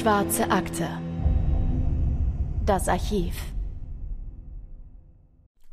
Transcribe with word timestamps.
Schwarze 0.00 0.50
Akte. 0.50 0.88
Das 2.64 2.88
Archiv. 2.88 3.34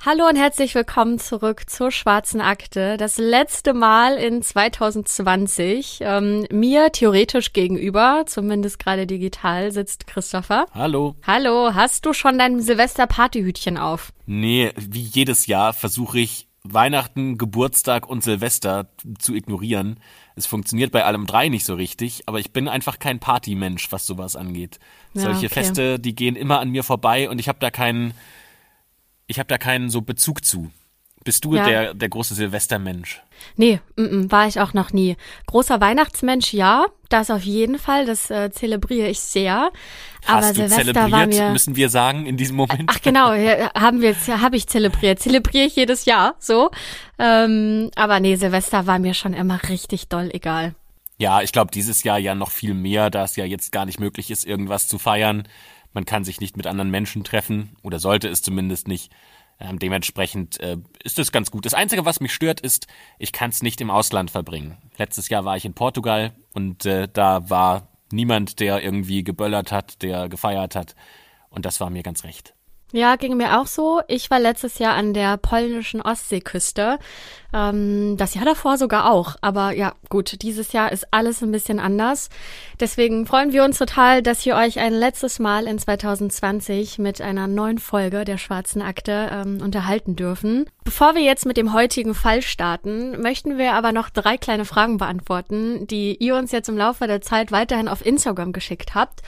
Hallo 0.05 0.27
und 0.27 0.35
herzlich 0.35 0.75
willkommen 0.75 1.17
zurück 1.17 1.69
zur 1.69 1.91
Schwarzen 1.91 2.41
Akte. 2.41 2.97
Das 2.97 3.17
letzte 3.17 3.73
Mal 3.73 4.17
in 4.17 4.41
2020. 4.41 5.99
Ähm, 6.01 6.45
mir 6.51 6.91
theoretisch 6.91 7.53
gegenüber, 7.53 8.25
zumindest 8.25 8.79
gerade 8.79 9.07
digital, 9.07 9.71
sitzt 9.71 10.07
Christopher. 10.07 10.65
Hallo. 10.73 11.15
Hallo, 11.25 11.73
hast 11.73 12.05
du 12.05 12.11
schon 12.11 12.37
dein 12.37 12.59
Silvester-Partyhütchen 12.59 13.77
auf? 13.77 14.11
Nee, 14.25 14.73
wie 14.75 15.03
jedes 15.03 15.47
Jahr 15.47 15.71
versuche 15.71 16.19
ich 16.19 16.49
Weihnachten, 16.73 17.37
Geburtstag 17.37 18.09
und 18.09 18.25
Silvester 18.25 18.89
zu 19.19 19.35
ignorieren. 19.35 20.01
Es 20.37 20.45
funktioniert 20.45 20.91
bei 20.91 21.03
allem 21.03 21.25
drei 21.25 21.49
nicht 21.49 21.65
so 21.65 21.73
richtig, 21.73 22.21
aber 22.27 22.39
ich 22.39 22.51
bin 22.51 22.67
einfach 22.67 22.99
kein 22.99 23.17
Partymensch, 23.17 23.91
was 23.91 24.05
sowas 24.05 24.35
angeht. 24.35 24.77
Ja, 25.15 25.23
Solche 25.23 25.47
okay. 25.47 25.49
Feste, 25.49 25.99
die 25.99 26.13
gehen 26.13 26.35
immer 26.35 26.59
an 26.59 26.69
mir 26.69 26.83
vorbei 26.83 27.27
und 27.27 27.39
ich 27.39 27.47
habe 27.49 27.57
da 27.59 27.71
keinen, 27.71 28.13
ich 29.25 29.39
habe 29.39 29.47
da 29.47 29.57
keinen 29.57 29.89
so 29.89 30.01
Bezug 30.01 30.45
zu. 30.45 30.69
Bist 31.27 31.43
du 31.43 31.55
Ja. 31.55 31.65
der, 31.65 31.93
der 31.93 32.07
große 32.07 32.35
Silvestermensch? 32.35 33.21
Nee, 33.57 33.81
mm, 33.97 34.01
mm, 34.01 34.31
war 34.31 34.47
ich 34.47 34.61
auch 34.61 34.73
noch 34.73 34.93
nie. 34.93 35.17
Großer 35.47 35.81
Weihnachtsmensch, 35.81 36.53
ja, 36.53 36.85
das 37.09 37.29
auf 37.29 37.43
jeden 37.43 37.77
Fall, 37.79 38.05
das 38.05 38.31
äh, 38.31 38.49
zelebriere 38.49 39.09
ich 39.09 39.19
sehr. 39.19 39.69
Aber 40.25 40.37
Hast 40.37 40.51
du 40.51 40.69
Silvester 40.69 40.95
war 40.95 41.03
zelebriert, 41.09 41.27
mir. 41.33 41.49
müssen 41.51 41.75
wir 41.75 41.89
sagen, 41.89 42.25
in 42.27 42.37
diesem 42.37 42.55
Moment? 42.55 42.85
Ach 42.87 43.01
genau, 43.01 43.31
haben 43.77 43.99
wir 43.99 44.15
habe 44.41 44.55
ich 44.55 44.67
zelebriert. 44.67 45.19
Zelebriere 45.19 45.65
ich 45.65 45.75
jedes 45.75 46.05
Jahr, 46.05 46.35
so. 46.39 46.71
Ähm, 47.19 47.91
aber 47.97 48.21
nee, 48.21 48.37
Silvester 48.37 48.87
war 48.87 48.97
mir 48.97 49.13
schon 49.13 49.33
immer 49.33 49.59
richtig 49.67 50.07
doll 50.07 50.29
egal. 50.31 50.75
Ja, 51.17 51.41
ich 51.41 51.51
glaube, 51.51 51.71
dieses 51.71 52.03
Jahr 52.03 52.19
ja 52.19 52.35
noch 52.35 52.51
viel 52.51 52.73
mehr, 52.73 53.09
da 53.09 53.25
es 53.25 53.35
ja 53.35 53.43
jetzt 53.43 53.73
gar 53.73 53.85
nicht 53.85 53.99
möglich 53.99 54.31
ist, 54.31 54.45
irgendwas 54.45 54.87
zu 54.87 54.97
feiern. 54.97 55.45
Man 55.91 56.05
kann 56.05 56.23
sich 56.23 56.39
nicht 56.39 56.55
mit 56.55 56.67
anderen 56.67 56.89
Menschen 56.89 57.25
treffen 57.25 57.75
oder 57.83 57.99
sollte 57.99 58.29
es 58.29 58.41
zumindest 58.41 58.87
nicht. 58.87 59.11
Ähm, 59.59 59.79
dementsprechend 59.79 60.59
äh, 60.59 60.77
ist 61.03 61.17
es 61.17 61.31
ganz 61.31 61.49
gut. 61.49 61.65
Das 61.65 61.73
Einzige, 61.73 62.05
was 62.05 62.19
mich 62.19 62.33
stört, 62.33 62.59
ist, 62.59 62.87
ich 63.17 63.31
kann 63.31 63.49
es 63.49 63.63
nicht 63.63 63.81
im 63.81 63.89
Ausland 63.89 64.29
verbringen. 64.29 64.77
Letztes 64.97 65.29
Jahr 65.29 65.45
war 65.45 65.57
ich 65.57 65.65
in 65.65 65.73
Portugal 65.73 66.33
und 66.53 66.85
äh, 66.85 67.07
da 67.11 67.49
war 67.49 67.87
niemand, 68.11 68.59
der 68.59 68.83
irgendwie 68.83 69.23
geböllert 69.23 69.71
hat, 69.71 70.01
der 70.01 70.29
gefeiert 70.29 70.75
hat. 70.75 70.95
Und 71.49 71.65
das 71.65 71.79
war 71.79 71.89
mir 71.89 72.03
ganz 72.03 72.23
recht. 72.23 72.53
Ja, 72.93 73.17
ging 73.17 73.35
mir 73.35 73.59
auch 73.59 73.67
so. 73.67 74.01
Ich 74.07 74.31
war 74.31 74.39
letztes 74.39 74.79
Jahr 74.79 74.95
an 74.95 75.13
der 75.13 75.35
polnischen 75.35 76.01
Ostseeküste. 76.01 76.99
Ähm, 77.53 78.15
das 78.15 78.33
Jahr 78.33 78.45
davor 78.45 78.77
sogar 78.77 79.11
auch. 79.11 79.35
Aber 79.41 79.71
ja, 79.71 79.93
gut, 80.07 80.41
dieses 80.41 80.71
Jahr 80.71 80.93
ist 80.93 81.05
alles 81.11 81.41
ein 81.41 81.51
bisschen 81.51 81.81
anders. 81.81 82.29
Deswegen 82.79 83.25
freuen 83.25 83.51
wir 83.51 83.65
uns 83.65 83.77
total, 83.77 84.21
dass 84.21 84.45
wir 84.45 84.55
euch 84.55 84.79
ein 84.79 84.93
letztes 84.93 85.39
Mal 85.39 85.67
in 85.67 85.79
2020 85.79 86.97
mit 86.97 87.19
einer 87.19 87.47
neuen 87.47 87.77
Folge 87.77 88.23
der 88.23 88.37
Schwarzen 88.37 88.81
Akte 88.81 89.29
ähm, 89.33 89.61
unterhalten 89.61 90.15
dürfen. 90.15 90.69
Bevor 90.85 91.13
wir 91.13 91.23
jetzt 91.23 91.45
mit 91.45 91.57
dem 91.57 91.73
heutigen 91.73 92.15
Fall 92.15 92.41
starten, 92.41 93.21
möchten 93.21 93.57
wir 93.57 93.73
aber 93.73 93.91
noch 93.91 94.09
drei 94.09 94.37
kleine 94.37 94.63
Fragen 94.63 94.97
beantworten, 94.97 95.87
die 95.87 96.15
ihr 96.15 96.37
uns 96.37 96.53
jetzt 96.53 96.69
im 96.69 96.77
Laufe 96.77 97.05
der 97.05 97.19
Zeit 97.19 97.51
weiterhin 97.51 97.89
auf 97.89 98.05
Instagram 98.05 98.53
geschickt 98.53 98.95
habt. 98.95 99.23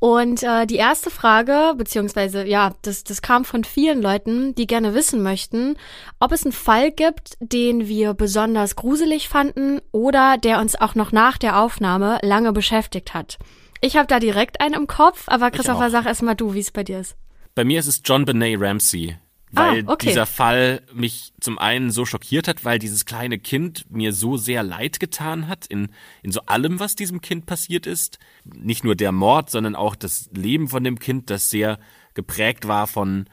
Und 0.00 0.42
äh, 0.42 0.66
die 0.66 0.76
erste 0.76 1.10
Frage, 1.10 1.74
beziehungsweise 1.76 2.46
ja, 2.46 2.72
das, 2.80 3.04
das 3.04 3.20
kam 3.20 3.44
von 3.44 3.64
vielen 3.64 4.00
Leuten, 4.00 4.54
die 4.54 4.66
gerne 4.66 4.94
wissen 4.94 5.22
möchten, 5.22 5.76
ob 6.18 6.32
es 6.32 6.44
einen 6.44 6.52
Fall 6.52 6.90
gibt, 6.90 7.36
den 7.38 7.86
wir 7.86 8.14
besonders 8.14 8.76
gruselig 8.76 9.28
fanden 9.28 9.80
oder 9.92 10.38
der 10.38 10.58
uns 10.58 10.74
auch 10.74 10.94
noch 10.94 11.12
nach 11.12 11.36
der 11.36 11.60
Aufnahme 11.60 12.18
lange 12.22 12.54
beschäftigt 12.54 13.12
hat. 13.12 13.38
Ich 13.82 13.96
habe 13.96 14.06
da 14.06 14.18
direkt 14.20 14.62
einen 14.62 14.74
im 14.74 14.86
Kopf, 14.86 15.24
aber 15.26 15.50
Christopher, 15.50 15.90
sag 15.90 16.06
erst 16.06 16.22
mal 16.22 16.34
du, 16.34 16.54
wie 16.54 16.60
es 16.60 16.70
bei 16.70 16.82
dir 16.82 17.00
ist. 17.00 17.14
Bei 17.54 17.64
mir 17.64 17.78
ist 17.78 17.86
es 17.86 18.00
John 18.02 18.24
Benet 18.24 18.58
Ramsey, 18.58 19.18
weil 19.52 19.84
Ah, 19.86 19.92
okay. 19.92 20.08
dieser 20.08 20.26
Fall 20.26 20.82
mich 20.92 21.32
zum 21.40 21.58
einen 21.58 21.90
so 21.90 22.06
schockiert 22.06 22.46
hat, 22.46 22.64
weil 22.64 22.78
dieses 22.78 23.04
kleine 23.04 23.38
Kind 23.38 23.84
mir 23.90 24.12
so 24.12 24.36
sehr 24.36 24.62
leid 24.62 25.00
getan 25.00 25.48
hat 25.48 25.66
in, 25.66 25.88
in 26.22 26.30
so 26.30 26.40
allem, 26.46 26.78
was 26.78 26.94
diesem 26.94 27.20
Kind 27.20 27.46
passiert 27.46 27.86
ist. 27.86 28.18
Nicht 28.44 28.84
nur 28.84 28.94
der 28.94 29.12
Mord, 29.12 29.50
sondern 29.50 29.74
auch 29.74 29.96
das 29.96 30.30
Leben 30.32 30.68
von 30.68 30.84
dem 30.84 30.98
Kind, 30.98 31.30
das 31.30 31.50
sehr 31.50 31.78
geprägt 32.14 32.68
war 32.68 32.86
von 32.86 33.26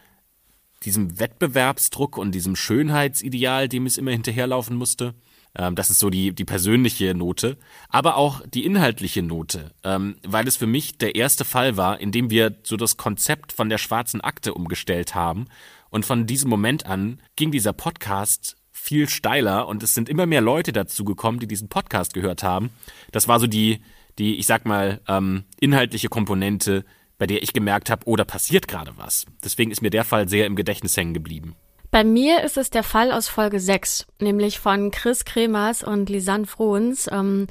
diesem 0.84 1.20
Wettbewerbsdruck 1.20 2.18
und 2.18 2.34
diesem 2.34 2.56
Schönheitsideal, 2.56 3.68
dem 3.68 3.86
es 3.86 3.98
immer 3.98 4.12
hinterherlaufen 4.12 4.76
musste. 4.76 5.16
Ähm, 5.56 5.76
das 5.76 5.90
ist 5.90 6.00
so 6.00 6.10
die, 6.10 6.34
die 6.34 6.46
persönliche 6.46 7.14
Note, 7.16 7.58
aber 7.90 8.16
auch 8.18 8.42
die 8.46 8.66
inhaltliche 8.66 9.24
Note, 9.24 9.72
ähm, 9.84 10.18
weil 10.26 10.48
es 10.48 10.58
für 10.58 10.68
mich 10.68 10.98
der 10.98 11.16
erste 11.16 11.46
Fall 11.46 11.78
war, 11.78 12.00
in 12.00 12.12
dem 12.12 12.30
wir 12.30 12.56
so 12.64 12.78
das 12.78 12.98
Konzept 12.98 13.52
von 13.52 13.70
der 13.70 13.78
schwarzen 13.80 14.22
Akte 14.22 14.54
umgestellt 14.54 15.16
haben. 15.16 15.46
Und 15.90 16.06
von 16.06 16.26
diesem 16.26 16.50
Moment 16.50 16.86
an 16.86 17.22
ging 17.36 17.52
dieser 17.52 17.74
Podcast 17.74 18.56
viel 18.72 19.10
steiler 19.10 19.68
und 19.68 19.84
es 19.84 19.94
sind 19.94 20.08
immer 20.08 20.26
mehr 20.26 20.42
Leute 20.42 20.72
dazu 20.72 21.04
gekommen, 21.04 21.40
die 21.40 21.48
diesen 21.48 21.70
Podcast 21.70 22.14
gehört 22.14 22.44
haben. 22.44 22.70
Das 23.12 23.28
war 23.28 23.40
so 23.40 23.48
die, 23.48 23.82
die, 24.18 24.38
ich 24.38 24.46
sag 24.46 24.66
mal, 24.66 25.02
ähm, 25.08 25.44
inhaltliche 25.60 26.10
Komponente, 26.10 26.86
bei 27.18 27.28
der 27.28 27.42
ich 27.44 27.54
gemerkt 27.54 27.90
habe, 27.90 28.04
oh, 28.06 28.16
da 28.16 28.24
passiert 28.24 28.68
gerade 28.68 28.94
was. 28.98 29.26
Deswegen 29.44 29.72
ist 29.72 29.82
mir 29.82 29.90
der 29.90 30.04
Fall 30.04 30.30
sehr 30.30 30.46
im 30.46 30.56
Gedächtnis 30.56 30.96
hängen 30.96 31.14
geblieben. 31.14 31.56
Bei 31.90 32.04
mir 32.04 32.44
ist 32.44 32.58
es 32.58 32.70
der 32.70 32.84
Fall 32.84 33.12
aus 33.12 33.30
Folge 33.30 33.60
6, 33.60 34.08
nämlich 34.20 34.60
von 34.60 34.92
Chris 34.92 35.24
Kremers 35.24 35.84
und 35.84 36.10
Lisanne 36.10 36.46
Frohns, 36.46 37.10
ähm, 37.12 37.48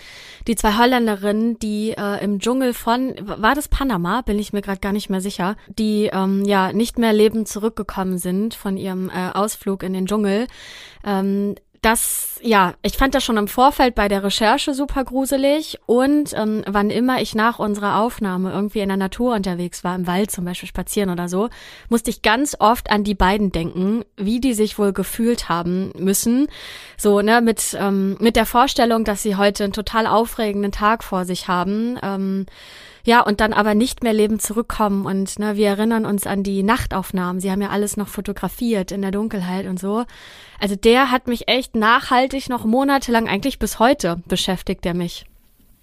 die 0.46 0.56
zwei 0.56 0.76
Holländerinnen, 0.76 1.58
die 1.58 1.92
äh, 1.92 2.22
im 2.22 2.38
Dschungel 2.38 2.74
von, 2.74 3.14
war 3.22 3.54
das 3.54 3.68
Panama, 3.68 4.20
bin 4.20 4.38
ich 4.38 4.52
mir 4.52 4.60
gerade 4.60 4.80
gar 4.80 4.92
nicht 4.92 5.08
mehr 5.08 5.22
sicher, 5.22 5.56
die 5.68 6.10
ähm, 6.12 6.44
ja 6.44 6.72
nicht 6.72 6.98
mehr 6.98 7.14
lebend 7.14 7.48
zurückgekommen 7.48 8.18
sind 8.18 8.54
von 8.54 8.76
ihrem 8.76 9.08
äh, 9.08 9.30
Ausflug 9.32 9.82
in 9.82 9.94
den 9.94 10.06
Dschungel. 10.06 10.46
Ähm, 11.04 11.54
das, 11.86 12.40
ja, 12.42 12.74
ich 12.82 12.96
fand 12.96 13.14
das 13.14 13.22
schon 13.22 13.36
im 13.36 13.46
Vorfeld 13.46 13.94
bei 13.94 14.08
der 14.08 14.24
Recherche 14.24 14.74
super 14.74 15.04
gruselig 15.04 15.78
und 15.86 16.32
ähm, 16.34 16.64
wann 16.66 16.90
immer 16.90 17.22
ich 17.22 17.36
nach 17.36 17.60
unserer 17.60 18.00
Aufnahme 18.00 18.50
irgendwie 18.50 18.80
in 18.80 18.88
der 18.88 18.96
Natur 18.96 19.36
unterwegs 19.36 19.84
war, 19.84 19.94
im 19.94 20.08
Wald 20.08 20.32
zum 20.32 20.44
Beispiel 20.44 20.68
spazieren 20.68 21.10
oder 21.10 21.28
so, 21.28 21.48
musste 21.88 22.10
ich 22.10 22.22
ganz 22.22 22.56
oft 22.58 22.90
an 22.90 23.04
die 23.04 23.14
beiden 23.14 23.52
denken, 23.52 24.04
wie 24.16 24.40
die 24.40 24.54
sich 24.54 24.80
wohl 24.80 24.92
gefühlt 24.92 25.48
haben 25.48 25.92
müssen. 25.96 26.48
So, 26.96 27.20
ne, 27.20 27.40
mit, 27.40 27.76
ähm, 27.78 28.16
mit 28.18 28.34
der 28.34 28.46
Vorstellung, 28.46 29.04
dass 29.04 29.22
sie 29.22 29.36
heute 29.36 29.62
einen 29.62 29.72
total 29.72 30.08
aufregenden 30.08 30.72
Tag 30.72 31.04
vor 31.04 31.24
sich 31.24 31.46
haben. 31.46 32.00
Ähm, 32.02 32.46
ja, 33.06 33.20
und 33.20 33.40
dann 33.40 33.52
aber 33.52 33.74
nicht 33.74 34.02
mehr 34.02 34.12
lebend 34.12 34.42
zurückkommen. 34.42 35.06
Und 35.06 35.38
ne, 35.38 35.56
wir 35.56 35.68
erinnern 35.68 36.04
uns 36.04 36.26
an 36.26 36.42
die 36.42 36.62
Nachtaufnahmen. 36.64 37.40
Sie 37.40 37.50
haben 37.50 37.62
ja 37.62 37.70
alles 37.70 37.96
noch 37.96 38.08
fotografiert 38.08 38.90
in 38.90 39.00
der 39.00 39.12
Dunkelheit 39.12 39.66
und 39.66 39.78
so. 39.78 40.04
Also 40.60 40.74
der 40.74 41.12
hat 41.12 41.28
mich 41.28 41.46
echt 41.46 41.76
nachhaltig 41.76 42.48
noch 42.48 42.64
monatelang, 42.64 43.28
eigentlich 43.28 43.60
bis 43.60 43.78
heute, 43.78 44.20
beschäftigt 44.26 44.84
er 44.84 44.94
mich. 44.94 45.24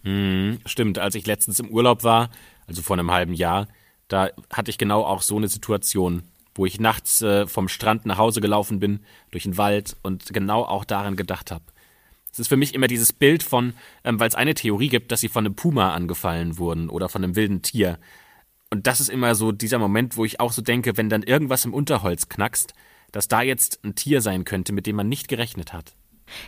Mhm, 0.03 0.59
stimmt, 0.65 0.99
als 0.99 1.15
ich 1.15 1.25
letztens 1.25 1.61
im 1.61 1.69
Urlaub 1.69 2.03
war, 2.03 2.29
also 2.67 2.81
vor 2.81 2.97
einem 2.97 3.09
halben 3.09 3.33
Jahr, 3.33 3.67
da 4.09 4.29
hatte 4.51 4.69
ich 4.69 4.77
genau 4.77 5.03
auch 5.03 5.21
so 5.21 5.37
eine 5.37 5.47
Situation, 5.47 6.23
wo 6.55 6.65
ich 6.65 6.79
nachts 6.79 7.21
äh, 7.21 7.47
vom 7.47 7.69
Strand 7.69 8.05
nach 8.05 8.17
Hause 8.17 8.41
gelaufen 8.41 8.79
bin, 8.79 8.99
durch 9.31 9.43
den 9.43 9.57
Wald 9.57 9.95
und 10.03 10.33
genau 10.33 10.63
auch 10.63 10.83
daran 10.83 11.15
gedacht 11.15 11.51
habe. 11.51 11.63
Es 12.33 12.39
ist 12.39 12.47
für 12.47 12.57
mich 12.57 12.73
immer 12.73 12.87
dieses 12.87 13.13
Bild 13.13 13.43
von, 13.43 13.73
ähm, 14.03 14.19
weil 14.19 14.27
es 14.27 14.33
eine 14.33 14.55
Theorie 14.55 14.89
gibt, 14.89 15.11
dass 15.11 15.21
sie 15.21 15.29
von 15.29 15.45
einem 15.45 15.55
Puma 15.55 15.93
angefallen 15.93 16.57
wurden 16.57 16.89
oder 16.89 17.07
von 17.07 17.23
einem 17.23 17.35
wilden 17.35 17.61
Tier. 17.61 17.99
Und 18.71 18.87
das 18.87 18.99
ist 18.99 19.09
immer 19.09 19.35
so 19.35 19.51
dieser 19.51 19.77
Moment, 19.77 20.17
wo 20.17 20.25
ich 20.25 20.39
auch 20.39 20.51
so 20.51 20.63
denke, 20.63 20.97
wenn 20.97 21.09
dann 21.09 21.21
irgendwas 21.21 21.63
im 21.63 21.75
Unterholz 21.75 22.29
knackst, 22.29 22.73
dass 23.11 23.27
da 23.27 23.43
jetzt 23.43 23.83
ein 23.83 23.93
Tier 23.93 24.19
sein 24.21 24.45
könnte, 24.45 24.73
mit 24.73 24.87
dem 24.87 24.95
man 24.95 25.07
nicht 25.07 25.27
gerechnet 25.27 25.73
hat. 25.73 25.95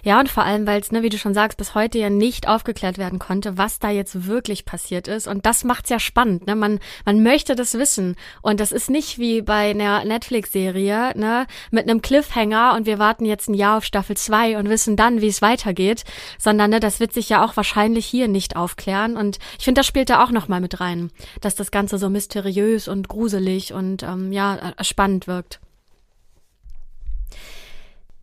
Ja, 0.03 0.19
und 0.19 0.29
vor 0.29 0.43
allem, 0.43 0.65
weil 0.67 0.79
es, 0.81 0.91
ne, 0.91 1.03
wie 1.03 1.09
du 1.09 1.17
schon 1.17 1.33
sagst, 1.33 1.57
bis 1.57 1.75
heute 1.75 1.97
ja 1.97 2.09
nicht 2.09 2.47
aufgeklärt 2.47 2.97
werden 2.97 3.19
konnte, 3.19 3.57
was 3.57 3.79
da 3.79 3.89
jetzt 3.89 4.27
wirklich 4.27 4.65
passiert 4.65 5.07
ist. 5.07 5.27
Und 5.27 5.45
das 5.45 5.63
macht's 5.63 5.89
ja 5.89 5.99
spannend. 5.99 6.47
Ne? 6.47 6.55
Man, 6.55 6.79
man 7.05 7.23
möchte 7.23 7.55
das 7.55 7.73
wissen. 7.75 8.15
Und 8.41 8.59
das 8.59 8.71
ist 8.71 8.89
nicht 8.89 9.19
wie 9.19 9.41
bei 9.41 9.69
einer 9.69 10.03
Netflix-Serie, 10.05 11.13
ne, 11.15 11.47
mit 11.71 11.89
einem 11.89 12.01
Cliffhanger 12.01 12.73
und 12.75 12.85
wir 12.85 12.99
warten 12.99 13.25
jetzt 13.25 13.49
ein 13.49 13.53
Jahr 13.53 13.77
auf 13.77 13.85
Staffel 13.85 14.17
2 14.17 14.57
und 14.57 14.69
wissen 14.69 14.95
dann, 14.95 15.21
wie 15.21 15.27
es 15.27 15.41
weitergeht, 15.41 16.03
sondern 16.37 16.71
ne, 16.71 16.79
das 16.79 16.99
wird 16.99 17.13
sich 17.13 17.29
ja 17.29 17.43
auch 17.43 17.55
wahrscheinlich 17.57 18.05
hier 18.05 18.27
nicht 18.27 18.55
aufklären. 18.55 19.17
Und 19.17 19.39
ich 19.57 19.65
finde, 19.65 19.79
das 19.79 19.87
spielt 19.87 20.09
da 20.09 20.23
auch 20.23 20.31
nochmal 20.31 20.61
mit 20.61 20.79
rein, 20.79 21.11
dass 21.41 21.55
das 21.55 21.71
Ganze 21.71 21.97
so 21.97 22.09
mysteriös 22.09 22.87
und 22.87 23.07
gruselig 23.07 23.73
und 23.73 24.03
ähm, 24.03 24.31
ja, 24.31 24.55
äh, 24.55 24.83
spannend 24.83 25.27
wirkt. 25.27 25.59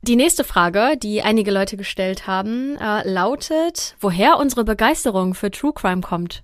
Die 0.05 0.17
nächste 0.17 0.43
Frage, 0.43 0.97
die 0.97 1.23
einige 1.23 1.53
Leute 1.53 1.77
gestellt 1.77 2.27
haben, 2.27 2.77
äh, 2.77 3.09
lautet, 3.09 3.95
woher 4.01 4.37
unsere 4.39 4.65
Begeisterung 4.65 5.33
für 5.33 5.53
True 5.53 5.73
Crime 5.73 6.01
kommt. 6.01 6.43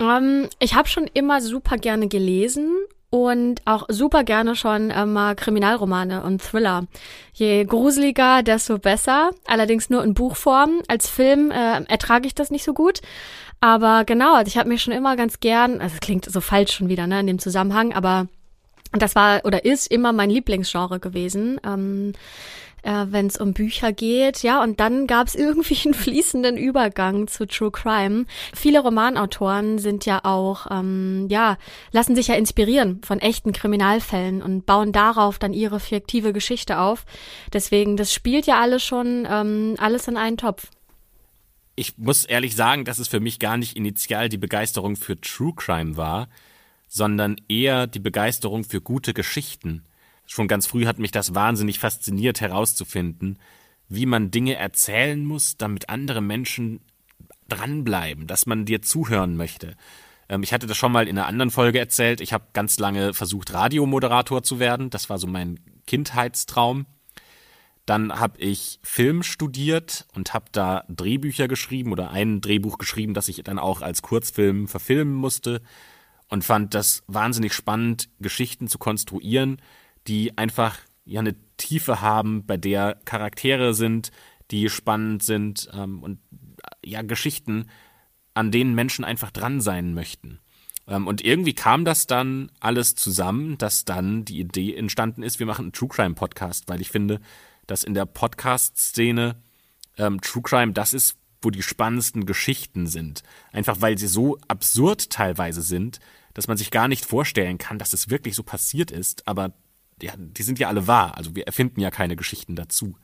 Ähm, 0.00 0.48
ich 0.58 0.74
habe 0.74 0.88
schon 0.88 1.08
immer 1.14 1.40
super 1.40 1.76
gerne 1.76 2.08
gelesen 2.08 2.74
und 3.08 3.62
auch 3.66 3.86
super 3.88 4.24
gerne 4.24 4.56
schon 4.56 4.90
äh, 4.90 5.06
mal 5.06 5.36
Kriminalromane 5.36 6.24
und 6.24 6.42
Thriller. 6.42 6.88
Je 7.32 7.64
gruseliger, 7.64 8.42
desto 8.42 8.78
besser. 8.78 9.30
Allerdings 9.46 9.88
nur 9.88 10.02
in 10.02 10.14
Buchform. 10.14 10.82
Als 10.88 11.08
Film 11.08 11.52
äh, 11.52 11.84
ertrage 11.84 12.26
ich 12.26 12.34
das 12.34 12.50
nicht 12.50 12.64
so 12.64 12.74
gut. 12.74 13.00
Aber 13.60 14.02
genau, 14.04 14.34
also 14.34 14.48
ich 14.48 14.58
habe 14.58 14.68
mir 14.68 14.78
schon 14.78 14.92
immer 14.92 15.14
ganz 15.14 15.38
gern, 15.38 15.80
also 15.80 15.94
es 15.94 16.00
klingt 16.00 16.24
so 16.24 16.40
falsch 16.40 16.72
schon 16.72 16.88
wieder, 16.88 17.06
ne, 17.06 17.20
in 17.20 17.28
dem 17.28 17.38
Zusammenhang, 17.38 17.92
aber 17.92 18.26
das 18.90 19.14
war 19.14 19.44
oder 19.44 19.64
ist 19.64 19.86
immer 19.86 20.12
mein 20.12 20.30
Lieblingsgenre 20.30 20.98
gewesen. 20.98 21.60
Ähm, 21.64 22.12
äh, 22.82 23.06
wenn 23.08 23.26
es 23.26 23.38
um 23.38 23.52
Bücher 23.52 23.92
geht. 23.92 24.42
Ja, 24.42 24.62
und 24.62 24.80
dann 24.80 25.06
gab 25.06 25.26
es 25.26 25.34
irgendwie 25.34 25.78
einen 25.84 25.94
fließenden 26.02 26.56
Übergang 26.56 27.28
zu 27.28 27.46
True 27.46 27.70
Crime. 27.70 28.26
Viele 28.54 28.80
Romanautoren 28.80 29.78
sind 29.78 30.06
ja 30.06 30.20
auch, 30.24 30.66
ähm, 30.70 31.26
ja, 31.30 31.56
lassen 31.92 32.14
sich 32.14 32.28
ja 32.28 32.34
inspirieren 32.34 33.00
von 33.04 33.20
echten 33.20 33.52
Kriminalfällen 33.52 34.42
und 34.42 34.66
bauen 34.66 34.92
darauf 34.92 35.38
dann 35.38 35.52
ihre 35.52 35.80
fiktive 35.80 36.32
Geschichte 36.32 36.78
auf. 36.78 37.04
Deswegen, 37.52 37.96
das 37.96 38.12
spielt 38.12 38.46
ja 38.46 38.60
alles 38.60 38.82
schon 38.82 39.26
ähm, 39.30 39.74
alles 39.78 40.08
in 40.08 40.16
einen 40.16 40.36
Topf. 40.36 40.68
Ich 41.74 41.96
muss 41.96 42.24
ehrlich 42.24 42.54
sagen, 42.54 42.84
dass 42.84 42.98
es 42.98 43.08
für 43.08 43.20
mich 43.20 43.38
gar 43.38 43.56
nicht 43.56 43.76
initial 43.76 44.28
die 44.28 44.38
Begeisterung 44.38 44.96
für 44.96 45.18
True 45.20 45.54
Crime 45.56 45.96
war, 45.96 46.28
sondern 46.86 47.36
eher 47.48 47.86
die 47.86 47.98
Begeisterung 47.98 48.64
für 48.64 48.82
gute 48.82 49.14
Geschichten 49.14 49.84
schon 50.32 50.48
ganz 50.48 50.66
früh 50.66 50.86
hat 50.86 50.98
mich 50.98 51.10
das 51.10 51.34
wahnsinnig 51.34 51.78
fasziniert 51.78 52.40
herauszufinden, 52.40 53.38
wie 53.88 54.06
man 54.06 54.30
Dinge 54.30 54.54
erzählen 54.54 55.24
muss, 55.24 55.56
damit 55.56 55.88
andere 55.88 56.22
Menschen 56.22 56.80
dranbleiben, 57.48 58.26
dass 58.26 58.46
man 58.46 58.64
dir 58.64 58.80
zuhören 58.82 59.36
möchte. 59.36 59.76
Ähm, 60.28 60.42
ich 60.42 60.52
hatte 60.52 60.66
das 60.66 60.76
schon 60.76 60.92
mal 60.92 61.06
in 61.06 61.18
einer 61.18 61.26
anderen 61.26 61.50
Folge 61.50 61.78
erzählt. 61.78 62.20
Ich 62.20 62.32
habe 62.32 62.46
ganz 62.54 62.78
lange 62.78 63.12
versucht, 63.12 63.52
Radiomoderator 63.52 64.42
zu 64.42 64.58
werden. 64.58 64.88
Das 64.88 65.10
war 65.10 65.18
so 65.18 65.26
mein 65.26 65.60
Kindheitstraum. 65.86 66.86
Dann 67.84 68.18
habe 68.18 68.40
ich 68.40 68.78
Film 68.82 69.22
studiert 69.22 70.06
und 70.14 70.32
habe 70.32 70.46
da 70.52 70.84
Drehbücher 70.88 71.48
geschrieben 71.48 71.92
oder 71.92 72.10
ein 72.10 72.40
Drehbuch 72.40 72.78
geschrieben, 72.78 73.12
das 73.12 73.28
ich 73.28 73.42
dann 73.42 73.58
auch 73.58 73.82
als 73.82 74.02
Kurzfilm 74.02 74.68
verfilmen 74.68 75.14
musste 75.14 75.60
und 76.28 76.44
fand 76.44 76.74
das 76.74 77.02
wahnsinnig 77.08 77.52
spannend, 77.52 78.08
Geschichten 78.20 78.68
zu 78.68 78.78
konstruieren, 78.78 79.60
die 80.06 80.36
einfach 80.36 80.78
ja 81.04 81.20
eine 81.20 81.34
Tiefe 81.56 82.00
haben, 82.00 82.44
bei 82.46 82.56
der 82.56 82.98
Charaktere 83.04 83.74
sind, 83.74 84.10
die 84.50 84.68
spannend 84.68 85.22
sind 85.22 85.68
ähm, 85.72 86.02
und 86.02 86.18
ja 86.84 87.02
Geschichten, 87.02 87.68
an 88.34 88.50
denen 88.50 88.74
Menschen 88.74 89.04
einfach 89.04 89.30
dran 89.30 89.60
sein 89.60 89.94
möchten. 89.94 90.40
Ähm, 90.86 91.06
und 91.06 91.24
irgendwie 91.24 91.54
kam 91.54 91.84
das 91.84 92.06
dann 92.06 92.50
alles 92.60 92.94
zusammen, 92.94 93.58
dass 93.58 93.84
dann 93.84 94.24
die 94.24 94.40
Idee 94.40 94.74
entstanden 94.74 95.22
ist, 95.22 95.38
wir 95.38 95.46
machen 95.46 95.66
einen 95.66 95.72
True 95.72 95.88
Crime 95.88 96.14
Podcast, 96.14 96.64
weil 96.68 96.80
ich 96.80 96.90
finde, 96.90 97.20
dass 97.66 97.84
in 97.84 97.94
der 97.94 98.06
Podcast-Szene 98.06 99.36
ähm, 99.98 100.20
True 100.20 100.42
Crime 100.42 100.72
das 100.72 100.94
ist, 100.94 101.16
wo 101.40 101.50
die 101.50 101.62
spannendsten 101.62 102.26
Geschichten 102.26 102.86
sind. 102.86 103.22
Einfach 103.52 103.80
weil 103.80 103.98
sie 103.98 104.06
so 104.06 104.38
absurd 104.48 105.10
teilweise 105.10 105.62
sind, 105.62 105.98
dass 106.34 106.48
man 106.48 106.56
sich 106.56 106.70
gar 106.70 106.88
nicht 106.88 107.04
vorstellen 107.04 107.58
kann, 107.58 107.78
dass 107.78 107.92
es 107.92 108.10
wirklich 108.10 108.34
so 108.34 108.42
passiert 108.42 108.90
ist, 108.90 109.26
aber 109.28 109.52
ja, 110.02 110.12
die 110.16 110.42
sind 110.42 110.58
ja 110.58 110.68
alle 110.68 110.86
wahr. 110.86 111.16
Also 111.16 111.34
wir 111.34 111.46
erfinden 111.46 111.80
ja 111.80 111.90
keine 111.90 112.16
Geschichten 112.16 112.56
dazu. 112.56 112.96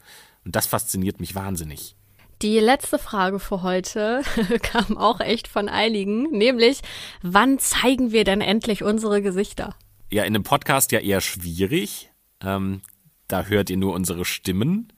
Und 0.45 0.57
das 0.57 0.67
fasziniert 0.67 1.21
mich 1.21 1.35
wahnsinnig. 1.35 1.97
Die 2.43 2.61
letzte 2.61 2.99
Frage 2.99 3.41
für 3.41 3.63
heute 3.63 4.23
kam 4.63 4.97
auch 4.97 5.21
echt 5.21 5.49
von 5.49 5.69
einigen, 5.69 6.31
nämlich 6.31 6.81
wann 7.23 7.59
zeigen 7.59 8.13
wir 8.13 8.23
denn 8.25 8.41
endlich 8.41 8.85
unsere 8.85 9.23
Gesichter? 9.23 9.75
Ja, 10.11 10.23
in 10.23 10.35
einem 10.35 10.45
Podcast 10.45 10.93
ja 10.93 11.01
eher 11.01 11.21
schwierig. 11.21 12.11
Ähm, 12.41 12.81
da 13.27 13.45
hört 13.45 13.71
ihr 13.71 13.77
nur 13.77 13.93
unsere 13.95 14.25
Stimmen. 14.25 14.93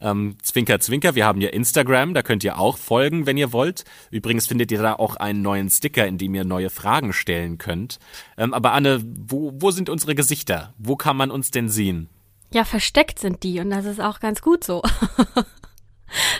Ähm, 0.00 0.36
Zwinker, 0.42 0.78
Zwinker, 0.80 1.14
wir 1.14 1.26
haben 1.26 1.40
ja 1.40 1.48
Instagram, 1.48 2.14
da 2.14 2.22
könnt 2.22 2.44
ihr 2.44 2.58
auch 2.58 2.76
folgen, 2.76 3.26
wenn 3.26 3.36
ihr 3.36 3.52
wollt. 3.52 3.84
Übrigens 4.10 4.46
findet 4.46 4.70
ihr 4.70 4.80
da 4.80 4.94
auch 4.94 5.16
einen 5.16 5.42
neuen 5.42 5.70
Sticker, 5.70 6.06
in 6.06 6.18
dem 6.18 6.34
ihr 6.34 6.44
neue 6.44 6.70
Fragen 6.70 7.12
stellen 7.12 7.58
könnt. 7.58 7.98
Ähm, 8.36 8.54
aber 8.54 8.72
Anne, 8.72 9.02
wo, 9.04 9.52
wo 9.54 9.70
sind 9.70 9.88
unsere 9.88 10.14
Gesichter? 10.14 10.74
Wo 10.78 10.96
kann 10.96 11.16
man 11.16 11.30
uns 11.30 11.50
denn 11.50 11.68
sehen? 11.68 12.08
Ja, 12.52 12.64
versteckt 12.64 13.18
sind 13.18 13.42
die 13.42 13.60
und 13.60 13.70
das 13.70 13.84
ist 13.84 14.00
auch 14.00 14.20
ganz 14.20 14.40
gut 14.40 14.64
so. 14.64 14.82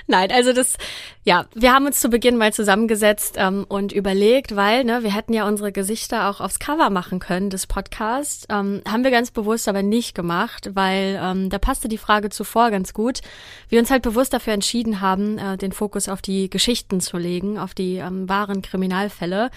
Nein, 0.07 0.31
also 0.33 0.53
das, 0.53 0.77
ja, 1.25 1.47
wir 1.55 1.75
haben 1.75 1.87
uns 1.87 2.01
zu 2.01 2.09
Beginn 2.09 2.37
mal 2.37 2.53
zusammengesetzt 2.53 3.35
ähm, 3.37 3.67
und 3.69 3.93
überlegt, 3.93 4.57
weil, 4.57 4.85
ne, 4.85 5.03
wir 5.03 5.15
hätten 5.15 5.35
ja 5.35 5.47
unsere 5.47 5.73
Gesichter 5.73 6.31
auch 6.31 6.41
aufs 6.41 6.59
Cover 6.59 6.91
machen 6.91 7.19
können 7.19 7.51
des 7.51 7.67
Podcasts. 7.67 8.47
Ähm, 8.49 8.81
haben 8.89 9.05
wir 9.05 9.11
ganz 9.11 9.31
bewusst 9.31 9.69
aber 9.69 9.83
nicht 9.83 10.15
gemacht, 10.15 10.71
weil 10.75 11.21
ähm, 11.23 11.51
da 11.51 11.59
passte 11.59 11.89
die 11.89 11.99
Frage 11.99 12.31
zuvor 12.31 12.71
ganz 12.71 12.95
gut. 12.95 13.21
Wir 13.69 13.79
uns 13.79 13.91
halt 13.91 14.03
bewusst 14.03 14.33
dafür 14.33 14.55
entschieden 14.55 15.01
haben, 15.01 15.37
äh, 15.39 15.59
den 15.59 15.73
Fokus 15.73 16.09
auf 16.09 16.23
die 16.23 16.49
Geschichten 16.49 17.01
zu 17.01 17.19
legen, 17.19 17.59
auf 17.59 17.75
die 17.75 17.97
ähm, 17.97 18.29
wahren 18.29 18.63
Kriminalfälle. 18.63 19.51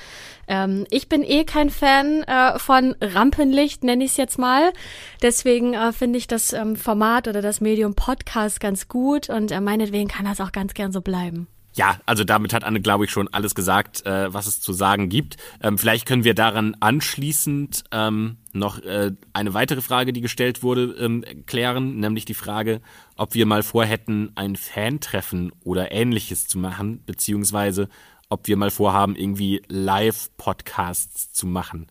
Ähm, 0.48 0.86
ich 0.90 1.08
bin 1.08 1.24
eh 1.24 1.46
kein 1.46 1.70
Fan 1.70 2.24
äh, 2.24 2.60
von 2.60 2.96
Rampenlicht, 3.00 3.86
nenne 3.86 4.04
ich 4.04 4.12
es 4.12 4.18
jetzt 4.18 4.38
mal. 4.38 4.74
Deswegen 5.22 5.74
äh, 5.74 5.94
finde 5.94 6.18
ich 6.18 6.28
das 6.28 6.52
ähm, 6.52 6.76
Format 6.76 7.30
oder 7.30 7.42
das 7.42 7.62
Medium 7.62 7.96
Podcast 7.96 8.60
ganz 8.60 8.90
gut 8.90 9.30
und 9.30 9.52
äh, 9.52 9.62
meinetwegen 9.62 10.01
kann 10.08 10.26
das 10.26 10.42
auch 10.42 10.52
ganz 10.52 10.74
gern 10.74 10.92
so 10.92 11.02
bleiben. 11.02 11.48
Ja, 11.74 12.00
also 12.06 12.26
damit 12.26 12.54
hat 12.54 12.66
Anne, 12.66 12.82
glaube 12.82 13.06
ich, 13.06 13.12
schon 13.12 13.30
alles 13.30 13.56
gesagt, 13.56 14.06
äh, 14.06 14.34
was 14.34 14.46
es 14.46 14.60
zu 14.60 14.74
sagen 14.74 15.08
gibt. 15.08 15.38
Ähm, 15.62 15.78
vielleicht 15.78 16.06
können 16.06 16.26
wir 16.26 16.34
daran 16.34 16.76
anschließend 16.82 17.86
ähm, 17.92 18.38
noch 18.52 18.80
äh, 18.80 19.12
eine 19.32 19.54
weitere 19.54 19.82
Frage, 19.82 20.12
die 20.12 20.20
gestellt 20.20 20.64
wurde, 20.64 20.96
ähm, 21.00 21.24
klären, 21.46 22.00
nämlich 22.00 22.26
die 22.26 22.34
Frage, 22.34 22.82
ob 23.16 23.36
wir 23.36 23.46
mal 23.46 23.64
vorhätten, 23.64 24.32
ein 24.36 24.58
Fan-Treffen 24.58 25.54
oder 25.64 25.94
ähnliches 25.94 26.46
zu 26.48 26.60
machen, 26.60 27.04
beziehungsweise 27.06 27.88
ob 28.28 28.48
wir 28.48 28.58
mal 28.58 28.72
vorhaben, 28.72 29.16
irgendwie 29.16 29.62
Live-Podcasts 29.70 31.32
zu 31.32 31.48
machen. 31.48 31.88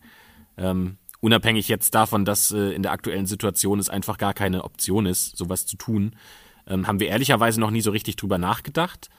Ähm, 0.57 0.97
unabhängig 1.21 1.67
jetzt 1.67 1.95
davon, 1.95 2.23
dass 2.23 2.51
äh, 2.51 2.71
in 2.71 2.83
der 2.83 2.91
aktuellen 2.91 3.25
Situation 3.25 3.79
es 3.79 3.89
einfach 3.89 4.19
gar 4.19 4.35
keine 4.35 4.63
Option 4.63 5.07
ist, 5.07 5.37
sowas 5.37 5.65
zu 5.65 5.75
tun, 5.77 6.15
ähm, 6.71 6.87
haben 6.87 6.99
wir 6.99 7.09
ehrlicherweise 7.09 7.59
noch 7.59 7.71
nie 7.71 7.81
so 7.81 7.91
richtig 7.91 8.15
drüber 8.15 8.37
nachgedacht, 8.37 9.09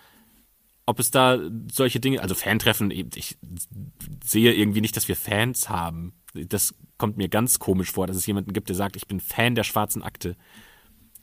ob 0.87 0.99
es 0.99 1.11
da 1.11 1.39
solche 1.71 2.01
Dinge, 2.01 2.21
also 2.21 2.35
Fantreffen, 2.35 2.91
ich 2.91 3.39
sehe 4.25 4.53
irgendwie 4.53 4.81
nicht, 4.81 4.97
dass 4.97 5.07
wir 5.07 5.17
Fans 5.17 5.69
haben. 5.69 6.15
Das 6.35 6.75
kommt 6.99 7.19
mir 7.19 7.29
ganz 7.29 7.59
komisch 7.59 7.93
vor, 7.93 8.07
dass 8.07 8.17
es 8.17 8.27
jemanden 8.27 8.53
gibt, 8.53 8.69
der 8.69 8.77
sagt, 8.77 8.97
ich 8.97 9.07
bin 9.07 9.21
Fan 9.21 9.55
der 9.55 9.65
schwarzen 9.65 10.03
Akte 10.03 10.37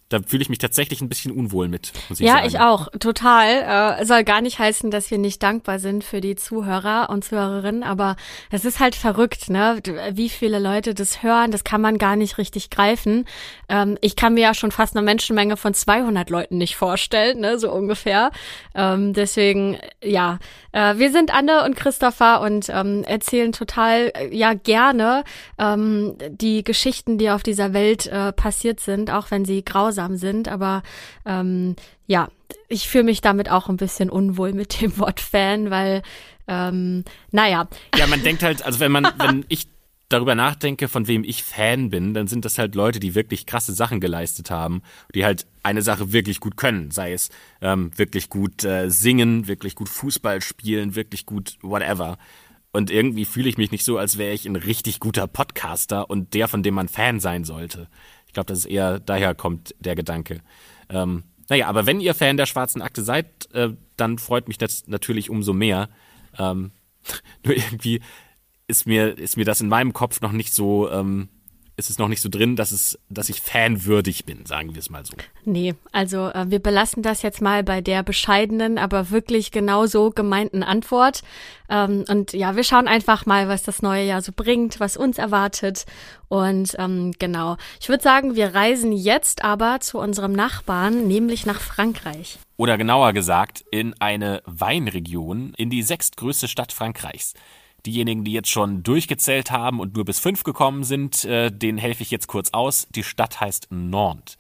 da 0.10 0.20
fühle 0.26 0.42
ich 0.42 0.50
mich 0.50 0.58
tatsächlich 0.58 1.02
ein 1.02 1.10
bisschen 1.10 1.32
unwohl 1.32 1.68
mit. 1.68 1.94
Ich 2.10 2.20
ja, 2.20 2.34
sagen. 2.34 2.48
ich 2.48 2.60
auch, 2.60 2.88
total. 3.00 4.00
Äh, 4.00 4.06
soll 4.06 4.24
gar 4.24 4.42
nicht 4.42 4.58
heißen, 4.58 4.90
dass 4.90 5.12
wir 5.12 5.20
nicht 5.20 5.44
dankbar 5.44 5.78
sind 5.78 6.04
für 6.04 6.20
die 6.20 6.36
Zuhörer 6.36 7.10
und 7.12 7.24
Zuhörerinnen, 7.24 7.84
aber 7.84 8.16
es 8.50 8.66
ist 8.66 8.80
halt 8.80 8.96
verrückt, 8.96 9.52
ne? 9.52 9.80
Wie 10.14 10.30
viele 10.30 10.58
Leute 10.58 10.96
das 10.96 11.22
hören, 11.22 11.52
das 11.52 11.64
kann 11.64 11.82
man 11.82 12.00
gar 12.00 12.16
nicht 12.16 12.40
richtig 12.40 12.72
greifen. 12.72 13.26
Ähm, 13.70 14.00
ich 14.02 14.16
kann 14.16 14.34
mir 14.34 14.42
ja 14.42 14.54
schon 14.56 14.72
fast 14.72 14.96
eine 14.96 15.06
Menschenmenge 15.06 15.58
von 15.58 15.76
200 15.76 16.32
Leuten 16.32 16.58
nicht 16.58 16.76
vorstellen, 16.76 17.40
ne? 17.40 17.60
So 17.60 17.72
ungefähr. 17.72 18.32
Ähm, 18.74 19.14
deswegen, 19.14 19.78
ja, 20.04 20.40
äh, 20.72 20.96
wir 20.98 21.12
sind 21.12 21.32
Anne 21.32 21.66
und 21.66 21.76
Christopher 21.76 22.42
und 22.42 22.68
ähm, 22.70 23.04
erzählen 23.04 23.52
total, 23.52 24.12
äh, 24.16 24.36
ja, 24.36 24.56
gerne 24.56 25.24
ähm, 25.60 26.16
die 26.32 26.64
Geschichten, 26.64 27.20
die 27.20 27.30
auf 27.30 27.44
dieser 27.44 27.74
Welt 27.74 28.08
äh, 28.08 28.34
passiert 28.34 28.80
sind, 28.80 29.12
auch 29.12 29.30
wenn 29.30 29.46
sie 29.46 29.64
grausam 29.64 29.99
grausam 30.00 30.18
sind, 30.18 30.48
aber 30.48 30.84
ähm, 31.26 31.76
ja, 32.08 32.30
ich 32.68 32.88
fühle 32.88 33.04
mich 33.04 33.22
damit 33.22 33.50
auch 33.50 33.70
ein 33.70 33.78
bisschen 33.78 34.10
unwohl 34.10 34.54
mit 34.54 34.82
dem 34.82 34.98
Wort 34.98 35.20
Fan, 35.20 35.70
weil, 35.70 36.02
ähm, 36.48 37.04
naja. 37.32 37.68
Ja, 37.98 38.08
man 38.08 38.24
denkt 38.24 38.44
halt, 38.44 38.64
also 38.64 38.80
wenn 38.80 38.92
man, 38.92 39.06
wenn 39.18 39.46
ich 39.50 39.68
darüber 40.08 40.34
nachdenke, 40.34 40.88
von 40.88 41.08
wem 41.08 41.24
ich 41.24 41.44
Fan 41.44 41.92
bin, 41.92 42.16
dann 42.16 42.26
sind 42.26 42.44
das 42.44 42.58
halt 42.58 42.74
Leute, 42.74 43.00
die 43.00 43.14
wirklich 43.14 43.46
krasse 43.46 43.74
Sachen 43.74 44.00
geleistet 44.00 44.50
haben, 44.50 44.82
die 45.14 45.24
halt 45.24 45.46
eine 45.62 45.84
Sache 45.84 46.12
wirklich 46.12 46.40
gut 46.40 46.58
können, 46.58 46.90
sei 46.90 47.14
es 47.14 47.30
ähm, 47.62 47.92
wirklich 47.96 48.30
gut 48.30 48.64
äh, 48.64 48.90
singen, 48.90 49.48
wirklich 49.48 49.76
gut 49.76 49.90
Fußball 49.90 50.42
spielen, 50.42 50.96
wirklich 50.96 51.28
gut 51.28 51.58
whatever. 51.62 52.18
Und 52.72 52.92
irgendwie 52.92 53.26
fühle 53.26 53.50
ich 53.50 53.58
mich 53.58 53.72
nicht 53.72 53.84
so, 53.84 53.98
als 53.98 54.18
wäre 54.18 54.34
ich 54.34 54.46
ein 54.48 54.56
richtig 54.56 55.00
guter 55.00 55.28
Podcaster 55.28 56.10
und 56.10 56.34
der, 56.34 56.48
von 56.48 56.64
dem 56.64 56.76
man 56.76 56.88
Fan 56.88 57.20
sein 57.20 57.44
sollte. 57.44 57.88
Ich 58.30 58.34
glaube, 58.34 58.46
dass 58.46 58.60
es 58.60 58.66
eher 58.66 59.00
daher 59.00 59.34
kommt, 59.34 59.74
der 59.80 59.96
Gedanke. 59.96 60.42
Ähm, 60.88 61.24
naja, 61.50 61.68
aber 61.68 61.88
wenn 61.88 62.00
ihr 62.00 62.14
Fan 62.14 62.38
der 62.38 62.46
schwarzen 62.46 62.84
Akte 62.84 63.02
seid, 63.02 63.52
äh, 63.54 63.70
dann 63.98 64.20
freut 64.20 64.48
mich 64.48 64.60
das 64.60 64.88
natürlich 64.88 65.32
umso 65.32 65.52
mehr. 65.52 65.90
Ähm, 66.38 66.72
nur 67.44 67.56
irgendwie 67.56 68.02
ist 68.68 68.86
mir, 68.86 69.18
ist 69.18 69.36
mir 69.36 69.46
das 69.46 69.62
in 69.62 69.68
meinem 69.68 69.94
Kopf 69.94 70.22
noch 70.22 70.32
nicht 70.32 70.54
so, 70.54 70.92
ähm, 70.92 71.30
ist 71.80 71.90
es 71.90 71.98
noch 71.98 72.10
nicht 72.10 72.22
so 72.22 72.30
drin, 72.30 72.56
dass 72.56 72.72
es, 72.72 73.00
dass 73.10 73.30
ich 73.30 73.42
fanwürdig 73.42 74.26
bin, 74.26 74.46
sagen 74.46 74.76
wir 74.76 74.80
es 74.80 74.90
mal 74.90 75.06
so. 75.06 75.14
Nee, 75.46 75.74
also 75.92 76.28
äh, 76.28 76.46
wir 76.50 76.60
belassen 76.60 77.02
das 77.02 77.22
jetzt 77.22 77.42
mal 77.42 77.64
bei 77.64 77.82
der 77.82 78.04
bescheidenen, 78.04 78.78
aber 78.78 79.10
wirklich 79.10 79.52
genauso 79.52 80.12
gemeinten 80.12 80.62
Antwort. 80.62 81.22
Ähm, 81.70 82.04
und 82.10 82.34
ja, 82.34 82.56
wir 82.56 82.64
schauen 82.64 82.88
einfach 82.88 83.26
mal, 83.26 83.48
was 83.48 83.64
das 83.64 83.82
neue 83.82 84.06
Jahr 84.06 84.22
so 84.22 84.34
bringt, 84.36 84.80
was 84.80 84.98
uns 84.98 85.18
erwartet. 85.18 85.86
Und 86.28 86.76
ähm, 86.78 87.14
genau, 87.18 87.56
ich 87.80 87.90
würde 87.90 88.04
sagen, 88.04 88.36
wir 88.36 88.54
reisen 88.54 88.92
jetzt 88.92 89.44
aber 89.44 89.80
zu 89.80 89.98
unserem 90.00 90.34
Nachbarn, 90.34 91.08
nämlich 91.08 91.46
nach 91.46 91.62
Frankreich. 91.62 92.38
Oder 92.58 92.78
genauer 92.78 93.14
gesagt, 93.14 93.64
in 93.72 93.96
eine 94.02 94.42
Weinregion, 94.46 95.54
in 95.56 95.70
die 95.70 95.82
sechstgrößte 95.82 96.50
Stadt 96.50 96.74
Frankreichs. 96.74 97.34
Diejenigen, 97.86 98.24
die 98.24 98.34
jetzt 98.34 98.50
schon 98.50 98.84
durchgezählt 98.84 99.52
haben 99.52 99.80
und 99.80 99.96
nur 99.96 100.06
bis 100.06 100.20
fünf 100.20 100.44
gekommen 100.44 100.84
sind, 100.84 101.26
äh, 101.26 101.52
denen 101.52 101.78
helfe 101.78 102.04
ich 102.04 102.12
jetzt 102.12 102.28
kurz 102.28 102.52
aus. 102.52 102.88
Die 102.90 103.04
Stadt 103.04 103.40
heißt 103.40 103.68
Nantes. 103.70 104.38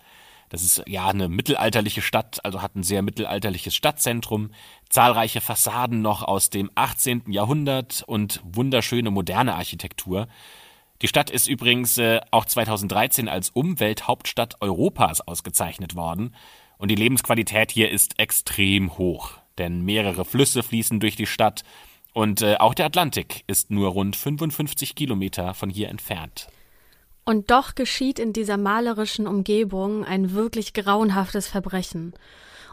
Das 0.49 0.63
ist 0.63 0.83
ja 0.87 1.07
eine 1.07 1.29
mittelalterliche 1.29 2.01
Stadt, 2.01 2.43
also 2.43 2.61
hat 2.61 2.75
ein 2.75 2.83
sehr 2.83 3.03
mittelalterliches 3.03 3.75
Stadtzentrum, 3.75 4.49
zahlreiche 4.89 5.41
Fassaden 5.41 6.01
noch 6.01 6.23
aus 6.23 6.49
dem 6.49 6.71
18. 6.73 7.25
Jahrhundert 7.27 8.03
und 8.07 8.41
wunderschöne 8.43 9.11
moderne 9.11 9.53
Architektur. 9.55 10.27
Die 11.03 11.07
Stadt 11.07 11.29
ist 11.29 11.47
übrigens 11.47 11.97
äh, 11.99 12.19
auch 12.31 12.45
2013 12.45 13.29
als 13.29 13.51
Umwelthauptstadt 13.51 14.59
Europas 14.59 15.21
ausgezeichnet 15.21 15.95
worden 15.95 16.35
und 16.79 16.89
die 16.89 16.95
Lebensqualität 16.95 17.71
hier 17.71 17.91
ist 17.91 18.19
extrem 18.19 18.97
hoch, 18.97 19.33
denn 19.59 19.81
mehrere 19.81 20.25
Flüsse 20.25 20.63
fließen 20.63 20.99
durch 20.99 21.15
die 21.15 21.27
Stadt 21.27 21.63
und 22.13 22.41
äh, 22.41 22.55
auch 22.57 22.73
der 22.73 22.85
Atlantik 22.85 23.43
ist 23.47 23.71
nur 23.71 23.89
rund 23.89 24.15
55 24.15 24.95
Kilometer 24.95 25.53
von 25.53 25.69
hier 25.69 25.89
entfernt. 25.89 26.47
Und 27.25 27.51
doch 27.51 27.75
geschieht 27.75 28.17
in 28.17 28.33
dieser 28.33 28.57
malerischen 28.57 29.27
Umgebung 29.27 30.03
ein 30.03 30.33
wirklich 30.33 30.73
grauenhaftes 30.73 31.47
Verbrechen. 31.47 32.13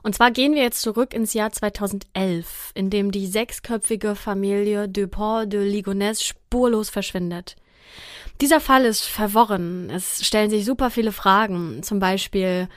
Und 0.03 0.15
zwar 0.15 0.31
gehen 0.31 0.55
wir 0.55 0.63
jetzt 0.63 0.81
zurück 0.83 1.13
ins 1.13 1.35
Jahr 1.35 1.53
2011, 1.53 2.71
in 2.75 2.91
dem 2.91 3.11
die 3.11 3.27
sechsköpfige 3.27 4.15
Familie 4.15 4.89
Dupont 4.89 5.53
de 5.53 5.69
Ligonnès 5.69 6.23
spurlos 6.23 6.91
verschwindet. 6.91 7.57
Dieser 8.41 8.61
Fall 8.61 8.85
ist 8.85 9.05
verworren. 9.05 9.91
Es 9.91 10.25
stellen 10.27 10.51
sich 10.51 10.65
super 10.65 10.91
viele 10.91 11.13
Fragen. 11.13 11.83
Zum 11.83 11.99
Beispiel, 11.99 12.69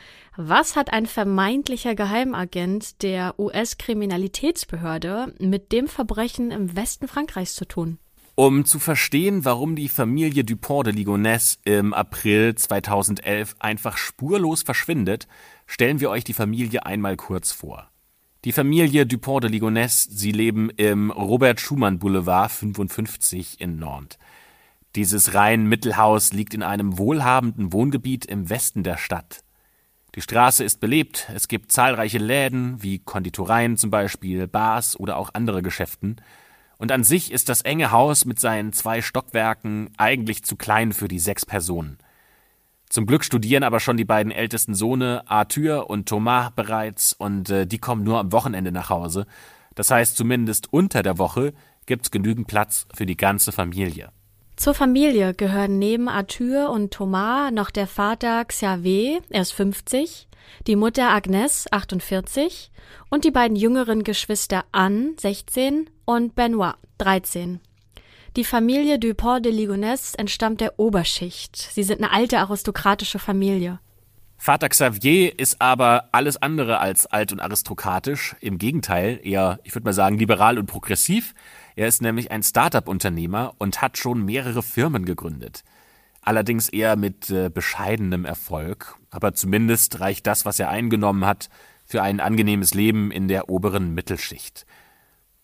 was 0.42 0.78
hat 0.78 0.94
ein 0.94 1.06
vermeintlicher 1.06 1.96
Geheimagent 1.96 3.04
der 3.04 3.38
US-Kriminalitätsbehörde 3.38 5.34
mit 5.38 5.74
dem 5.74 5.90
Verbrechen 5.90 6.52
im 6.52 6.78
Westen 6.78 7.10
Frankreichs 7.10 7.56
zu 7.56 7.66
tun? 7.66 8.00
Um 8.36 8.64
zu 8.64 8.80
verstehen, 8.80 9.44
warum 9.44 9.76
die 9.76 9.90
Familie 9.90 10.46
Dupont 10.46 10.88
de 10.88 10.94
Ligonnès 10.94 11.58
im 11.66 11.94
April 11.94 12.56
2011 12.56 13.58
einfach 13.60 13.98
spurlos 13.98 14.64
verschwindet, 14.64 15.28
stellen 15.66 16.00
wir 16.00 16.10
euch 16.10 16.24
die 16.24 16.34
Familie 16.34 16.86
einmal 16.86 17.18
kurz 17.18 17.52
vor. 17.52 17.92
Die 18.46 18.54
Familie 18.54 19.06
Dupont 19.06 19.44
de 19.44 19.52
Ligonnès, 19.52 20.08
sie 20.10 20.32
leben 20.32 20.70
im 20.70 21.12
Robert 21.12 21.60
Schumann 21.60 22.00
Boulevard 22.00 22.50
55 22.50 23.60
in 23.60 23.76
Nantes. 23.76 24.18
Dieses 24.96 25.34
Reihenmittelhaus 25.34 26.32
liegt 26.32 26.54
in 26.54 26.64
einem 26.64 26.98
wohlhabenden 26.98 27.74
Wohngebiet 27.74 28.26
im 28.26 28.50
Westen 28.50 28.84
der 28.84 28.96
Stadt. 28.96 29.44
Die 30.16 30.22
Straße 30.22 30.64
ist 30.64 30.80
belebt, 30.80 31.30
es 31.36 31.48
gibt 31.48 31.72
zahlreiche 31.72 32.18
Läden, 32.18 32.82
wie 32.82 33.00
Konditoreien 33.00 33.78
zum 33.78 33.92
Beispiel, 33.92 34.48
Bars 34.48 35.00
oder 35.00 35.18
auch 35.18 35.30
andere 35.34 35.62
Geschäften, 35.62 36.18
und 36.80 36.94
an 36.94 37.04
sich 37.04 37.32
ist 37.32 37.50
das 37.50 37.62
enge 37.62 37.92
Haus 37.92 38.24
mit 38.24 38.40
seinen 38.40 38.72
zwei 38.72 39.02
Stockwerken 39.02 39.90
eigentlich 39.98 40.44
zu 40.44 40.56
klein 40.56 40.94
für 40.94 41.10
die 41.10 41.20
sechs 41.20 41.46
Personen. 41.46 41.98
Zum 42.90 43.06
Glück 43.06 43.24
studieren 43.24 43.64
aber 43.64 43.80
schon 43.80 43.98
die 43.98 44.06
beiden 44.06 44.32
ältesten 44.32 44.74
Sohne, 44.74 45.24
Arthur 45.28 45.90
und 45.90 46.08
Thomas, 46.08 46.52
bereits, 46.56 47.14
und 47.14 47.50
äh, 47.50 47.68
die 47.68 47.78
kommen 47.78 48.04
nur 48.04 48.18
am 48.18 48.32
Wochenende 48.32 48.72
nach 48.72 48.90
Hause. 48.90 49.28
Das 49.76 49.92
heißt, 49.92 50.18
zumindest 50.18 50.74
unter 50.74 51.04
der 51.04 51.18
Woche 51.20 51.54
gibt's 51.86 52.12
genügend 52.12 52.48
Platz 52.48 52.88
für 52.96 53.06
die 53.06 53.18
ganze 53.18 53.52
Familie. 53.52 54.12
Zur 54.60 54.74
Familie 54.74 55.34
gehören 55.34 55.80
neben 55.80 56.10
Arthur 56.10 56.70
und 56.70 56.92
Thomas 56.94 57.50
noch 57.54 57.70
der 57.70 57.88
Vater 57.88 58.44
Xavier, 58.44 59.22
er 59.30 59.44
ist 59.44 59.54
50, 59.54 60.28
die 60.68 60.76
Mutter 60.76 61.12
Agnes, 61.12 61.72
48 61.72 62.70
und 63.10 63.24
die 63.24 63.32
beiden 63.32 63.56
jüngeren 63.56 64.04
Geschwister 64.04 64.66
Anne, 64.74 65.14
16 65.18 65.90
und 66.04 66.36
Benoit, 66.36 66.74
13. 66.98 67.62
Die 68.36 68.44
Familie 68.44 69.00
Dupont 69.00 69.46
de 69.46 69.54
Ligonnès 69.54 70.18
entstammt 70.18 70.60
der 70.60 70.78
Oberschicht. 70.78 71.56
Sie 71.56 71.84
sind 71.84 72.04
eine 72.04 72.12
alte 72.12 72.38
aristokratische 72.40 73.18
Familie. 73.18 73.80
Vater 74.42 74.70
Xavier 74.70 75.38
ist 75.38 75.62
aber 75.62 76.10
alles 76.14 76.42
andere 76.42 76.80
als 76.80 77.06
alt 77.06 77.32
und 77.32 77.42
aristokratisch. 77.42 78.38
Im 78.40 78.58
Gegenteil, 78.58 79.20
eher, 79.22 79.60
ich 79.64 79.76
würde 79.76 79.86
mal 79.86 79.94
sagen, 79.94 80.18
liberal 80.18 80.58
und 80.58 80.66
progressiv. 80.66 81.34
Er 81.80 81.88
ist 81.88 82.02
nämlich 82.02 82.30
ein 82.30 82.44
Start-up-Unternehmer 82.44 83.54
und 83.58 83.82
hat 83.82 83.98
schon 83.98 84.26
mehrere 84.26 84.62
Firmen 84.62 85.06
gegründet. 85.06 85.64
Allerdings 86.22 86.68
eher 86.68 86.98
mit 86.98 87.30
äh, 87.30 87.50
bescheidenem 87.50 88.26
Erfolg, 88.26 88.98
aber 89.12 89.34
zumindest 89.34 90.02
reicht 90.02 90.28
das, 90.28 90.44
was 90.44 90.60
er 90.60 90.68
eingenommen 90.68 91.26
hat, 91.26 91.48
für 91.86 92.04
ein 92.04 92.20
angenehmes 92.20 92.74
Leben 92.74 93.12
in 93.12 93.30
der 93.30 93.48
oberen 93.48 93.94
Mittelschicht. 93.94 94.66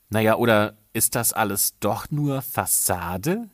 Naja, 0.10 0.36
oder 0.36 0.76
ist 0.92 1.16
das 1.16 1.32
alles 1.32 1.80
doch 1.80 2.12
nur 2.12 2.42
Fassade? 2.42 3.50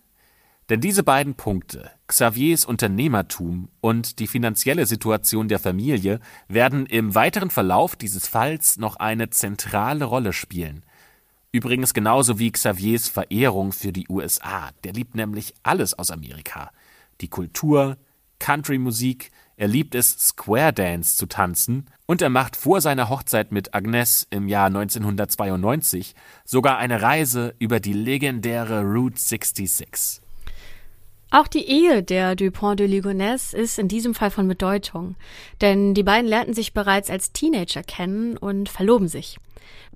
Denn 0.69 0.81
diese 0.81 1.03
beiden 1.03 1.35
Punkte, 1.35 1.91
Xaviers 2.07 2.65
Unternehmertum 2.65 3.69
und 3.81 4.17
die 4.17 4.25
finanzielle 4.25 4.88
Situation 4.88 5.50
der 5.50 5.59
Familie, 5.59 6.19
werden 6.47 6.88
im 6.88 7.13
weiteren 7.13 7.51
Verlauf 7.51 7.95
dieses 7.95 8.27
Falls 8.27 8.77
noch 8.77 8.95
eine 8.95 9.29
zentrale 9.29 10.05
Rolle 10.05 10.33
spielen. 10.33 10.83
Übrigens 11.53 11.93
genauso 11.93 12.39
wie 12.39 12.51
Xaviers 12.51 13.10
Verehrung 13.10 13.74
für 13.74 13.91
die 13.91 14.08
USA. 14.08 14.70
Der 14.86 14.93
liebt 14.93 15.15
nämlich 15.15 15.53
alles 15.63 15.93
aus 15.93 16.10
Amerika. 16.10 16.72
Die 17.20 17.27
Kultur, 17.27 17.98
Country-Musik, 18.39 19.31
er 19.58 19.67
liebt 19.67 19.93
es, 19.93 20.12
Square 20.17 20.72
Dance 20.72 21.17
zu 21.17 21.25
tanzen 21.25 21.88
und 22.05 22.22
er 22.22 22.29
macht 22.29 22.55
vor 22.55 22.79
seiner 22.79 23.10
Hochzeit 23.10 23.51
mit 23.51 23.75
Agnes 23.75 24.25
im 24.29 24.48
Jahr 24.48 24.67
1992 24.67 26.15
sogar 26.46 26.77
eine 26.77 27.01
Reise 27.01 27.53
über 27.60 27.81
die 27.81 27.93
legendäre 27.93 28.84
Route 28.84 29.20
66. 29.20 30.20
Auch 31.33 31.47
die 31.47 31.65
Ehe 31.65 32.03
der 32.03 32.35
Dupont 32.35 32.77
de 32.77 32.88
Ligonnès 32.88 33.53
ist 33.53 33.79
in 33.79 33.88
diesem 33.88 34.13
Fall 34.13 34.31
von 34.31 34.50
Bedeutung, 34.50 35.15
denn 35.61 35.93
die 35.93 36.03
beiden 36.03 36.27
lernten 36.27 36.53
sich 36.53 36.73
bereits 36.73 37.09
als 37.09 37.31
Teenager 37.31 37.83
kennen 37.83 38.35
und 38.35 38.67
verloben 38.67 39.07
sich. 39.07 39.38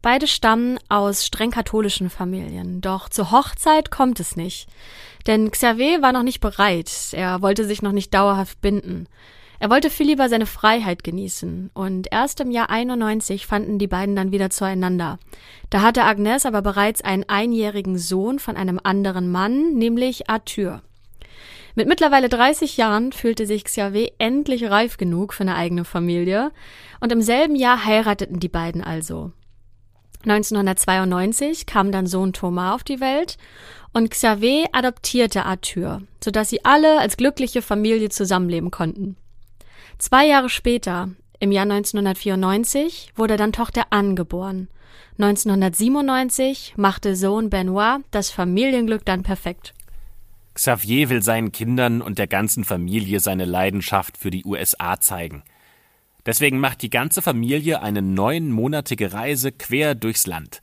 Beide 0.01 0.27
stammen 0.27 0.80
aus 0.88 1.25
streng 1.25 1.51
katholischen 1.51 2.10
Familien, 2.10 2.80
doch 2.80 3.10
zur 3.10 3.32
Hochzeit 3.32 3.92
kommt 3.92 4.22
es 4.22 4.38
nicht. 4.38 4.70
Denn 5.27 5.51
Xavier 5.51 6.01
war 6.01 6.13
noch 6.13 6.24
nicht 6.24 6.39
bereit, 6.39 6.89
er 7.12 7.42
wollte 7.42 7.65
sich 7.65 7.82
noch 7.82 7.92
nicht 7.92 8.13
dauerhaft 8.13 8.62
binden. 8.62 9.10
Er 9.60 9.70
wollte 9.70 9.89
viel 9.89 10.08
lieber 10.08 10.30
seine 10.30 10.46
Freiheit 10.46 11.04
genießen, 11.04 11.70
und 11.74 12.08
erst 12.12 12.39
im 12.39 12.51
Jahr 12.51 12.70
91 12.70 13.46
fanden 13.46 13.77
die 13.77 13.88
beiden 13.88 14.15
dann 14.15 14.32
wieder 14.32 14.51
zueinander. 14.51 15.20
Da 15.70 15.82
hatte 15.82 16.04
Agnes 16.04 16.46
aber 16.46 16.62
bereits 16.62 17.01
einen 17.01 17.25
einjährigen 17.27 17.98
Sohn 17.98 18.39
von 18.39 18.56
einem 18.56 18.80
anderen 18.82 19.30
Mann, 19.30 19.74
nämlich 19.74 20.30
Arthur. 20.30 20.82
Mit 21.75 21.89
mittlerweile 21.89 22.29
30 22.29 22.77
Jahren 22.77 23.12
fühlte 23.12 23.46
sich 23.46 23.65
Xavier 23.65 24.12
endlich 24.17 24.70
reif 24.70 24.96
genug 24.96 25.34
für 25.34 25.44
eine 25.44 25.55
eigene 25.55 25.84
Familie, 25.84 26.51
und 27.01 27.12
im 27.12 27.22
selben 27.22 27.55
Jahr 27.55 27.84
heirateten 27.84 28.39
die 28.39 28.48
beiden 28.48 28.82
also. 28.82 29.34
1992 30.24 31.65
kam 31.65 31.91
dann 31.91 32.08
Sohn 32.08 32.34
Thomas 32.34 32.75
auf 32.75 32.84
die 32.84 33.00
Welt 33.00 33.38
und 33.94 34.10
Xavier 34.10 34.67
adoptierte 34.72 35.46
Arthur, 35.46 36.01
sodass 36.24 36.50
sie 36.50 36.63
alle 36.63 37.00
als 37.00 37.17
glückliche 37.17 37.62
Familie 37.62 38.10
zusammenleben 38.10 38.72
konnten. 38.72 39.17
Zwei 40.00 40.25
Jahre 40.25 40.50
später, 40.50 41.10
im 41.39 41.51
Jahr 41.51 41.63
1994, 41.63 43.12
wurde 43.15 43.36
dann 43.36 43.51
Tochter 43.51 43.84
Anne 43.89 44.15
geboren. 44.15 44.70
1997 45.20 46.74
machte 46.77 47.15
Sohn 47.15 47.50
Benoit 47.50 48.00
das 48.12 48.32
Familienglück 48.32 49.05
dann 49.05 49.24
perfekt. 49.24 49.74
Xavier 50.56 51.10
will 51.10 51.22
seinen 51.22 51.52
Kindern 51.52 52.02
und 52.02 52.18
der 52.18 52.28
ganzen 52.28 52.64
Familie 52.64 53.20
seine 53.20 53.46
Leidenschaft 53.46 54.18
für 54.18 54.32
die 54.32 54.46
USA 54.46 55.00
zeigen– 55.00 55.44
Deswegen 56.26 56.60
macht 56.60 56.82
die 56.82 56.90
ganze 56.90 57.22
Familie 57.22 57.82
eine 57.82 58.02
neunmonatige 58.02 59.14
Reise 59.14 59.52
quer 59.52 59.94
durchs 59.94 60.26
Land. 60.26 60.62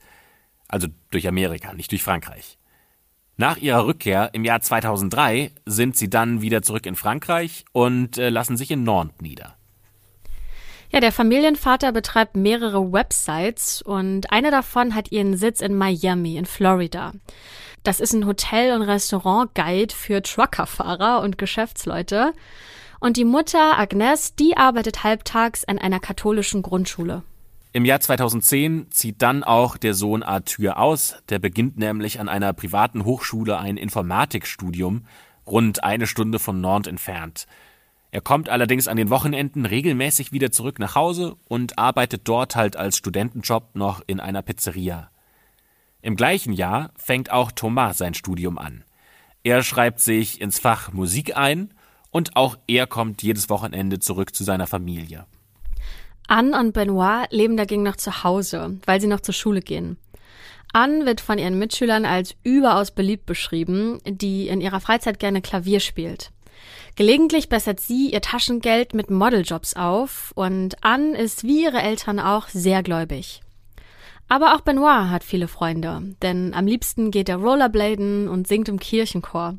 Also 0.67 0.87
durch 1.09 1.27
Amerika, 1.27 1.73
nicht 1.73 1.91
durch 1.91 2.03
Frankreich. 2.03 2.57
Nach 3.37 3.57
ihrer 3.57 3.85
Rückkehr 3.85 4.31
im 4.33 4.43
Jahr 4.43 4.61
2003 4.61 5.51
sind 5.65 5.95
sie 5.95 6.09
dann 6.09 6.41
wieder 6.41 6.61
zurück 6.61 6.85
in 6.85 6.95
Frankreich 6.95 7.65
und 7.71 8.17
äh, 8.17 8.29
lassen 8.29 8.57
sich 8.57 8.71
in 8.71 8.83
Nantes 8.83 9.21
nieder. 9.21 9.55
Ja, 10.91 10.99
der 10.99 11.11
Familienvater 11.11 11.91
betreibt 11.91 12.35
mehrere 12.35 12.91
Websites 12.91 13.81
und 13.81 14.31
eine 14.31 14.51
davon 14.51 14.93
hat 14.93 15.11
ihren 15.11 15.37
Sitz 15.37 15.61
in 15.61 15.75
Miami 15.75 16.37
in 16.37 16.45
Florida. 16.45 17.13
Das 17.83 17.99
ist 17.99 18.13
ein 18.13 18.25
Hotel- 18.25 18.73
und 18.73 18.81
Restaurant-Guide 18.81 19.93
für 19.93 20.21
Truckerfahrer 20.21 21.21
und 21.21 21.37
Geschäftsleute. 21.37 22.33
Und 23.01 23.17
die 23.17 23.25
Mutter 23.25 23.77
Agnes, 23.77 24.35
die 24.35 24.55
arbeitet 24.55 25.03
halbtags 25.03 25.65
an 25.65 25.77
einer 25.77 25.99
katholischen 25.99 26.61
Grundschule. 26.61 27.23
Im 27.73 27.83
Jahr 27.83 27.99
2010 27.99 28.91
zieht 28.91 29.21
dann 29.21 29.43
auch 29.43 29.75
der 29.77 29.95
Sohn 29.95 30.23
Arthur 30.23 30.77
aus. 30.77 31.15
Der 31.27 31.39
beginnt 31.39 31.77
nämlich 31.77 32.21
an 32.21 32.29
einer 32.29 32.53
privaten 32.53 33.03
Hochschule 33.03 33.57
ein 33.57 33.75
Informatikstudium, 33.75 35.05
rund 35.45 35.83
eine 35.83 36.07
Stunde 36.07 36.39
von 36.39 36.61
Nantes 36.61 36.89
entfernt. 36.89 37.47
Er 38.11 38.21
kommt 38.21 38.47
allerdings 38.47 38.87
an 38.87 38.95
den 38.95 39.09
Wochenenden 39.09 39.65
regelmäßig 39.65 40.31
wieder 40.31 40.51
zurück 40.51 40.79
nach 40.79 40.95
Hause 40.95 41.35
und 41.49 41.79
arbeitet 41.79 42.21
dort 42.25 42.55
halt 42.55 42.77
als 42.77 42.95
Studentenjob 42.95 43.75
noch 43.75 44.01
in 44.05 44.19
einer 44.19 44.43
Pizzeria. 44.43 45.09
Im 46.03 46.17
gleichen 46.17 46.51
Jahr 46.51 46.91
fängt 46.97 47.31
auch 47.31 47.53
Thomas 47.53 47.97
sein 47.97 48.13
Studium 48.13 48.57
an. 48.57 48.83
Er 49.41 49.63
schreibt 49.63 50.01
sich 50.01 50.41
ins 50.41 50.59
Fach 50.59 50.91
Musik 50.91 51.37
ein 51.37 51.73
und 52.11 52.35
auch 52.35 52.57
er 52.67 52.87
kommt 52.87 53.23
jedes 53.23 53.49
Wochenende 53.49 53.99
zurück 53.99 54.35
zu 54.35 54.43
seiner 54.43 54.67
Familie. 54.67 55.25
Anne 56.27 56.59
und 56.59 56.73
Benoit 56.73 57.31
leben 57.31 57.55
dagegen 57.55 57.83
noch 57.83 57.95
zu 57.95 58.25
Hause, 58.25 58.79
weil 58.85 58.99
sie 58.99 59.07
noch 59.07 59.21
zur 59.21 59.33
Schule 59.33 59.61
gehen. 59.61 59.95
Anne 60.73 61.05
wird 61.05 61.21
von 61.21 61.37
ihren 61.37 61.57
Mitschülern 61.57 62.03
als 62.03 62.35
überaus 62.43 62.91
beliebt 62.91 63.25
beschrieben, 63.25 63.99
die 64.05 64.49
in 64.49 64.59
ihrer 64.59 64.81
Freizeit 64.81 65.19
gerne 65.19 65.41
Klavier 65.41 65.79
spielt. 65.79 66.31
Gelegentlich 66.97 67.47
bessert 67.47 67.79
sie 67.79 68.11
ihr 68.11 68.21
Taschengeld 68.21 68.93
mit 68.93 69.09
Modeljobs 69.09 69.75
auf 69.77 70.33
und 70.35 70.83
Anne 70.83 71.17
ist 71.17 71.43
wie 71.45 71.63
ihre 71.63 71.81
Eltern 71.81 72.19
auch 72.19 72.49
sehr 72.49 72.83
gläubig. 72.83 73.41
Aber 74.33 74.55
auch 74.55 74.61
Benoit 74.61 75.11
hat 75.11 75.23
viele 75.23 75.47
Freunde, 75.47 76.15
denn 76.23 76.55
am 76.55 76.65
liebsten 76.65 77.11
geht 77.11 77.29
er 77.29 77.35
Rollerbladen 77.35 78.27
und 78.27 78.47
singt 78.47 78.67
im 78.67 78.79
Kirchenchor. 78.79 79.57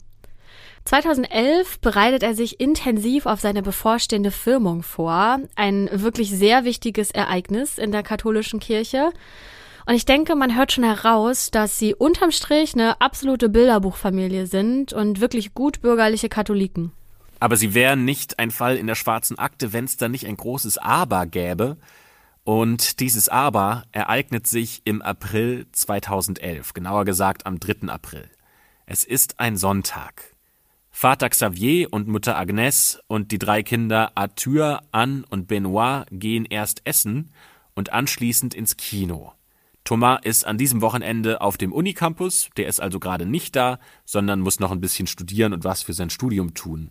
2011 0.84 1.78
bereitet 1.78 2.24
er 2.24 2.34
sich 2.34 2.58
intensiv 2.58 3.26
auf 3.26 3.38
seine 3.38 3.62
bevorstehende 3.62 4.32
Firmung 4.32 4.82
vor, 4.82 5.38
ein 5.54 5.88
wirklich 5.92 6.30
sehr 6.30 6.64
wichtiges 6.64 7.12
Ereignis 7.12 7.78
in 7.78 7.92
der 7.92 8.02
katholischen 8.02 8.58
Kirche. 8.58 9.12
Und 9.86 9.94
ich 9.94 10.06
denke, 10.06 10.34
man 10.34 10.56
hört 10.56 10.72
schon 10.72 10.82
heraus, 10.82 11.52
dass 11.52 11.78
sie 11.78 11.94
unterm 11.94 12.32
Strich 12.32 12.74
eine 12.74 13.00
absolute 13.00 13.48
Bilderbuchfamilie 13.48 14.48
sind 14.48 14.92
und 14.92 15.20
wirklich 15.20 15.54
gut 15.54 15.82
bürgerliche 15.82 16.28
Katholiken. 16.28 16.90
Aber 17.38 17.54
sie 17.54 17.74
wären 17.74 18.04
nicht 18.04 18.40
ein 18.40 18.50
Fall 18.50 18.76
in 18.76 18.88
der 18.88 18.96
schwarzen 18.96 19.38
Akte, 19.38 19.72
wenn 19.72 19.84
es 19.84 19.98
da 19.98 20.08
nicht 20.08 20.26
ein 20.26 20.36
großes 20.36 20.78
Aber 20.78 21.26
gäbe. 21.26 21.76
Und 22.44 23.00
dieses 23.00 23.30
Aber 23.30 23.84
ereignet 23.92 24.46
sich 24.46 24.82
im 24.84 25.00
April 25.00 25.66
2011, 25.72 26.74
genauer 26.74 27.06
gesagt 27.06 27.46
am 27.46 27.58
3. 27.58 27.88
April. 27.88 28.28
Es 28.84 29.02
ist 29.02 29.40
ein 29.40 29.56
Sonntag. 29.56 30.34
Vater 30.90 31.30
Xavier 31.30 31.90
und 31.90 32.06
Mutter 32.06 32.36
Agnes 32.36 33.00
und 33.06 33.32
die 33.32 33.38
drei 33.38 33.62
Kinder 33.62 34.12
Arthur, 34.14 34.82
Anne 34.92 35.24
und 35.30 35.48
Benoit 35.48 36.04
gehen 36.10 36.44
erst 36.44 36.82
essen 36.84 37.30
und 37.74 37.94
anschließend 37.94 38.54
ins 38.54 38.76
Kino. 38.76 39.32
Thomas 39.84 40.20
ist 40.22 40.46
an 40.46 40.58
diesem 40.58 40.82
Wochenende 40.82 41.40
auf 41.40 41.56
dem 41.56 41.72
Unicampus, 41.72 42.50
der 42.58 42.68
ist 42.68 42.80
also 42.80 43.00
gerade 43.00 43.24
nicht 43.24 43.56
da, 43.56 43.78
sondern 44.04 44.40
muss 44.40 44.60
noch 44.60 44.70
ein 44.70 44.82
bisschen 44.82 45.06
studieren 45.06 45.54
und 45.54 45.64
was 45.64 45.82
für 45.82 45.94
sein 45.94 46.10
Studium 46.10 46.52
tun. 46.52 46.90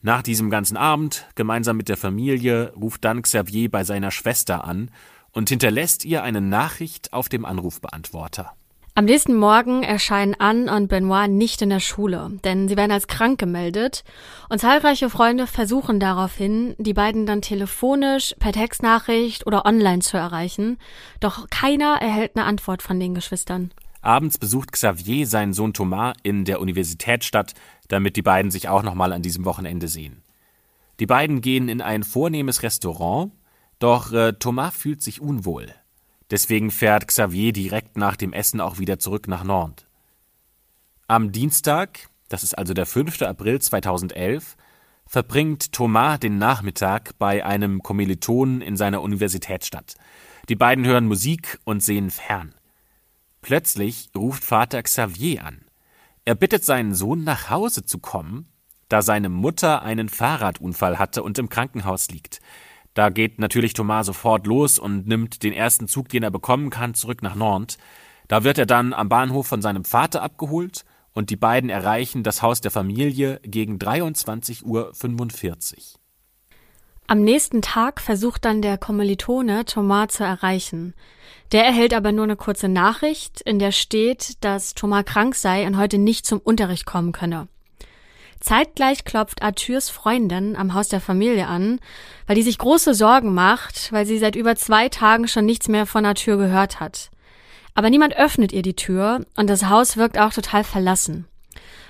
Nach 0.00 0.22
diesem 0.22 0.48
ganzen 0.48 0.76
Abend, 0.76 1.26
gemeinsam 1.34 1.76
mit 1.76 1.88
der 1.88 1.96
Familie, 1.96 2.72
ruft 2.80 3.04
dann 3.04 3.22
Xavier 3.22 3.68
bei 3.68 3.82
seiner 3.82 4.12
Schwester 4.12 4.64
an 4.64 4.92
und 5.32 5.48
hinterlässt 5.48 6.04
ihr 6.04 6.22
eine 6.22 6.40
Nachricht 6.40 7.12
auf 7.12 7.28
dem 7.28 7.44
Anrufbeantworter. 7.44 8.52
Am 8.94 9.04
nächsten 9.04 9.36
Morgen 9.36 9.82
erscheinen 9.82 10.34
Anne 10.38 10.74
und 10.74 10.88
Benoit 10.88 11.28
nicht 11.30 11.62
in 11.62 11.70
der 11.70 11.80
Schule, 11.80 12.30
denn 12.44 12.68
sie 12.68 12.76
werden 12.76 12.90
als 12.90 13.06
krank 13.06 13.38
gemeldet 13.38 14.02
und 14.48 14.60
zahlreiche 14.60 15.10
Freunde 15.10 15.46
versuchen 15.46 16.00
daraufhin, 16.00 16.74
die 16.78 16.94
beiden 16.94 17.26
dann 17.26 17.42
telefonisch, 17.42 18.34
per 18.38 18.52
Textnachricht 18.52 19.46
oder 19.46 19.66
online 19.66 20.00
zu 20.00 20.16
erreichen, 20.16 20.78
doch 21.20 21.48
keiner 21.50 21.98
erhält 22.00 22.36
eine 22.36 22.44
Antwort 22.44 22.82
von 22.82 22.98
den 22.98 23.14
Geschwistern. 23.14 23.72
Abends 24.00 24.38
besucht 24.38 24.72
Xavier 24.72 25.26
seinen 25.26 25.52
Sohn 25.52 25.72
Thomas 25.72 26.16
in 26.22 26.44
der 26.44 26.60
Universitätsstadt, 26.60 27.54
damit 27.88 28.16
die 28.16 28.22
beiden 28.22 28.50
sich 28.50 28.68
auch 28.68 28.82
nochmal 28.82 29.12
an 29.12 29.22
diesem 29.22 29.44
Wochenende 29.44 29.88
sehen. 29.88 30.22
Die 31.00 31.06
beiden 31.06 31.40
gehen 31.40 31.68
in 31.68 31.80
ein 31.80 32.02
vornehmes 32.02 32.62
Restaurant, 32.62 33.32
doch 33.78 34.12
äh, 34.12 34.32
Thomas 34.32 34.76
fühlt 34.76 35.02
sich 35.02 35.20
unwohl. 35.20 35.72
Deswegen 36.30 36.70
fährt 36.70 37.08
Xavier 37.08 37.52
direkt 37.52 37.96
nach 37.96 38.16
dem 38.16 38.32
Essen 38.32 38.60
auch 38.60 38.78
wieder 38.78 38.98
zurück 38.98 39.28
nach 39.28 39.44
Nantes. 39.44 39.86
Am 41.06 41.32
Dienstag, 41.32 42.10
das 42.28 42.42
ist 42.42 42.56
also 42.58 42.74
der 42.74 42.84
5. 42.84 43.22
April 43.22 43.60
2011, 43.60 44.56
verbringt 45.06 45.72
Thomas 45.72 46.20
den 46.20 46.36
Nachmittag 46.36 47.18
bei 47.18 47.44
einem 47.44 47.82
Kommilitonen 47.82 48.60
in 48.60 48.76
seiner 48.76 49.00
Universitätsstadt. 49.00 49.94
Die 50.50 50.56
beiden 50.56 50.84
hören 50.84 51.06
Musik 51.06 51.58
und 51.64 51.82
sehen 51.82 52.10
fern. 52.10 52.54
Plötzlich 53.48 54.10
ruft 54.14 54.44
Vater 54.44 54.82
Xavier 54.82 55.42
an. 55.42 55.62
Er 56.26 56.34
bittet 56.34 56.66
seinen 56.66 56.92
Sohn 56.92 57.24
nach 57.24 57.48
Hause 57.48 57.82
zu 57.82 57.98
kommen, 57.98 58.52
da 58.90 59.00
seine 59.00 59.30
Mutter 59.30 59.80
einen 59.80 60.10
Fahrradunfall 60.10 60.98
hatte 60.98 61.22
und 61.22 61.38
im 61.38 61.48
Krankenhaus 61.48 62.10
liegt. 62.10 62.40
Da 62.92 63.08
geht 63.08 63.38
natürlich 63.38 63.72
Thomas 63.72 64.04
sofort 64.04 64.46
los 64.46 64.78
und 64.78 65.06
nimmt 65.08 65.42
den 65.44 65.54
ersten 65.54 65.88
Zug, 65.88 66.10
den 66.10 66.24
er 66.24 66.30
bekommen 66.30 66.68
kann, 66.68 66.92
zurück 66.92 67.22
nach 67.22 67.36
Nantes. 67.36 67.78
Da 68.28 68.44
wird 68.44 68.58
er 68.58 68.66
dann 68.66 68.92
am 68.92 69.08
Bahnhof 69.08 69.46
von 69.46 69.62
seinem 69.62 69.86
Vater 69.86 70.20
abgeholt 70.20 70.84
und 71.14 71.30
die 71.30 71.36
beiden 71.36 71.70
erreichen 71.70 72.22
das 72.22 72.42
Haus 72.42 72.60
der 72.60 72.70
Familie 72.70 73.40
gegen 73.44 73.78
23.45 73.78 74.64
Uhr. 74.64 76.00
Am 77.10 77.22
nächsten 77.22 77.62
Tag 77.62 78.02
versucht 78.02 78.44
dann 78.44 78.60
der 78.60 78.76
Kommilitone 78.76 79.64
Thomas 79.64 80.08
zu 80.08 80.24
erreichen. 80.24 80.92
Der 81.52 81.64
erhält 81.64 81.94
aber 81.94 82.12
nur 82.12 82.24
eine 82.24 82.36
kurze 82.36 82.68
Nachricht, 82.68 83.40
in 83.40 83.58
der 83.58 83.72
steht, 83.72 84.44
dass 84.44 84.74
Thomas 84.74 85.04
krank 85.06 85.34
sei 85.34 85.66
und 85.66 85.78
heute 85.78 85.98
nicht 85.98 86.26
zum 86.26 86.40
Unterricht 86.40 86.84
kommen 86.84 87.12
könne. 87.12 87.48
Zeitgleich 88.40 89.04
klopft 89.04 89.42
Arthurs 89.42 89.90
Freundin 89.90 90.54
am 90.54 90.74
Haus 90.74 90.88
der 90.88 91.00
Familie 91.00 91.48
an, 91.48 91.80
weil 92.26 92.36
die 92.36 92.42
sich 92.42 92.58
große 92.58 92.94
Sorgen 92.94 93.34
macht, 93.34 93.92
weil 93.92 94.06
sie 94.06 94.18
seit 94.18 94.36
über 94.36 94.54
zwei 94.54 94.88
Tagen 94.88 95.26
schon 95.26 95.46
nichts 95.46 95.68
mehr 95.68 95.86
von 95.86 96.04
Arthur 96.04 96.36
gehört 96.36 96.78
hat. 96.78 97.10
Aber 97.74 97.90
niemand 97.90 98.16
öffnet 98.16 98.52
ihr 98.52 98.62
die 98.62 98.76
Tür 98.76 99.24
und 99.36 99.48
das 99.48 99.68
Haus 99.68 99.96
wirkt 99.96 100.18
auch 100.18 100.32
total 100.32 100.64
verlassen. 100.64 101.26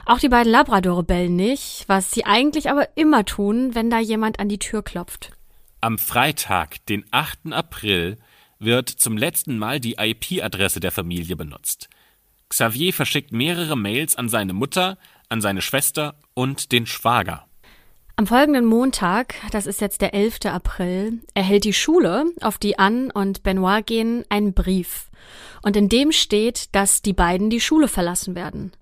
Auch 0.07 0.18
die 0.18 0.31
beiden 0.31 0.51
Labradore 0.51 1.03
bellen 1.03 1.37
nicht, 1.37 1.85
was 1.87 2.11
sie 2.12 2.25
eigentlich 2.25 2.71
aber 2.71 2.88
immer 2.97 3.27
tun, 3.27 3.75
wenn 3.75 3.90
da 3.90 3.99
jemand 3.99 4.40
an 4.40 4.49
die 4.49 4.59
Tür 4.59 4.83
klopft. 4.83 5.33
Am 5.83 5.99
Freitag, 5.99 6.85
den 6.87 7.05
8. 7.11 7.53
April, 7.53 8.16
wird 8.59 8.88
zum 8.88 9.16
letzten 9.16 9.59
Mal 9.59 9.81
die 9.81 9.97
IP-Adresse 9.99 10.81
der 10.81 10.92
Familie 10.92 11.37
benutzt. 11.37 11.88
Xavier 12.49 12.92
verschickt 12.92 13.33
mehrere 13.33 13.77
Mails 13.77 14.16
an 14.16 14.29
seine 14.29 14.53
Mutter, 14.53 14.99
an 15.29 15.40
seine 15.40 15.62
Schwester 15.62 16.14
und 16.35 16.73
den 16.73 16.87
Schwager. 16.87 17.44
Am 18.16 18.27
folgenden 18.27 18.64
Montag, 18.64 19.35
das 19.53 19.66
ist 19.66 19.81
jetzt 19.81 20.01
der 20.01 20.12
11. 20.12 20.47
April, 20.47 21.21
erhält 21.35 21.64
die 21.64 21.73
Schule, 21.73 22.25
auf 22.40 22.59
die 22.59 22.79
Anne 22.79 23.12
und 23.12 23.44
Benoit 23.44 23.87
gehen, 23.87 24.25
einen 24.29 24.55
Brief. 24.55 25.09
Und 25.62 25.77
in 25.77 25.88
dem 25.88 26.11
steht, 26.11 26.75
dass 26.75 27.03
die 27.03 27.12
beiden 27.12 27.49
die 27.49 27.61
Schule 27.61 27.87
verlassen 27.87 28.35
werden. 28.35 28.73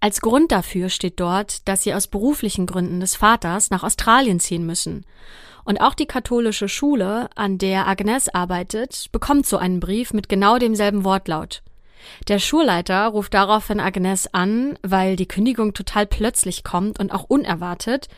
Als 0.00 0.20
Grund 0.20 0.52
dafür 0.52 0.90
steht 0.90 1.18
dort, 1.18 1.66
dass 1.66 1.82
sie 1.82 1.94
aus 1.94 2.08
beruflichen 2.08 2.66
Gründen 2.66 3.00
des 3.00 3.16
Vaters 3.16 3.70
nach 3.70 3.82
Australien 3.84 4.38
ziehen 4.38 4.66
müssen. 4.66 5.06
Und 5.64 5.80
auch 5.80 5.94
die 5.94 6.06
katholische 6.06 6.68
Schule, 6.68 7.30
an 7.34 7.58
der 7.58 7.88
Agnes 7.88 8.28
arbeitet, 8.28 9.06
bekommt 9.12 9.46
so 9.46 9.56
einen 9.56 9.80
Brief 9.80 10.12
mit 10.12 10.28
genau 10.28 10.58
demselben 10.58 11.04
Wortlaut. 11.04 11.62
Der 12.28 12.38
Schulleiter 12.38 13.06
ruft 13.06 13.34
daraufhin 13.34 13.80
Agnes 13.80 14.32
an, 14.32 14.78
weil 14.82 15.16
die 15.16 15.26
Kündigung 15.26 15.72
total 15.72 16.06
plötzlich 16.06 16.64
kommt 16.64 17.00
und 17.00 17.12
auch 17.12 17.24
unerwartet. 17.24 18.08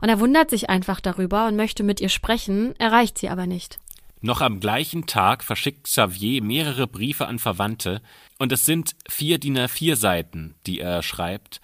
Und 0.00 0.08
er 0.08 0.20
wundert 0.20 0.50
sich 0.50 0.70
einfach 0.70 1.00
darüber 1.00 1.46
und 1.46 1.56
möchte 1.56 1.82
mit 1.82 2.00
ihr 2.00 2.08
sprechen, 2.08 2.74
erreicht 2.78 3.18
sie 3.18 3.28
aber 3.28 3.46
nicht. 3.46 3.78
Noch 4.20 4.40
am 4.40 4.58
gleichen 4.58 5.06
Tag 5.06 5.44
verschickt 5.44 5.84
Xavier 5.84 6.42
mehrere 6.42 6.86
Briefe 6.86 7.26
an 7.26 7.38
Verwandte 7.38 8.00
und 8.38 8.52
es 8.52 8.64
sind 8.64 8.96
vier 9.06 9.38
DIN 9.38 9.58
A4 9.58 9.96
Seiten, 9.96 10.54
die 10.66 10.80
er 10.80 11.02
schreibt 11.02 11.60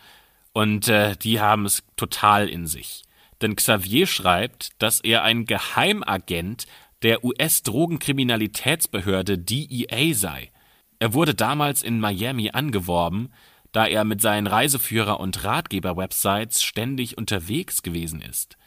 und 0.53 0.89
äh, 0.89 1.17
die 1.17 1.41
haben 1.41 1.65
es 1.65 1.83
total 1.97 2.51
in 2.51 2.67
sich. 2.67 3.05
Denn 3.43 3.57
Xavier 3.57 4.07
schreibt, 4.07 4.71
dass 4.79 5.01
er 5.01 5.25
ein 5.25 5.47
Geheimagent 5.47 6.67
der 7.03 7.25
US-Drogenkriminalitätsbehörde 7.25 9.39
DEA 9.39 10.15
sei 10.15 10.53
er 11.01 11.15
wurde 11.15 11.35
damals 11.35 11.83
in 11.83 11.99
Miami 11.99 12.51
angeworben, 12.51 13.33
da 13.73 13.87
er 13.87 14.05
mit 14.05 14.21
seinen 14.21 14.47
Reiseführer- 14.47 15.19
und 15.19 15.43
Ratgeber-Websites 15.43 16.63
ständig 16.63 17.17
unterwegs 17.17 17.83
gewesen 17.83 18.21
ist. 18.21 18.59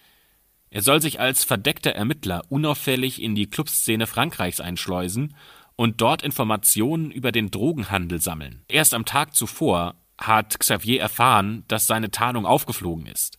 Er 0.71 0.81
soll 0.81 1.01
sich 1.01 1.19
als 1.19 1.43
verdeckter 1.43 1.91
Ermittler 1.91 2.41
unauffällig 2.49 3.21
in 3.21 3.35
die 3.35 3.49
Clubszene 3.49 4.07
Frankreichs 4.07 4.59
einschleusen 4.59 5.35
und 5.75 6.01
dort 6.01 6.23
Informationen 6.23 7.11
über 7.11 7.31
den 7.31 7.51
Drogenhandel 7.51 8.19
sammeln. 8.19 8.63
Erst 8.67 8.95
am 8.95 9.05
Tag 9.05 9.35
zuvor 9.35 9.95
hat 10.17 10.59
Xavier 10.59 11.01
erfahren, 11.01 11.63
dass 11.67 11.85
seine 11.85 12.09
Tarnung 12.09 12.47
aufgeflogen 12.47 13.05
ist. 13.05 13.37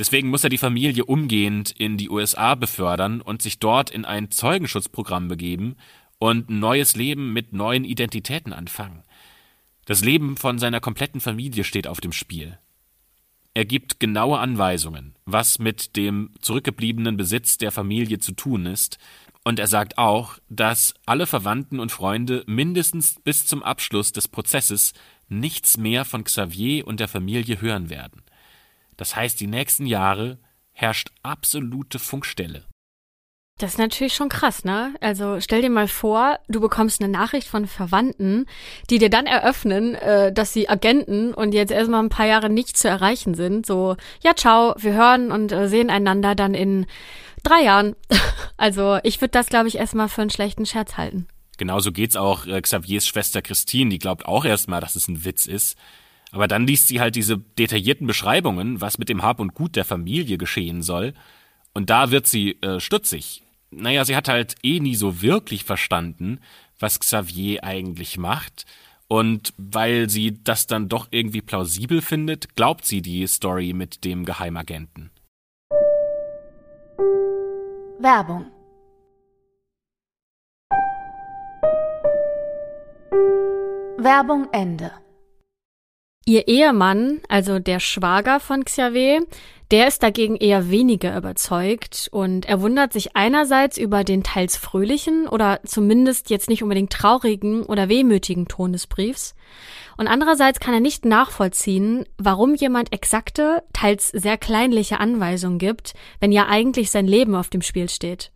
Deswegen 0.00 0.30
muss 0.30 0.44
er 0.44 0.48
die 0.48 0.56
Familie 0.56 1.04
umgehend 1.04 1.72
in 1.72 1.98
die 1.98 2.08
USA 2.08 2.54
befördern 2.54 3.20
und 3.20 3.42
sich 3.42 3.58
dort 3.58 3.90
in 3.90 4.06
ein 4.06 4.30
Zeugenschutzprogramm 4.30 5.28
begeben 5.28 5.76
und 6.18 6.48
ein 6.48 6.58
neues 6.58 6.96
Leben 6.96 7.34
mit 7.34 7.52
neuen 7.52 7.84
Identitäten 7.84 8.54
anfangen. 8.54 9.02
Das 9.84 10.02
Leben 10.02 10.38
von 10.38 10.58
seiner 10.58 10.80
kompletten 10.80 11.20
Familie 11.20 11.64
steht 11.64 11.86
auf 11.86 12.00
dem 12.00 12.12
Spiel. 12.12 12.58
Er 13.52 13.66
gibt 13.66 14.00
genaue 14.00 14.38
Anweisungen, 14.38 15.16
was 15.26 15.58
mit 15.58 15.96
dem 15.96 16.30
zurückgebliebenen 16.40 17.18
Besitz 17.18 17.58
der 17.58 17.70
Familie 17.70 18.20
zu 18.20 18.32
tun 18.32 18.64
ist, 18.64 18.96
und 19.44 19.58
er 19.58 19.66
sagt 19.66 19.98
auch, 19.98 20.38
dass 20.48 20.94
alle 21.04 21.26
Verwandten 21.26 21.78
und 21.78 21.92
Freunde 21.92 22.42
mindestens 22.46 23.20
bis 23.22 23.44
zum 23.44 23.62
Abschluss 23.62 24.12
des 24.12 24.28
Prozesses 24.28 24.94
nichts 25.28 25.76
mehr 25.76 26.06
von 26.06 26.24
Xavier 26.24 26.86
und 26.86 27.00
der 27.00 27.08
Familie 27.08 27.60
hören 27.60 27.90
werden. 27.90 28.22
Das 29.00 29.16
heißt, 29.16 29.40
die 29.40 29.46
nächsten 29.46 29.86
Jahre 29.86 30.36
herrscht 30.72 31.10
absolute 31.22 31.98
Funkstelle. 31.98 32.66
Das 33.56 33.72
ist 33.72 33.78
natürlich 33.78 34.12
schon 34.12 34.28
krass, 34.28 34.62
ne? 34.62 34.94
Also 35.00 35.40
stell 35.40 35.62
dir 35.62 35.70
mal 35.70 35.88
vor, 35.88 36.38
du 36.48 36.60
bekommst 36.60 37.00
eine 37.00 37.10
Nachricht 37.10 37.48
von 37.48 37.66
Verwandten, 37.66 38.44
die 38.90 38.98
dir 38.98 39.08
dann 39.08 39.24
eröffnen, 39.24 39.94
äh, 39.94 40.34
dass 40.34 40.52
sie 40.52 40.68
Agenten 40.68 41.32
und 41.32 41.54
jetzt 41.54 41.72
erstmal 41.72 42.02
ein 42.02 42.10
paar 42.10 42.26
Jahre 42.26 42.50
nicht 42.50 42.76
zu 42.76 42.88
erreichen 42.88 43.32
sind. 43.32 43.64
So, 43.64 43.96
ja, 44.22 44.36
ciao, 44.36 44.74
wir 44.76 44.92
hören 44.92 45.32
und 45.32 45.50
äh, 45.50 45.66
sehen 45.66 45.88
einander 45.88 46.34
dann 46.34 46.52
in 46.52 46.86
drei 47.42 47.62
Jahren. 47.62 47.96
Also 48.58 48.98
ich 49.02 49.22
würde 49.22 49.30
das, 49.30 49.46
glaube 49.46 49.68
ich, 49.68 49.78
erstmal 49.78 50.10
für 50.10 50.20
einen 50.20 50.28
schlechten 50.28 50.66
Scherz 50.66 50.98
halten. 50.98 51.26
Genauso 51.56 51.92
geht's 51.92 52.16
auch 52.16 52.44
äh, 52.44 52.60
Xaviers 52.60 53.06
Schwester 53.06 53.40
Christine, 53.40 53.88
die 53.88 53.98
glaubt 53.98 54.26
auch 54.26 54.44
erstmal, 54.44 54.82
dass 54.82 54.96
es 54.96 55.08
ein 55.08 55.24
Witz 55.24 55.46
ist. 55.46 55.78
Aber 56.32 56.48
dann 56.48 56.66
liest 56.66 56.88
sie 56.88 57.00
halt 57.00 57.16
diese 57.16 57.38
detaillierten 57.38 58.06
Beschreibungen, 58.06 58.80
was 58.80 58.98
mit 58.98 59.08
dem 59.08 59.22
Hab 59.22 59.40
und 59.40 59.54
Gut 59.54 59.76
der 59.76 59.84
Familie 59.84 60.38
geschehen 60.38 60.82
soll. 60.82 61.14
Und 61.74 61.90
da 61.90 62.10
wird 62.10 62.26
sie 62.26 62.52
äh, 62.62 62.80
stutzig 62.80 63.42
naja, 63.70 64.04
sie 64.04 64.16
hat 64.16 64.28
halt 64.28 64.56
eh 64.62 64.80
nie 64.80 64.96
so 64.96 65.22
wirklich 65.22 65.64
verstanden, 65.64 66.40
was 66.78 67.00
Xavier 67.00 67.64
eigentlich 67.64 68.18
macht. 68.18 68.66
Und 69.08 69.52
weil 69.56 70.08
sie 70.08 70.42
das 70.44 70.66
dann 70.66 70.88
doch 70.88 71.08
irgendwie 71.10 71.42
plausibel 71.42 72.00
findet, 72.00 72.54
glaubt 72.54 72.84
sie 72.84 73.02
die 73.02 73.26
Story 73.26 73.72
mit 73.72 74.04
dem 74.04 74.24
Geheimagenten. 74.24 75.10
Werbung 77.98 78.46
Werbung 83.98 84.48
Ende. 84.52 84.92
Ihr 86.30 86.46
Ehemann, 86.46 87.18
also 87.26 87.58
der 87.58 87.80
Schwager 87.80 88.38
von 88.38 88.64
Xavier, 88.64 89.26
der 89.72 89.88
ist 89.88 90.00
dagegen 90.04 90.36
eher 90.36 90.70
weniger 90.70 91.16
überzeugt 91.16 92.08
und 92.12 92.46
er 92.46 92.60
wundert 92.60 92.92
sich 92.92 93.16
einerseits 93.16 93.76
über 93.76 94.04
den 94.04 94.22
teils 94.22 94.56
fröhlichen 94.56 95.26
oder 95.26 95.58
zumindest 95.64 96.30
jetzt 96.30 96.48
nicht 96.48 96.62
unbedingt 96.62 96.92
traurigen 96.92 97.64
oder 97.64 97.88
wehmütigen 97.88 98.46
Ton 98.46 98.72
des 98.72 98.86
Briefs. 98.86 99.34
Und 99.96 100.06
andererseits 100.06 100.60
kann 100.60 100.72
er 100.72 100.78
nicht 100.78 101.04
nachvollziehen, 101.04 102.04
warum 102.16 102.54
jemand 102.54 102.92
exakte, 102.92 103.64
teils 103.72 104.10
sehr 104.10 104.38
kleinliche 104.38 105.00
Anweisungen 105.00 105.58
gibt, 105.58 105.94
wenn 106.20 106.30
ja 106.30 106.46
eigentlich 106.46 106.92
sein 106.92 107.08
Leben 107.08 107.34
auf 107.34 107.48
dem 107.48 107.62
Spiel 107.62 107.88
steht. 107.88 108.30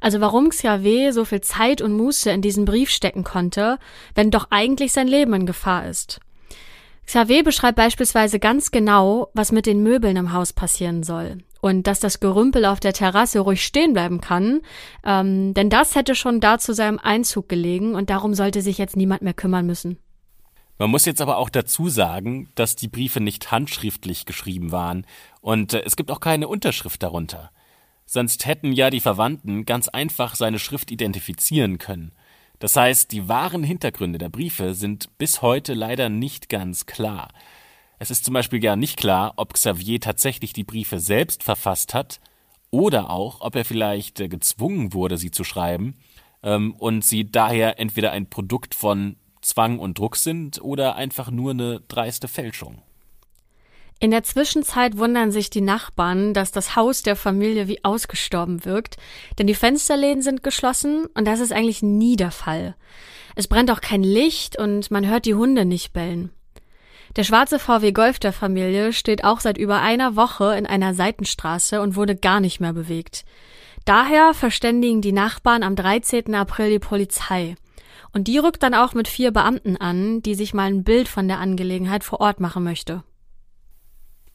Also 0.00 0.20
warum 0.20 0.50
Xavier 0.50 1.12
so 1.12 1.24
viel 1.24 1.40
Zeit 1.40 1.82
und 1.82 1.96
Muße 1.96 2.30
in 2.30 2.42
diesen 2.42 2.64
Brief 2.64 2.90
stecken 2.90 3.24
konnte, 3.24 3.80
wenn 4.14 4.30
doch 4.30 4.46
eigentlich 4.50 4.92
sein 4.92 5.08
Leben 5.08 5.34
in 5.34 5.46
Gefahr 5.46 5.88
ist. 5.88 6.20
Xavier 7.06 7.44
beschreibt 7.44 7.76
beispielsweise 7.76 8.38
ganz 8.38 8.70
genau, 8.70 9.28
was 9.34 9.52
mit 9.52 9.66
den 9.66 9.82
Möbeln 9.82 10.16
im 10.16 10.32
Haus 10.32 10.52
passieren 10.52 11.02
soll. 11.02 11.38
Und 11.60 11.86
dass 11.86 12.00
das 12.00 12.20
Gerümpel 12.20 12.64
auf 12.64 12.80
der 12.80 12.92
Terrasse 12.92 13.40
ruhig 13.40 13.64
stehen 13.64 13.94
bleiben 13.94 14.20
kann, 14.20 14.60
ähm, 15.04 15.54
denn 15.54 15.70
das 15.70 15.94
hätte 15.94 16.14
schon 16.14 16.40
da 16.40 16.58
zu 16.58 16.74
seinem 16.74 16.98
Einzug 16.98 17.48
gelegen 17.48 17.94
und 17.94 18.10
darum 18.10 18.34
sollte 18.34 18.60
sich 18.60 18.78
jetzt 18.78 18.96
niemand 18.96 19.22
mehr 19.22 19.34
kümmern 19.34 19.66
müssen. 19.66 19.98
Man 20.78 20.90
muss 20.90 21.04
jetzt 21.04 21.22
aber 21.22 21.38
auch 21.38 21.50
dazu 21.50 21.88
sagen, 21.88 22.50
dass 22.56 22.76
die 22.76 22.88
Briefe 22.88 23.20
nicht 23.20 23.52
handschriftlich 23.52 24.26
geschrieben 24.26 24.72
waren 24.72 25.06
und 25.40 25.72
äh, 25.72 25.82
es 25.86 25.96
gibt 25.96 26.10
auch 26.10 26.20
keine 26.20 26.48
Unterschrift 26.48 27.02
darunter. 27.02 27.50
Sonst 28.06 28.44
hätten 28.44 28.72
ja 28.72 28.90
die 28.90 29.00
Verwandten 29.00 29.64
ganz 29.64 29.88
einfach 29.88 30.34
seine 30.34 30.58
Schrift 30.58 30.90
identifizieren 30.90 31.78
können. 31.78 32.12
Das 32.64 32.76
heißt, 32.76 33.12
die 33.12 33.28
wahren 33.28 33.62
Hintergründe 33.62 34.16
der 34.16 34.30
Briefe 34.30 34.72
sind 34.72 35.18
bis 35.18 35.42
heute 35.42 35.74
leider 35.74 36.08
nicht 36.08 36.48
ganz 36.48 36.86
klar. 36.86 37.28
Es 37.98 38.10
ist 38.10 38.24
zum 38.24 38.32
Beispiel 38.32 38.58
gar 38.58 38.74
nicht 38.74 38.96
klar, 38.96 39.34
ob 39.36 39.52
Xavier 39.52 40.00
tatsächlich 40.00 40.54
die 40.54 40.64
Briefe 40.64 40.98
selbst 40.98 41.42
verfasst 41.42 41.92
hat 41.92 42.20
oder 42.70 43.10
auch, 43.10 43.42
ob 43.42 43.54
er 43.54 43.66
vielleicht 43.66 44.18
äh, 44.18 44.28
gezwungen 44.28 44.94
wurde, 44.94 45.18
sie 45.18 45.30
zu 45.30 45.44
schreiben 45.44 45.98
ähm, 46.42 46.72
und 46.78 47.04
sie 47.04 47.30
daher 47.30 47.78
entweder 47.78 48.12
ein 48.12 48.30
Produkt 48.30 48.74
von 48.74 49.16
Zwang 49.42 49.78
und 49.78 49.98
Druck 49.98 50.16
sind 50.16 50.58
oder 50.62 50.96
einfach 50.96 51.30
nur 51.30 51.50
eine 51.50 51.80
dreiste 51.80 52.28
Fälschung. 52.28 52.80
In 54.00 54.10
der 54.10 54.22
Zwischenzeit 54.22 54.98
wundern 54.98 55.30
sich 55.30 55.50
die 55.50 55.60
Nachbarn, 55.60 56.34
dass 56.34 56.52
das 56.52 56.76
Haus 56.76 57.02
der 57.02 57.16
Familie 57.16 57.68
wie 57.68 57.84
ausgestorben 57.84 58.64
wirkt, 58.64 58.96
denn 59.38 59.46
die 59.46 59.54
Fensterläden 59.54 60.22
sind 60.22 60.42
geschlossen 60.42 61.06
und 61.14 61.26
das 61.26 61.40
ist 61.40 61.52
eigentlich 61.52 61.82
nie 61.82 62.16
der 62.16 62.30
Fall. 62.30 62.74
Es 63.34 63.48
brennt 63.48 63.70
auch 63.70 63.80
kein 63.80 64.02
Licht 64.02 64.58
und 64.58 64.90
man 64.90 65.06
hört 65.06 65.24
die 65.24 65.34
Hunde 65.34 65.64
nicht 65.64 65.92
bellen. 65.92 66.30
Der 67.16 67.22
schwarze 67.22 67.58
VW 67.58 67.92
Golf 67.92 68.18
der 68.18 68.32
Familie 68.32 68.92
steht 68.92 69.24
auch 69.24 69.40
seit 69.40 69.56
über 69.56 69.80
einer 69.80 70.16
Woche 70.16 70.56
in 70.56 70.66
einer 70.66 70.94
Seitenstraße 70.94 71.80
und 71.80 71.94
wurde 71.94 72.16
gar 72.16 72.40
nicht 72.40 72.60
mehr 72.60 72.72
bewegt. 72.72 73.24
Daher 73.84 74.34
verständigen 74.34 75.00
die 75.00 75.12
Nachbarn 75.12 75.62
am 75.62 75.76
13. 75.76 76.34
April 76.34 76.70
die 76.70 76.78
Polizei. 76.78 77.54
Und 78.12 78.28
die 78.28 78.38
rückt 78.38 78.62
dann 78.62 78.74
auch 78.74 78.94
mit 78.94 79.08
vier 79.08 79.30
Beamten 79.30 79.76
an, 79.76 80.22
die 80.22 80.34
sich 80.34 80.54
mal 80.54 80.68
ein 80.68 80.84
Bild 80.84 81.08
von 81.08 81.28
der 81.28 81.38
Angelegenheit 81.38 82.02
vor 82.02 82.20
Ort 82.20 82.40
machen 82.40 82.64
möchte. 82.64 83.02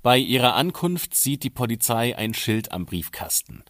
Bei 0.02 0.18
ihrer 0.18 0.56
Ankunft 0.56 1.14
sieht 1.14 1.44
die 1.44 1.50
Polizei 1.50 2.16
ein 2.18 2.34
Schild 2.34 2.72
am 2.72 2.86
Briefkasten. 2.86 3.64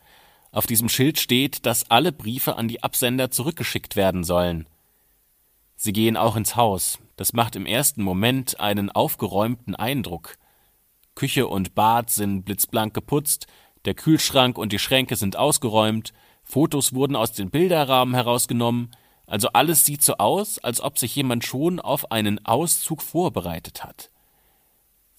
Auf 0.52 0.68
diesem 0.68 0.88
Schild 0.88 1.20
steht, 1.20 1.66
dass 1.66 1.90
alle 1.90 2.12
Briefe 2.12 2.56
an 2.56 2.68
die 2.68 2.84
Absender 2.84 3.32
zurückgeschickt 3.32 3.96
werden 3.96 4.24
sollen. 4.24 4.68
Sie 5.76 5.92
gehen 5.92 6.18
auch 6.18 6.36
ins 6.36 6.56
Haus. 6.56 7.00
Das 7.16 7.34
macht 7.34 7.56
im 7.56 7.66
ersten 7.66 8.04
Moment 8.04 8.60
einen 8.60 8.92
aufgeräumten 8.92 9.76
Eindruck. 9.76 10.38
Küche 11.16 11.48
und 11.48 11.74
Bad 11.74 12.12
sind 12.12 12.44
blitzblank 12.44 12.94
geputzt, 12.94 13.48
der 13.86 13.96
Kühlschrank 13.96 14.58
und 14.58 14.72
die 14.72 14.80
Schränke 14.80 15.16
sind 15.16 15.36
ausgeräumt, 15.36 16.14
Fotos 16.44 16.94
wurden 16.94 17.16
aus 17.16 17.32
den 17.32 17.50
Bilderrahmen 17.50 18.14
herausgenommen, 18.14 18.92
also 19.26 19.50
alles 19.50 19.86
sieht 19.86 20.02
so 20.02 20.18
aus, 20.18 20.60
als 20.60 20.82
ob 20.82 20.98
sich 20.98 21.16
jemand 21.16 21.44
schon 21.44 21.80
auf 21.80 22.12
einen 22.12 22.46
Auszug 22.46 23.02
vorbereitet 23.02 23.84
hat. 23.84 24.10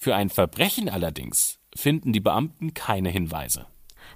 Für 0.02 0.14
ein 0.14 0.30
Verbrechen 0.30 0.88
allerdings 0.88 1.58
finden 1.76 2.14
die 2.14 2.20
Beamten 2.20 2.72
keine 2.72 3.10
Hinweise. 3.10 3.66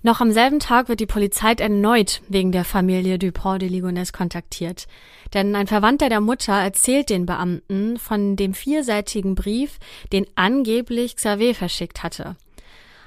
Noch 0.03 0.23
am 0.23 0.33
selben 0.33 0.59
Tag 0.59 0.89
wird 0.89 0.99
die 1.01 1.07
Polizei 1.07 1.53
erneut 1.53 2.23
wegen 2.27 2.53
der 2.53 2.65
Familie 2.65 3.19
Dupont 3.19 3.61
de 3.61 3.69
Ligonnès 3.69 4.11
kontaktiert. 4.11 4.87
Denn 5.35 5.55
ein 5.55 5.67
Verwandter 5.67 6.09
der 6.09 6.23
Mutter 6.23 6.55
erzählt 6.55 7.11
den 7.11 7.27
Beamten 7.27 7.99
von 7.99 8.35
dem 8.37 8.55
vierseitigen 8.55 9.35
Brief, 9.35 9.79
den 10.11 10.27
angeblich 10.37 11.17
Xavier 11.17 11.55
verschickt 11.55 12.03
hatte. 12.03 12.37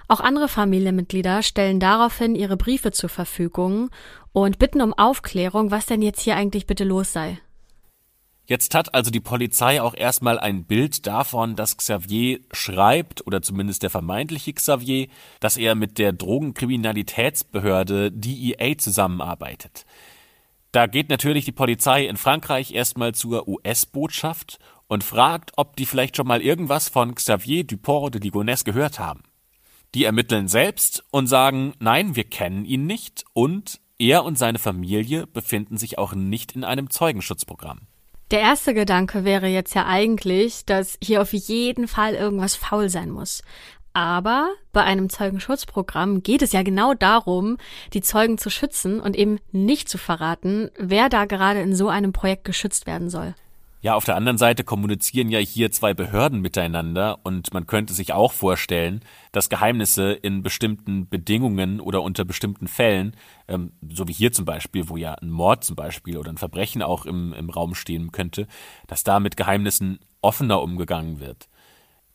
Auch 0.07 0.19
andere 0.19 0.47
Familienmitglieder 0.47 1.41
stellen 1.41 1.79
daraufhin 1.79 2.35
ihre 2.35 2.57
Briefe 2.57 2.91
zur 2.91 3.09
Verfügung 3.09 3.89
und 4.33 4.59
bitten 4.59 4.83
um 4.83 4.93
Aufklärung, 4.93 5.71
was 5.71 5.87
denn 5.87 6.03
jetzt 6.03 6.21
hier 6.21 6.35
eigentlich 6.35 6.67
bitte 6.67 6.83
los 6.83 7.11
sei. 7.11 7.39
Jetzt 8.47 8.73
hat 8.75 8.95
also 8.95 9.11
die 9.11 9.19
Polizei 9.19 9.81
auch 9.81 9.93
erstmal 9.93 10.39
ein 10.39 10.63
Bild 10.63 11.05
davon, 11.05 11.57
dass 11.57 11.75
Xavier 11.75 12.39
schreibt, 12.53 13.27
oder 13.27 13.41
zumindest 13.41 13.83
der 13.83 13.89
vermeintliche 13.89 14.53
Xavier, 14.53 15.07
dass 15.41 15.57
er 15.57 15.75
mit 15.75 15.97
der 15.97 16.13
Drogenkriminalitätsbehörde 16.13 18.09
DEA 18.13 18.77
zusammenarbeitet. 18.77 19.85
Da 20.71 20.87
geht 20.87 21.09
natürlich 21.09 21.43
die 21.43 21.51
Polizei 21.51 22.05
in 22.05 22.15
Frankreich 22.15 22.73
erstmal 22.73 23.13
zur 23.13 23.49
US-Botschaft 23.49 24.59
und 24.87 25.03
fragt, 25.03 25.51
ob 25.57 25.75
die 25.75 25.85
vielleicht 25.85 26.15
schon 26.15 26.27
mal 26.27 26.41
irgendwas 26.41 26.87
von 26.87 27.15
Xavier 27.15 27.65
Dupont 27.65 28.15
de 28.15 28.21
Ligonnès 28.21 28.63
gehört 28.63 28.97
haben. 28.97 29.23
Die 29.93 30.05
ermitteln 30.05 30.47
selbst 30.47 31.03
und 31.11 31.27
sagen, 31.27 31.73
nein, 31.79 32.15
wir 32.15 32.23
kennen 32.23 32.63
ihn 32.63 32.85
nicht 32.85 33.25
und 33.33 33.81
er 33.99 34.23
und 34.23 34.37
seine 34.37 34.59
Familie 34.59 35.27
befinden 35.27 35.77
sich 35.77 35.97
auch 35.97 36.13
nicht 36.13 36.53
in 36.53 36.63
einem 36.63 36.89
Zeugenschutzprogramm. 36.89 37.81
Der 38.29 38.41
erste 38.41 38.73
Gedanke 38.73 39.23
wäre 39.23 39.47
jetzt 39.47 39.73
ja 39.73 39.85
eigentlich, 39.85 40.65
dass 40.65 40.97
hier 41.01 41.21
auf 41.21 41.31
jeden 41.31 41.87
Fall 41.87 42.13
irgendwas 42.13 42.55
faul 42.55 42.89
sein 42.89 43.09
muss. 43.09 43.41
Aber 43.93 44.49
bei 44.73 44.83
einem 44.83 45.09
Zeugenschutzprogramm 45.09 46.21
geht 46.21 46.41
es 46.41 46.51
ja 46.51 46.61
genau 46.61 46.93
darum, 46.93 47.57
die 47.93 48.01
Zeugen 48.01 48.37
zu 48.37 48.49
schützen 48.49 48.99
und 48.99 49.15
eben 49.15 49.39
nicht 49.51 49.89
zu 49.89 49.97
verraten, 49.97 50.69
wer 50.77 51.09
da 51.09 51.25
gerade 51.25 51.61
in 51.61 51.73
so 51.73 51.87
einem 51.87 52.11
Projekt 52.11 52.43
geschützt 52.43 52.85
werden 52.85 53.09
soll. 53.09 53.33
Ja, 53.79 53.93
auf 53.93 54.05
der 54.05 54.15
anderen 54.15 54.39
Seite 54.39 54.63
kommunizieren 54.63 55.29
ja 55.29 55.37
hier 55.37 55.71
zwei 55.71 55.93
Behörden 55.93 56.41
miteinander 56.41 57.19
und 57.23 57.53
man 57.53 57.67
könnte 57.67 57.93
sich 57.93 58.11
auch 58.11 58.31
vorstellen, 58.31 59.01
dass 59.31 59.49
Geheimnisse 59.49 60.13
in 60.13 60.41
bestimmten 60.41 61.07
Bedingungen 61.07 61.79
oder 61.79 62.01
unter 62.01 62.25
bestimmten 62.25 62.67
Fällen, 62.67 63.15
ähm, 63.47 63.73
so 63.87 64.07
wie 64.07 64.13
hier 64.13 64.31
zum 64.31 64.45
Beispiel, 64.45 64.89
wo 64.89 64.97
ja 64.97 65.13
ein 65.13 65.29
Mord 65.29 65.63
zum 65.63 65.75
Beispiel 65.75 66.17
oder 66.17 66.31
ein 66.31 66.39
Verbrechen 66.39 66.81
auch 66.81 67.05
im, 67.05 67.33
im 67.33 67.51
Raum 67.51 67.75
stehen 67.75 68.11
könnte, 68.11 68.47
dass 68.87 69.03
da 69.03 69.19
mit 69.19 69.37
Geheimnissen 69.37 69.99
offener 70.21 70.63
umgegangen 70.63 71.19
wird. 71.19 71.47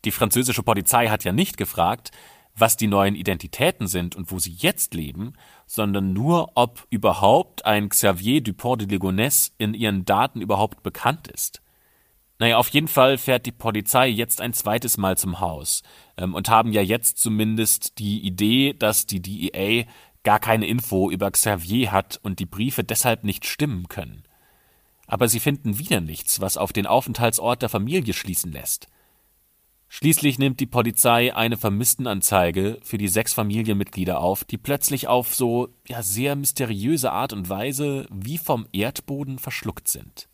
Die 0.04 0.10
französische 0.10 0.64
Polizei 0.64 1.08
hat 1.08 1.22
ja 1.22 1.30
nicht 1.30 1.56
gefragt, 1.56 2.10
was 2.54 2.76
die 2.76 2.86
neuen 2.86 3.14
Identitäten 3.14 3.86
sind 3.86 4.14
und 4.14 4.30
wo 4.30 4.38
sie 4.38 4.52
jetzt 4.52 4.94
leben, 4.94 5.34
sondern 5.66 6.12
nur, 6.12 6.52
ob 6.54 6.86
überhaupt 6.90 7.64
ein 7.64 7.88
Xavier 7.88 8.42
Dupont 8.42 8.82
de 8.82 8.88
Ligonnès 8.88 9.52
in 9.58 9.74
ihren 9.74 10.04
Daten 10.04 10.40
überhaupt 10.40 10.82
bekannt 10.82 11.28
ist. 11.28 11.62
Naja, 12.38 12.58
auf 12.58 12.68
jeden 12.70 12.88
Fall 12.88 13.18
fährt 13.18 13.46
die 13.46 13.52
Polizei 13.52 14.08
jetzt 14.08 14.40
ein 14.40 14.52
zweites 14.52 14.96
Mal 14.96 15.16
zum 15.16 15.40
Haus 15.40 15.82
ähm, 16.16 16.34
und 16.34 16.48
haben 16.48 16.72
ja 16.72 16.82
jetzt 16.82 17.18
zumindest 17.18 17.98
die 17.98 18.20
Idee, 18.20 18.74
dass 18.74 19.06
die 19.06 19.20
DEA 19.20 19.84
gar 20.24 20.40
keine 20.40 20.66
Info 20.66 21.10
über 21.10 21.30
Xavier 21.30 21.92
hat 21.92 22.18
und 22.22 22.38
die 22.38 22.46
Briefe 22.46 22.84
deshalb 22.84 23.24
nicht 23.24 23.46
stimmen 23.46 23.88
können. 23.88 24.24
Aber 25.06 25.28
sie 25.28 25.40
finden 25.40 25.78
wieder 25.78 26.00
nichts, 26.00 26.40
was 26.40 26.56
auf 26.56 26.72
den 26.72 26.86
Aufenthaltsort 26.86 27.62
der 27.62 27.68
Familie 27.68 28.12
schließen 28.12 28.52
lässt. 28.52 28.88
Schließlich 29.94 30.38
nimmt 30.38 30.58
die 30.58 30.66
Polizei 30.66 31.36
eine 31.36 31.58
Vermisstenanzeige 31.58 32.78
für 32.82 32.96
die 32.96 33.08
sechs 33.08 33.34
Familienmitglieder 33.34 34.20
auf, 34.20 34.42
die 34.42 34.56
plötzlich 34.56 35.06
auf 35.06 35.34
so 35.34 35.68
ja 35.86 36.02
sehr 36.02 36.34
mysteriöse 36.34 37.12
Art 37.12 37.34
und 37.34 37.50
Weise 37.50 38.06
wie 38.10 38.38
vom 38.38 38.66
Erdboden 38.72 39.38
verschluckt 39.38 39.88
sind. 39.88 40.28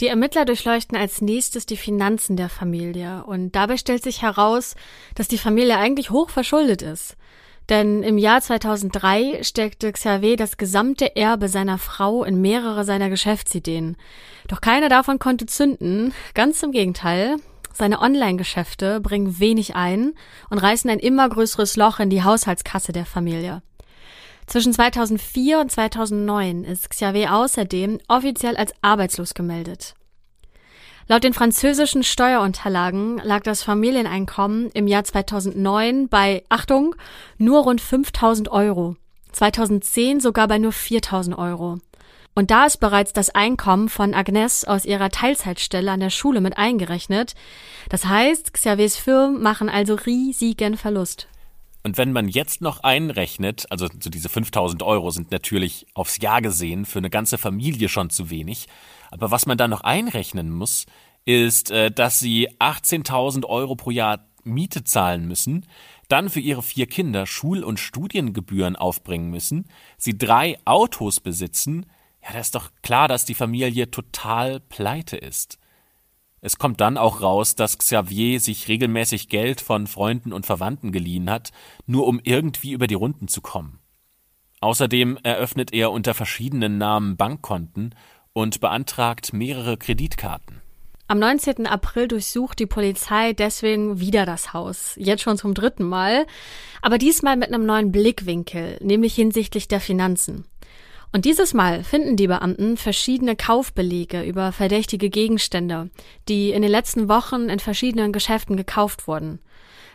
Die 0.00 0.08
Ermittler 0.08 0.44
durchleuchten 0.44 0.98
als 0.98 1.20
nächstes 1.20 1.66
die 1.66 1.76
Finanzen 1.76 2.36
der 2.36 2.48
Familie 2.48 3.22
und 3.26 3.54
dabei 3.54 3.76
stellt 3.76 4.02
sich 4.02 4.22
heraus, 4.22 4.74
dass 5.14 5.28
die 5.28 5.38
Familie 5.38 5.78
eigentlich 5.78 6.10
hoch 6.10 6.28
verschuldet 6.28 6.82
ist. 6.82 7.16
Denn 7.68 8.02
im 8.02 8.18
Jahr 8.18 8.40
2003 8.40 9.44
steckte 9.44 9.92
Xavier 9.92 10.36
das 10.36 10.56
gesamte 10.56 11.14
Erbe 11.14 11.48
seiner 11.48 11.78
Frau 11.78 12.24
in 12.24 12.40
mehrere 12.40 12.84
seiner 12.84 13.08
Geschäftsideen. 13.08 13.96
Doch 14.48 14.60
keine 14.60 14.88
davon 14.88 15.20
konnte 15.20 15.46
zünden, 15.46 16.12
ganz 16.34 16.60
im 16.64 16.72
Gegenteil. 16.72 17.36
Seine 17.72 18.00
Online-Geschäfte 18.00 19.00
bringen 19.00 19.38
wenig 19.38 19.76
ein 19.76 20.14
und 20.50 20.58
reißen 20.58 20.90
ein 20.90 20.98
immer 20.98 21.28
größeres 21.28 21.76
Loch 21.76 22.00
in 22.00 22.10
die 22.10 22.24
Haushaltskasse 22.24 22.92
der 22.92 23.06
Familie. 23.06 23.62
Zwischen 24.46 24.72
2004 24.72 25.60
und 25.60 25.70
2009 25.70 26.64
ist 26.64 26.90
Xavier 26.90 27.34
außerdem 27.34 28.00
offiziell 28.08 28.56
als 28.56 28.72
arbeitslos 28.80 29.34
gemeldet. 29.34 29.94
Laut 31.06 31.24
den 31.24 31.32
französischen 31.32 32.02
Steuerunterlagen 32.02 33.18
lag 33.18 33.42
das 33.42 33.62
Familieneinkommen 33.62 34.70
im 34.72 34.86
Jahr 34.86 35.04
2009 35.04 36.08
bei, 36.08 36.44
Achtung, 36.50 36.94
nur 37.38 37.62
rund 37.62 37.80
5000 37.80 38.50
Euro. 38.50 38.96
2010 39.32 40.20
sogar 40.20 40.48
bei 40.48 40.58
nur 40.58 40.72
4000 40.72 41.36
Euro. 41.38 41.78
Und 42.38 42.52
da 42.52 42.66
ist 42.66 42.76
bereits 42.76 43.12
das 43.12 43.30
Einkommen 43.30 43.88
von 43.88 44.14
Agnes 44.14 44.64
aus 44.64 44.84
ihrer 44.84 45.10
Teilzeitstelle 45.10 45.90
an 45.90 45.98
der 45.98 46.10
Schule 46.10 46.40
mit 46.40 46.56
eingerechnet. 46.56 47.34
Das 47.88 48.04
heißt, 48.04 48.54
Xaviers 48.54 48.96
Firmen 48.96 49.42
machen 49.42 49.68
also 49.68 49.96
riesigen 49.96 50.76
Verlust. 50.76 51.26
Und 51.82 51.98
wenn 51.98 52.12
man 52.12 52.28
jetzt 52.28 52.60
noch 52.60 52.84
einrechnet, 52.84 53.66
also 53.70 53.88
so 53.88 54.08
diese 54.08 54.28
5000 54.28 54.84
Euro 54.84 55.10
sind 55.10 55.32
natürlich 55.32 55.88
aufs 55.94 56.20
Jahr 56.20 56.40
gesehen 56.40 56.84
für 56.84 57.00
eine 57.00 57.10
ganze 57.10 57.38
Familie 57.38 57.88
schon 57.88 58.08
zu 58.08 58.30
wenig, 58.30 58.68
aber 59.10 59.32
was 59.32 59.46
man 59.46 59.58
da 59.58 59.66
noch 59.66 59.80
einrechnen 59.80 60.48
muss, 60.48 60.86
ist, 61.24 61.72
äh, 61.72 61.90
dass 61.90 62.20
sie 62.20 62.50
18.000 62.60 63.46
Euro 63.46 63.74
pro 63.74 63.90
Jahr 63.90 64.28
Miete 64.44 64.84
zahlen 64.84 65.26
müssen, 65.26 65.66
dann 66.06 66.30
für 66.30 66.38
ihre 66.38 66.62
vier 66.62 66.86
Kinder 66.86 67.26
Schul- 67.26 67.64
und 67.64 67.80
Studiengebühren 67.80 68.76
aufbringen 68.76 69.28
müssen, 69.28 69.66
sie 69.96 70.16
drei 70.16 70.56
Autos 70.64 71.18
besitzen, 71.18 71.84
ja, 72.22 72.32
da 72.32 72.40
ist 72.40 72.54
doch 72.54 72.70
klar, 72.82 73.08
dass 73.08 73.24
die 73.24 73.34
Familie 73.34 73.90
total 73.90 74.60
pleite 74.60 75.16
ist. 75.16 75.58
Es 76.40 76.58
kommt 76.58 76.80
dann 76.80 76.96
auch 76.96 77.20
raus, 77.20 77.56
dass 77.56 77.78
Xavier 77.78 78.38
sich 78.40 78.68
regelmäßig 78.68 79.28
Geld 79.28 79.60
von 79.60 79.86
Freunden 79.86 80.32
und 80.32 80.46
Verwandten 80.46 80.92
geliehen 80.92 81.28
hat, 81.28 81.50
nur 81.86 82.06
um 82.06 82.20
irgendwie 82.22 82.72
über 82.72 82.86
die 82.86 82.94
Runden 82.94 83.26
zu 83.28 83.40
kommen. 83.40 83.80
Außerdem 84.60 85.18
eröffnet 85.22 85.72
er 85.72 85.90
unter 85.90 86.14
verschiedenen 86.14 86.78
Namen 86.78 87.16
Bankkonten 87.16 87.94
und 88.32 88.60
beantragt 88.60 89.32
mehrere 89.32 89.76
Kreditkarten. 89.76 90.60
Am 91.10 91.18
19. 91.18 91.66
April 91.66 92.06
durchsucht 92.06 92.58
die 92.58 92.66
Polizei 92.66 93.32
deswegen 93.32 93.98
wieder 93.98 94.26
das 94.26 94.52
Haus, 94.52 94.94
jetzt 94.96 95.22
schon 95.22 95.38
zum 95.38 95.54
dritten 95.54 95.84
Mal, 95.84 96.26
aber 96.82 96.98
diesmal 96.98 97.36
mit 97.36 97.48
einem 97.48 97.64
neuen 97.64 97.92
Blickwinkel, 97.92 98.78
nämlich 98.82 99.14
hinsichtlich 99.14 99.68
der 99.68 99.80
Finanzen. 99.80 100.44
Und 101.12 101.24
dieses 101.24 101.54
Mal 101.54 101.84
finden 101.84 102.16
die 102.16 102.26
Beamten 102.26 102.76
verschiedene 102.76 103.34
Kaufbelege 103.34 104.22
über 104.22 104.52
verdächtige 104.52 105.08
Gegenstände, 105.08 105.90
die 106.28 106.50
in 106.50 106.62
den 106.62 106.70
letzten 106.70 107.08
Wochen 107.08 107.48
in 107.48 107.60
verschiedenen 107.60 108.12
Geschäften 108.12 108.56
gekauft 108.56 109.08
wurden. 109.08 109.40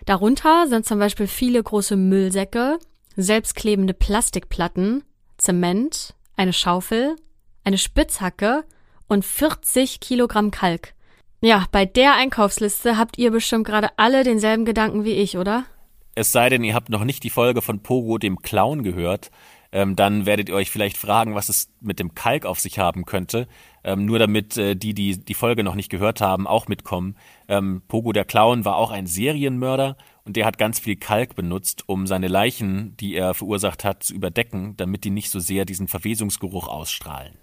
Darunter 0.06 0.68
sind 0.68 0.86
zum 0.86 1.00
Beispiel 1.00 1.28
viele 1.28 1.62
große 1.62 1.96
Müllsäcke, 1.96 2.80
selbstklebende 3.16 3.94
Plastikplatten, 3.94 5.04
Zement, 5.38 6.16
eine 6.36 6.54
Schaufel, 6.54 7.16
eine 7.64 7.78
Spitzhacke 7.78 8.66
und 9.08 9.24
40 9.24 10.00
Kilogramm 10.00 10.52
Kalk. 10.52 10.94
Ja, 11.42 11.66
bei 11.72 11.86
der 11.86 12.16
Einkaufsliste 12.16 12.98
habt 12.98 13.18
ihr 13.18 13.30
bestimmt 13.30 13.68
gerade 13.68 13.90
alle 13.98 14.24
denselben 14.24 14.66
Gedanken 14.66 15.04
wie 15.04 15.14
ich, 15.14 15.38
oder? 15.38 15.66
Es 16.16 16.32
sei 16.32 16.50
denn, 16.50 16.64
ihr 16.64 16.74
habt 16.74 16.90
noch 16.90 17.04
nicht 17.04 17.24
die 17.24 17.30
Folge 17.30 17.62
von 17.62 17.82
Pogo 17.82 18.18
dem 18.18 18.40
Clown 18.40 18.84
gehört 18.84 19.32
ähm, 19.74 19.96
dann 19.96 20.28
werdet 20.28 20.50
ihr 20.50 20.56
euch 20.56 20.70
vielleicht 20.70 20.98
fragen, 20.98 21.34
was 21.34 21.50
es 21.50 21.68
mit 21.82 22.00
dem 22.00 22.14
Kalk 22.14 22.46
auf 22.46 22.60
sich 22.60 22.78
haben 22.78 23.06
könnte. 23.06 23.48
Ähm, 23.84 24.06
nur 24.06 24.20
damit 24.20 24.56
äh, 24.56 24.76
die, 24.76 24.94
die 24.94 25.18
die 25.18 25.34
Folge 25.34 25.64
noch 25.64 25.74
nicht 25.74 25.90
gehört 25.90 26.22
haben, 26.22 26.48
auch 26.48 26.68
mitkommen. 26.68 27.18
Ähm, 27.48 27.82
Pogo 27.88 28.14
der 28.14 28.24
Clown 28.24 28.66
war 28.66 28.76
auch 28.76 28.92
ein 28.92 29.08
Serienmörder 29.08 29.98
und 30.26 30.38
der 30.38 30.46
hat 30.46 30.60
ganz 30.60 30.80
viel 30.80 30.96
Kalk 30.96 31.36
benutzt, 31.36 31.84
um 31.88 32.06
seine 32.06 32.28
Leichen, 32.28 32.96
die 32.98 33.16
er 33.16 33.34
verursacht 33.34 33.84
hat, 33.84 34.04
zu 34.04 34.14
überdecken, 34.14 34.78
damit 34.78 35.04
die 35.04 35.10
nicht 35.10 35.32
so 35.32 35.40
sehr 35.40 35.66
diesen 35.66 35.88
Verwesungsgeruch 35.88 36.68
ausstrahlen. 36.68 37.34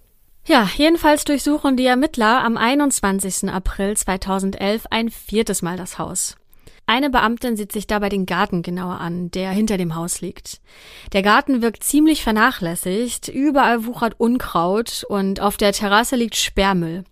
Ja, 0.46 0.68
jedenfalls 0.76 1.24
durchsuchen 1.24 1.76
die 1.76 1.86
Ermittler 1.86 2.42
am 2.44 2.56
21. 2.56 3.50
April 3.50 3.96
2011 3.96 4.86
ein 4.90 5.10
viertes 5.10 5.62
Mal 5.62 5.76
das 5.76 5.98
Haus. 5.98 6.36
Eine 6.90 7.08
Beamtin 7.08 7.56
sieht 7.56 7.70
sich 7.70 7.86
dabei 7.86 8.08
den 8.08 8.26
Garten 8.26 8.62
genauer 8.62 8.98
an, 8.98 9.30
der 9.30 9.52
hinter 9.52 9.78
dem 9.78 9.94
Haus 9.94 10.20
liegt. 10.20 10.60
Der 11.12 11.22
Garten 11.22 11.62
wirkt 11.62 11.84
ziemlich 11.84 12.24
vernachlässigt, 12.24 13.28
überall 13.28 13.86
wuchert 13.86 14.18
Unkraut 14.18 15.06
und 15.08 15.38
auf 15.38 15.56
der 15.56 15.70
Terrasse 15.70 16.16
liegt 16.16 16.34
Sperrmüll. 16.34 17.04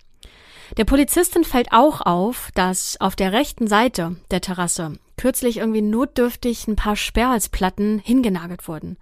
Der 0.78 0.84
Polizistin 0.84 1.44
fällt 1.44 1.70
auch 1.70 2.00
auf, 2.00 2.50
dass 2.56 3.00
auf 3.00 3.14
der 3.14 3.32
rechten 3.32 3.68
Seite 3.68 4.16
der 4.32 4.40
Terrasse 4.40 4.94
kürzlich 5.16 5.58
irgendwie 5.58 5.82
notdürftig 5.82 6.66
ein 6.66 6.74
paar 6.74 6.96
Sperrholzplatten 6.96 8.00
hingenagelt 8.00 8.66
wurden. 8.66 8.96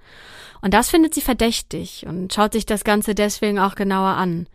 Und 0.61 0.75
das 0.75 0.91
findet 0.91 1.15
sie 1.15 1.23
verdächtig 1.23 2.05
und 2.07 2.35
schaut 2.35 2.53
sich 2.53 2.67
das 2.67 2.85
Ganze 2.85 3.15
deswegen 3.15 3.59
auch 3.59 3.77
genauer 3.77 4.19
an. 4.19 4.47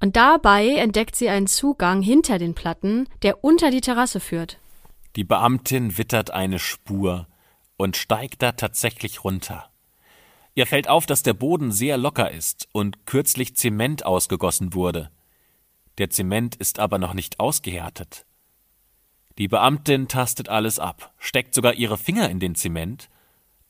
Und 0.00 0.16
dabei 0.16 0.66
entdeckt 0.70 1.14
sie 1.14 1.28
einen 1.28 1.46
Zugang 1.46 2.02
hinter 2.02 2.38
den 2.38 2.54
Platten, 2.54 3.06
der 3.22 3.44
unter 3.44 3.70
die 3.70 3.82
Terrasse 3.82 4.18
führt. 4.18 4.58
Die 5.16 5.24
Beamtin 5.24 5.98
wittert 5.98 6.30
eine 6.30 6.58
Spur 6.58 7.26
und 7.76 7.96
steigt 7.96 8.42
da 8.42 8.52
tatsächlich 8.52 9.24
runter. 9.24 9.70
Ihr 10.54 10.66
fällt 10.66 10.88
auf, 10.88 11.06
dass 11.06 11.22
der 11.22 11.34
Boden 11.34 11.72
sehr 11.72 11.96
locker 11.96 12.30
ist 12.30 12.68
und 12.72 13.06
kürzlich 13.06 13.56
Zement 13.56 14.04
ausgegossen 14.04 14.74
wurde. 14.74 15.10
Der 15.98 16.10
Zement 16.10 16.56
ist 16.56 16.78
aber 16.78 16.98
noch 16.98 17.14
nicht 17.14 17.40
ausgehärtet. 17.40 18.26
Die 19.38 19.48
Beamtin 19.48 20.08
tastet 20.08 20.48
alles 20.48 20.78
ab, 20.78 21.14
steckt 21.18 21.54
sogar 21.54 21.74
ihre 21.74 21.96
Finger 21.96 22.28
in 22.28 22.40
den 22.40 22.54
Zement, 22.54 23.08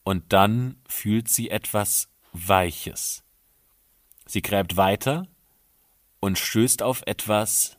und 0.03 0.33
dann 0.33 0.77
fühlt 0.89 1.29
sie 1.29 1.51
etwas 1.51 2.09
Weiches. 2.33 3.23
Sie 4.27 4.43
gräbt 4.43 4.77
weiter 4.77 5.29
und 6.19 6.39
stößt 6.39 6.83
auf 6.83 7.03
etwas, 7.07 7.79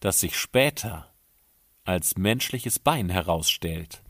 das 0.00 0.20
sich 0.20 0.38
später 0.38 1.11
als 1.84 2.16
menschliches 2.16 2.78
Bein 2.78 3.08
herausstellt. 3.08 4.02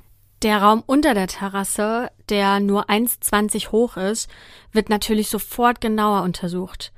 Der 0.43 0.61
Raum 0.61 0.83
unter 0.87 1.15
der 1.15 1.29
Terrasse, 1.29 2.11
der 2.29 2.61
nur 2.61 2.91
1,20 2.91 3.71
hoch 3.71 3.97
ist, 3.97 4.29
wird 4.73 4.89
natürlich 4.89 5.29
sofort 5.29 5.81
genauer 5.81 6.23
untersucht. 6.23 6.93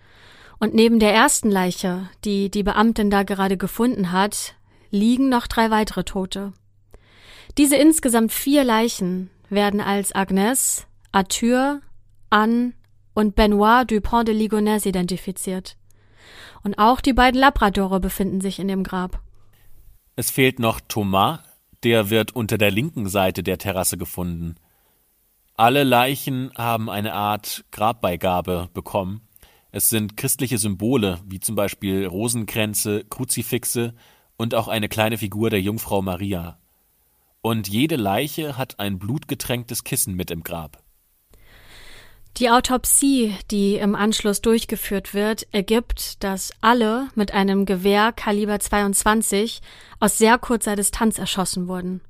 Und 0.59 0.75
neben 0.75 0.99
der 0.99 1.13
ersten 1.13 1.51
Leiche, 1.51 2.09
die 2.25 2.51
die 2.51 2.63
Beamtin 2.63 3.11
da 3.11 3.23
gerade 3.23 3.57
gefunden 3.57 4.13
hat, 4.13 4.55
liegen 4.91 5.29
noch 5.29 5.47
drei 5.47 5.71
weitere 5.71 6.05
Tote. 6.05 6.53
Diese 7.59 7.77
insgesamt 7.77 8.33
vier 8.33 8.65
Leichen 8.65 9.31
werden 9.51 9.81
als 9.81 10.15
Agnes, 10.15 10.87
Arthur, 11.13 11.81
Anne 12.31 12.73
und 13.13 13.37
Benoit 13.37 13.91
Dupont 13.91 14.27
de 14.27 14.35
Ligonnès 14.35 14.87
identifiziert. 14.87 15.77
Und 16.63 16.79
auch 16.79 17.01
die 17.01 17.13
beiden 17.13 17.39
Labradore 17.39 18.01
befinden 18.01 18.41
sich 18.41 18.59
in 18.59 18.69
dem 18.69 18.83
Grab. 18.83 19.21
Es 20.17 20.31
fehlt 20.31 20.61
noch 20.61 20.81
Thomas, 20.81 21.41
der 21.83 22.09
wird 22.09 22.37
unter 22.37 22.57
der 22.57 22.71
linken 22.71 23.09
Seite 23.09 23.43
der 23.43 23.59
Terrasse 23.59 23.99
gefunden. 23.99 24.55
Alle 25.57 25.83
Leichen 25.83 26.53
haben 26.55 26.89
eine 26.89 27.15
Art 27.15 27.65
Grabbeigabe 27.73 28.69
bekommen. 28.73 29.23
Es 29.73 29.91
sind 29.91 30.17
christliche 30.17 30.59
Symbole, 30.59 31.21
wie 31.27 31.41
zum 31.41 31.57
Beispiel 31.57 32.07
Rosenkränze, 32.07 33.05
Kruzifixe 33.11 33.95
und 34.37 34.55
auch 34.55 34.69
eine 34.69 34.89
kleine 34.89 35.19
Figur 35.19 35.51
der 35.51 35.61
Jungfrau 35.61 36.01
Maria. 36.01 36.59
Und 37.43 37.67
jede 37.67 37.97
Leiche 37.97 38.57
hat 38.57 38.79
ein 38.79 39.01
blutgetränktes 39.01 39.83
Kissen 39.83 40.15
mit 40.15 40.31
im 40.31 40.45
Grab. 40.45 40.84
Die 42.39 42.51
Autopsie, 42.51 43.33
die 43.53 43.77
im 43.77 43.95
Anschluss 43.95 44.43
durchgeführt 44.43 45.15
wird, 45.15 45.47
ergibt, 45.53 46.25
dass 46.25 46.53
alle 46.61 47.07
mit 47.15 47.33
einem 47.33 47.65
Gewehr 47.65 48.11
Kaliber 48.11 48.59
22 48.59 49.61
aus 50.01 50.19
sehr 50.19 50.37
kurzer 50.39 50.75
Distanz 50.75 51.19
erschossen 51.19 51.69
wurden. 51.69 52.01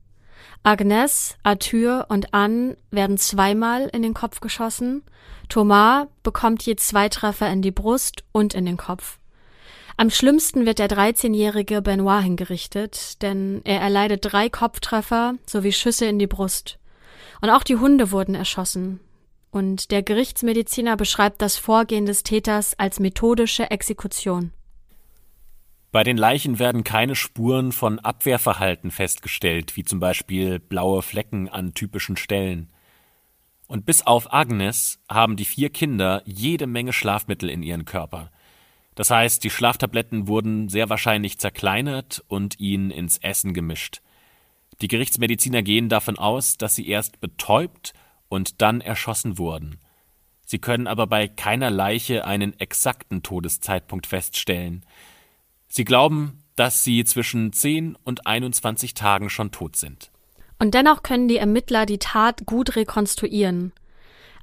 Agnes, 0.63 1.37
Arthur 1.43 2.07
und 2.09 2.33
Anne 2.33 2.79
werden 2.91 3.19
zweimal 3.19 3.91
in 3.93 4.01
den 4.01 4.15
Kopf 4.15 4.41
geschossen. 4.41 5.03
Thomas 5.51 6.07
bekommt 6.23 6.63
je 6.63 6.77
zwei 6.77 7.11
Treffer 7.11 7.51
in 7.53 7.61
die 7.61 7.71
Brust 7.71 8.25
und 8.33 8.55
in 8.55 8.65
den 8.65 8.79
Kopf. 8.79 9.19
Am 9.99 10.09
schlimmsten 10.09 10.65
wird 10.65 10.79
der 10.79 10.89
13-jährige 10.89 11.83
Benoit 11.83 12.25
hingerichtet, 12.25 13.21
denn 13.21 13.61
er 13.65 13.83
erleidet 13.83 14.21
drei 14.23 14.49
Kopftreffer 14.49 15.35
sowie 15.45 15.73
Schüsse 15.73 16.07
in 16.07 16.19
die 16.19 16.27
Brust. 16.27 16.79
Und 17.43 17.51
auch 17.51 17.63
die 17.63 17.77
Hunde 17.77 18.11
wurden 18.11 18.35
erschossen. 18.35 19.01
Und 19.55 19.93
der 19.93 20.03
Gerichtsmediziner 20.03 20.97
beschreibt 20.97 21.41
das 21.41 21.57
Vorgehen 21.57 22.07
des 22.07 22.25
Täters 22.25 22.77
als 22.77 22.99
methodische 22.99 23.71
Exekution. 23.71 24.51
Bei 25.93 26.03
den 26.03 26.17
Leichen 26.17 26.59
werden 26.59 26.83
keine 26.83 27.15
Spuren 27.15 27.71
von 27.71 28.01
Abwehrverhalten 28.01 28.91
festgestellt, 28.91 29.77
wie 29.77 29.85
zum 29.85 30.01
Beispiel 30.01 30.59
blaue 30.59 31.03
Flecken 31.03 31.49
an 31.49 31.73
typischen 31.73 32.17
Stellen. 32.17 32.69
Und 33.69 33.87
bis 33.87 34.05
auf 34.05 34.35
Agnes 34.35 34.99
haben 35.09 35.37
die 35.37 35.45
vier 35.45 35.71
Kinder 35.71 36.23
jede 36.25 36.67
Menge 36.67 36.93
Schlafmittel 36.93 37.49
in 37.49 37.63
ihren 37.63 37.85
Körper. 37.85 38.33
Das 38.97 39.11
heißt, 39.11 39.45
die 39.45 39.51
Schlaftabletten 39.51 40.27
wurden 40.27 40.69
sehr 40.69 40.91
wahrscheinlich 40.91 41.39
zerkleinert 41.39 42.25
und 42.27 42.59
ihnen 42.59 42.91
ins 42.91 43.19
Essen 43.19 43.55
gemischt. 43.55 44.03
Die 44.81 44.89
Gerichtsmediziner 44.89 45.63
gehen 45.63 45.89
davon 45.89 46.19
aus, 46.19 46.59
dass 46.59 46.75
sie 46.75 46.89
erst 46.89 47.21
betäubt 47.21 47.95
und 48.35 48.61
dann 48.61 48.81
erschossen 48.81 49.39
wurden. 49.39 49.79
Sie 50.45 50.59
können 50.59 50.87
aber 50.87 51.07
bei 51.07 51.27
keiner 51.27 51.71
Leiche 51.71 52.27
einen 52.27 52.59
exakten 52.61 53.23
Todeszeitpunkt 53.23 54.07
feststellen. 54.07 54.85
Sie 55.69 55.85
glauben, 55.85 56.43
dass 56.57 56.85
sie 56.85 57.05
zwischen 57.05 57.53
10 57.53 57.97
und 58.05 58.27
21 58.27 58.95
Tagen 58.95 59.31
schon 59.31 59.51
tot 59.51 59.77
sind. 59.77 60.11
Und 60.59 60.75
dennoch 60.75 61.03
können 61.03 61.29
die 61.29 61.39
Ermittler 61.39 61.87
die 61.87 61.99
Tat 61.99 62.47
gut 62.47 62.77
rekonstruieren. 62.77 63.73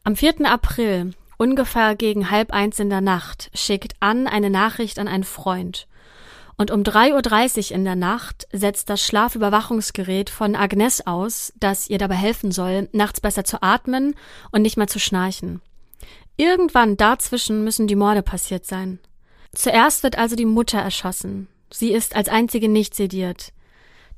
Am 0.04 0.15
4. 0.15 0.45
April, 0.45 1.12
ungefähr 1.38 1.95
gegen 1.95 2.32
halb 2.32 2.51
eins 2.51 2.80
in 2.80 2.89
der 2.89 3.01
Nacht, 3.01 3.51
schickt 3.54 3.95
Ann 3.99 4.27
eine 4.27 4.49
Nachricht 4.49 4.99
an 4.99 5.08
einen 5.08 5.23
Freund. 5.23 5.88
Und 6.62 6.69
um 6.69 6.84
3.30 6.84 7.71
Uhr 7.71 7.76
in 7.78 7.86
der 7.86 7.95
Nacht 7.95 8.47
setzt 8.52 8.91
das 8.91 9.04
Schlafüberwachungsgerät 9.04 10.30
von 10.30 10.56
Agnes 10.56 11.08
aus, 11.08 11.52
das 11.60 11.89
ihr 11.89 11.97
dabei 11.97 12.13
helfen 12.13 12.52
soll, 12.52 12.88
nachts 12.91 13.19
besser 13.19 13.43
zu 13.43 13.63
atmen 13.63 14.13
und 14.52 14.62
nicht 14.62 14.78
mehr 14.78 14.86
zu 14.86 15.00
schnarchen. 15.00 15.60
Irgendwann 16.38 16.97
dazwischen 16.97 17.63
müssen 17.63 17.88
die 17.88 17.95
Morde 17.95 18.21
passiert 18.21 18.67
sein. 18.67 19.00
Zuerst 19.56 20.04
wird 20.04 20.19
also 20.19 20.36
die 20.36 20.45
Mutter 20.45 20.78
erschossen. 20.78 21.47
Sie 21.71 21.91
ist 21.91 22.15
als 22.15 22.30
einzige 22.30 22.69
nicht 22.69 22.93
sediert. 22.93 23.54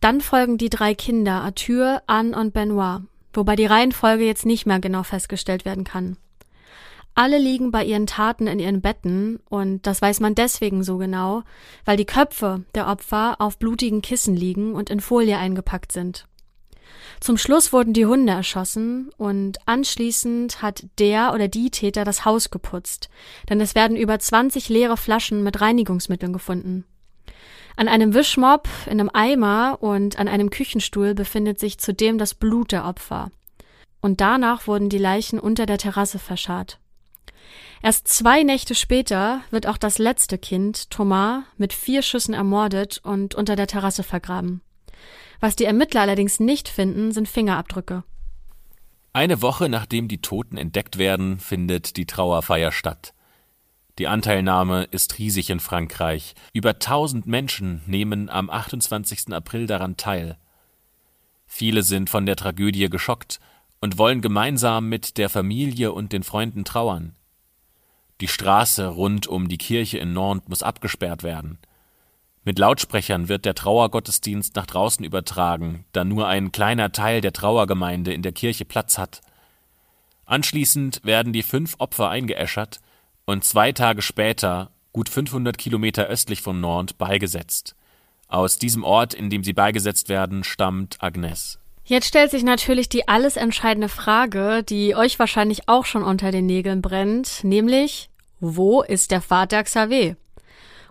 Dann 0.02 0.20
folgen 0.20 0.58
die 0.58 0.70
drei 0.70 0.96
Kinder, 0.96 1.44
Arthur, 1.44 2.02
Anne 2.08 2.38
und 2.38 2.54
Benoit, 2.54 3.04
wobei 3.32 3.56
die 3.56 3.68
Reihenfolge 3.68 4.26
jetzt 4.26 4.46
nicht 4.46 4.66
mehr 4.66 4.82
genau 4.82 5.04
festgestellt 5.04 5.64
werden 5.64 5.86
kann. 5.86 6.18
Alle 7.16 7.38
liegen 7.38 7.70
bei 7.70 7.86
ihren 7.86 8.08
Taten 8.08 8.48
in 8.48 8.60
ihren 8.60 8.82
Betten 8.82 9.40
und 9.50 9.86
das 9.86 10.02
weiß 10.02 10.20
man 10.20 10.34
deswegen 10.34 10.84
so 10.84 10.98
genau, 10.98 11.44
weil 11.86 11.96
die 11.96 12.06
Köpfe 12.06 12.64
der 12.74 12.88
Opfer 12.88 13.36
auf 13.40 13.60
blutigen 13.60 14.02
Kissen 14.02 14.36
liegen 14.36 14.74
und 14.74 14.90
in 14.90 15.00
Folie 15.00 15.38
eingepackt 15.38 15.92
sind. 15.92 16.28
Zum 17.20 17.38
Schluss 17.38 17.72
wurden 17.72 17.94
die 17.94 18.06
Hunde 18.06 18.34
erschossen 18.34 19.12
und 19.18 19.60
anschließend 19.68 20.62
hat 20.62 20.86
der 21.00 21.34
oder 21.34 21.48
die 21.48 21.70
Täter 21.70 22.04
das 22.04 22.26
Haus 22.26 22.50
geputzt, 22.50 23.10
denn 23.48 23.62
es 23.62 23.76
werden 23.76 23.96
über 23.96 24.18
20 24.18 24.70
leere 24.70 24.98
Flaschen 24.98 25.44
mit 25.44 25.62
Reinigungsmitteln 25.62 26.34
gefunden. 26.34 26.86
An 27.76 27.88
einem 27.88 28.14
Wischmopp, 28.14 28.68
in 28.86 29.00
einem 29.00 29.10
Eimer 29.14 29.78
und 29.82 30.20
an 30.20 30.28
einem 30.28 30.50
Küchenstuhl 30.50 31.16
befindet 31.16 31.60
sich 31.60 31.80
zudem 31.80 32.18
das 32.18 32.34
Blut 32.34 32.72
der 32.72 32.86
Opfer. 32.86 33.32
Und 34.02 34.20
danach 34.20 34.68
wurden 34.68 34.90
die 34.90 34.98
Leichen 34.98 35.40
unter 35.40 35.66
der 35.66 35.78
Terrasse 35.78 36.20
verscharrt. 36.20 36.80
Erst 37.82 38.08
zwei 38.08 38.44
Nächte 38.44 38.76
später 38.76 39.42
wird 39.52 39.68
auch 39.68 39.78
das 39.78 39.98
letzte 39.98 40.38
Kind, 40.38 40.90
Thomas, 40.90 41.44
mit 41.58 41.74
vier 41.74 42.02
Schüssen 42.02 42.34
ermordet 42.34 43.02
und 43.04 43.36
unter 43.36 43.56
der 43.56 43.68
Terrasse 43.68 44.04
vergraben. 44.04 44.62
Was 45.40 45.58
die 45.58 45.66
Ermittler 45.66 46.02
allerdings 46.02 46.40
nicht 46.40 46.70
finden, 46.70 47.12
sind 47.12 47.28
Fingerabdrücke. 47.28 48.04
Eine 49.12 49.42
Woche 49.42 49.70
nachdem 49.70 50.08
die 50.08 50.22
Toten 50.22 50.58
entdeckt 50.58 50.98
werden, 50.98 51.40
findet 51.40 51.98
die 51.98 52.06
Trauerfeier 52.06 52.72
statt. 52.72 53.14
Die 54.00 54.08
Anteilnahme 54.08 54.86
ist 54.86 55.20
riesig 55.20 55.52
in 55.52 55.60
Frankreich. 55.60 56.34
Über 56.52 56.80
tausend 56.80 57.28
Menschen 57.28 57.82
nehmen 57.86 58.30
am 58.30 58.50
28. 58.50 59.34
April 59.34 59.68
daran 59.68 59.98
teil. 59.98 60.38
Viele 61.46 61.84
sind 61.84 62.10
von 62.10 62.26
der 62.26 62.36
Tragödie 62.36 62.90
geschockt 62.90 63.40
und 63.82 64.00
wollen 64.00 64.22
gemeinsam 64.22 64.90
mit 64.90 65.18
der 65.20 65.30
Familie 65.30 65.92
und 65.92 66.12
den 66.12 66.24
Freunden 66.24 66.64
trauern. 66.64 67.16
Die 68.24 68.30
Straße 68.30 68.88
rund 68.88 69.28
um 69.28 69.50
die 69.50 69.58
Kirche 69.58 69.98
in 69.98 70.14
Nantes 70.14 70.48
muss 70.48 70.64
abgesperrt 70.64 71.24
werden. 71.24 71.58
Mit 72.46 72.58
Lautsprechern 72.58 73.28
wird 73.28 73.44
der 73.44 73.54
Trauergottesdienst 73.54 74.56
nach 74.56 74.66
draußen 74.66 75.04
übertragen, 75.04 75.84
da 75.92 76.06
nur 76.06 76.30
ein 76.30 76.54
kleiner 76.54 76.94
Teil 76.94 77.20
der 77.20 77.34
Trauergemeinde 77.34 78.14
in 78.14 78.22
der 78.22 78.32
Kirche 78.32 78.64
Platz 78.64 78.98
hat. 78.98 79.20
Anschließend 80.24 81.02
werden 81.04 81.34
die 81.34 81.44
fünf 81.44 81.76
Opfer 81.80 82.08
eingeäschert 82.08 82.80
und 83.26 83.44
zwei 83.44 83.74
Tage 83.74 84.02
später, 84.02 84.72
gut 84.94 85.10
500 85.10 85.58
Kilometer 85.58 86.06
östlich 86.06 86.42
von 86.42 86.62
Nantes, 86.62 86.94
beigesetzt. 86.94 87.76
Aus 88.30 88.58
diesem 88.58 88.86
Ort, 88.86 89.14
in 89.14 89.30
dem 89.30 89.44
sie 89.44 89.52
beigesetzt 89.52 90.08
werden, 90.08 90.46
stammt 90.46 90.96
Agnes. 91.04 91.60
Jetzt 91.84 92.08
stellt 92.08 92.32
sich 92.32 92.44
natürlich 92.44 92.88
die 92.88 93.10
alles 93.10 93.36
entscheidende 93.36 93.90
Frage, 93.90 94.64
die 94.64 94.96
euch 94.96 95.20
wahrscheinlich 95.20 95.68
auch 95.68 95.84
schon 95.84 96.04
unter 96.04 96.32
den 96.32 96.46
Nägeln 96.46 96.82
brennt, 96.82 97.44
nämlich, 97.44 98.10
wo 98.44 98.82
ist 98.82 99.12
der 99.12 99.22
Vater 99.22 99.64
Xavier? 99.64 100.18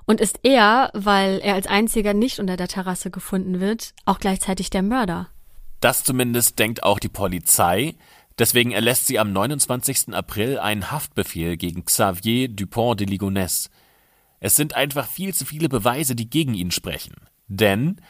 Und 0.06 0.20
ist 0.20 0.40
er, 0.42 0.90
weil 0.94 1.38
er 1.40 1.54
als 1.54 1.66
einziger 1.66 2.14
nicht 2.14 2.40
unter 2.40 2.56
der 2.56 2.66
Terrasse 2.66 3.10
gefunden 3.10 3.60
wird, 3.60 3.92
auch 4.04 4.18
gleichzeitig 4.18 4.70
der 4.70 4.82
Mörder? 4.82 5.28
Das 5.80 6.02
zumindest 6.02 6.58
denkt 6.58 6.82
auch 6.82 6.98
die 6.98 7.08
Polizei. 7.08 7.94
Deswegen 8.38 8.72
erlässt 8.72 9.06
sie 9.06 9.18
am 9.18 9.32
29. 9.32 10.14
April 10.14 10.58
einen 10.58 10.90
Haftbefehl 10.90 11.56
gegen 11.56 11.84
Xavier 11.84 12.48
Dupont 12.48 13.00
de 13.00 13.06
Ligonnès. 13.06 13.68
Es 14.40 14.56
sind 14.56 14.74
einfach 14.74 15.06
viel 15.06 15.34
zu 15.34 15.44
viele 15.44 15.68
Beweise, 15.68 16.16
die 16.16 16.30
gegen 16.30 16.54
ihn 16.54 16.70
sprechen. 16.70 17.14
Denn 17.48 18.00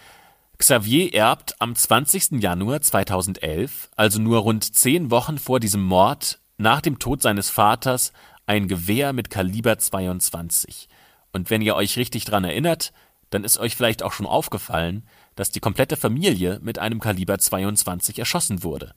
Xavier 0.56 1.12
erbt 1.12 1.60
am 1.60 1.74
20. 1.74 2.40
Januar 2.42 2.80
2011, 2.80 3.90
also 3.96 4.20
nur 4.20 4.38
rund 4.38 4.74
zehn 4.74 5.10
Wochen 5.10 5.38
vor 5.38 5.58
diesem 5.58 5.82
Mord, 5.82 6.38
nach 6.56 6.80
dem 6.80 6.98
Tod 6.98 7.20
seines 7.20 7.50
Vaters, 7.50 8.12
ein 8.52 8.68
Gewehr 8.68 9.14
mit 9.14 9.30
Kaliber 9.30 9.78
22. 9.78 10.86
Und 11.32 11.48
wenn 11.48 11.62
ihr 11.62 11.74
euch 11.74 11.96
richtig 11.96 12.26
dran 12.26 12.44
erinnert, 12.44 12.92
dann 13.30 13.44
ist 13.44 13.56
euch 13.56 13.74
vielleicht 13.74 14.02
auch 14.02 14.12
schon 14.12 14.26
aufgefallen, 14.26 15.04
dass 15.36 15.52
die 15.52 15.60
komplette 15.60 15.96
Familie 15.96 16.60
mit 16.62 16.78
einem 16.78 17.00
Kaliber 17.00 17.38
22 17.38 18.18
erschossen 18.18 18.62
wurde. 18.62 18.94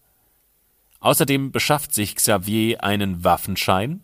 Außerdem 0.99 1.53
beschafft 1.53 1.93
sich 1.93 2.17
Xavier 2.17 2.83
einen 2.83 3.23
Waffenschein, 3.23 4.01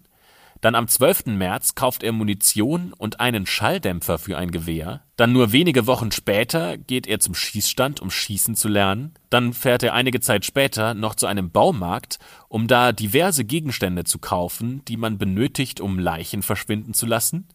dann 0.61 0.75
am 0.75 0.87
12. 0.87 1.25
März 1.25 1.75
kauft 1.75 2.03
er 2.03 2.11
Munition 2.11 2.93
und 2.97 3.19
einen 3.19 3.45
Schalldämpfer 3.45 4.17
für 4.19 4.37
ein 4.37 4.51
Gewehr, 4.51 5.03
dann 5.17 5.33
nur 5.33 5.51
wenige 5.51 5.87
Wochen 5.87 6.11
später 6.11 6.77
geht 6.77 7.07
er 7.07 7.19
zum 7.19 7.35
Schießstand, 7.35 7.99
um 7.99 8.09
schießen 8.09 8.55
zu 8.55 8.67
lernen, 8.69 9.13
dann 9.29 9.53
fährt 9.53 9.83
er 9.83 9.93
einige 9.93 10.21
Zeit 10.21 10.45
später 10.45 10.93
noch 10.93 11.15
zu 11.15 11.27
einem 11.27 11.51
Baumarkt, 11.51 12.19
um 12.47 12.67
da 12.67 12.91
diverse 12.91 13.43
Gegenstände 13.43 14.03
zu 14.03 14.19
kaufen, 14.19 14.85
die 14.85 14.97
man 14.97 15.17
benötigt, 15.17 15.81
um 15.81 15.99
Leichen 15.99 16.43
verschwinden 16.43 16.93
zu 16.93 17.05
lassen, 17.05 17.47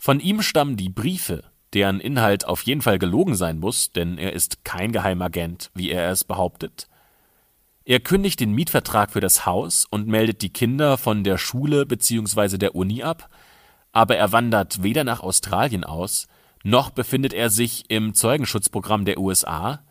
von 0.00 0.20
ihm 0.20 0.42
stammen 0.42 0.76
die 0.76 0.88
Briefe, 0.88 1.42
deren 1.74 2.00
Inhalt 2.00 2.46
auf 2.46 2.62
jeden 2.62 2.82
Fall 2.82 2.98
gelogen 2.98 3.34
sein 3.34 3.58
muss, 3.58 3.90
denn 3.92 4.16
er 4.16 4.32
ist 4.32 4.64
kein 4.64 4.92
Geheimagent, 4.92 5.70
wie 5.74 5.90
er 5.90 6.10
es 6.10 6.24
behauptet. 6.24 6.88
Er 7.88 8.00
kündigt 8.00 8.40
den 8.40 8.52
Mietvertrag 8.52 9.12
für 9.12 9.20
das 9.20 9.46
Haus 9.46 9.86
und 9.88 10.08
meldet 10.08 10.42
die 10.42 10.52
Kinder 10.52 10.98
von 10.98 11.24
der 11.24 11.38
Schule 11.38 11.86
bzw. 11.86 12.58
der 12.58 12.74
Uni 12.74 13.02
ab. 13.02 13.30
aber 13.92 14.14
er 14.14 14.30
wandert 14.30 14.82
weder 14.82 15.04
nach 15.04 15.20
Australien 15.20 15.84
aus, 15.84 16.26
noch 16.62 16.90
befindet 16.90 17.32
er 17.32 17.48
sich 17.48 17.86
im 17.88 18.12
Zeugenschutzprogramm 18.12 19.06
der 19.06 19.18
USA. 19.18 19.82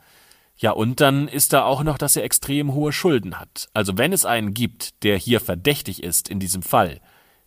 Ja, 0.58 0.72
und 0.74 1.02
dann 1.02 1.28
ist 1.28 1.54
da 1.54 1.64
auch 1.64 1.82
noch, 1.82 1.98
dass 1.98 2.16
er 2.16 2.24
extrem 2.24 2.76
hohe 2.76 2.94
Schulden 2.94 3.40
hat. 3.40 3.68
Also 3.74 3.98
wenn 3.98 4.14
es 4.14 4.26
einen 4.26 4.54
gibt, 4.54 5.04
der 5.04 5.18
hier 5.18 5.40
verdächtig 5.40 6.04
ist 6.04 6.30
in 6.30 6.40
diesem 6.40 6.62
Fall, 6.62 7.02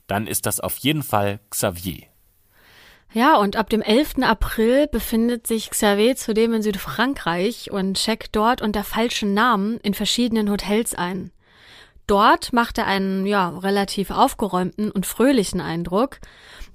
dann 0.08 0.26
ist 0.26 0.46
das 0.46 0.58
auf 0.58 0.78
jeden 0.78 1.04
Fall 1.04 1.38
Xavier. 1.50 2.09
Ja, 3.12 3.36
und 3.36 3.56
ab 3.56 3.68
dem 3.68 3.82
11. 3.82 4.22
April 4.22 4.86
befindet 4.86 5.46
sich 5.46 5.70
Xavier 5.70 6.14
zudem 6.14 6.54
in 6.54 6.62
Südfrankreich 6.62 7.72
und 7.72 7.96
checkt 7.96 8.36
dort 8.36 8.62
unter 8.62 8.84
falschen 8.84 9.34
Namen 9.34 9.78
in 9.78 9.94
verschiedenen 9.94 10.48
Hotels 10.48 10.94
ein. 10.94 11.32
Dort 12.06 12.52
macht 12.52 12.78
er 12.78 12.86
einen, 12.86 13.26
ja, 13.26 13.48
relativ 13.48 14.10
aufgeräumten 14.10 14.90
und 14.90 15.06
fröhlichen 15.06 15.60
Eindruck. 15.60 16.18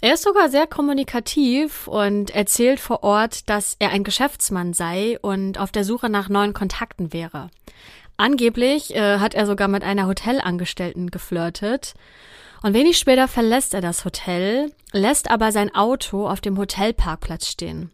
Er 0.02 0.14
ist 0.14 0.24
sogar 0.24 0.50
sehr 0.50 0.68
kommunikativ 0.68 1.88
und 1.88 2.32
erzählt 2.32 2.80
vor 2.80 3.04
Ort, 3.04 3.50
dass 3.50 3.76
er 3.80 3.90
ein 3.90 4.04
Geschäftsmann 4.04 4.74
sei 4.74 5.18
und 5.22 5.58
auf 5.58 5.72
der 5.72 5.84
Suche 5.84 6.10
nach 6.10 6.30
neuen 6.30 6.54
Kontakten 6.54 7.14
wäre. 7.14 7.50
Angeblich 8.18 8.96
äh, 8.96 9.20
hat 9.20 9.34
er 9.34 9.46
sogar 9.46 9.68
mit 9.68 9.84
einer 9.84 10.08
Hotelangestellten 10.08 11.12
geflirtet. 11.12 11.96
Und 12.66 12.74
wenig 12.74 12.98
später 12.98 13.28
verlässt 13.28 13.76
er 13.76 13.82
das 13.82 14.06
Hotel, 14.06 14.72
lässt 14.92 15.30
aber 15.30 15.52
sein 15.52 15.76
Auto 15.76 16.28
auf 16.28 16.42
dem 16.42 16.58
Hotelparkplatz 16.58 17.48
stehen. 17.48 17.92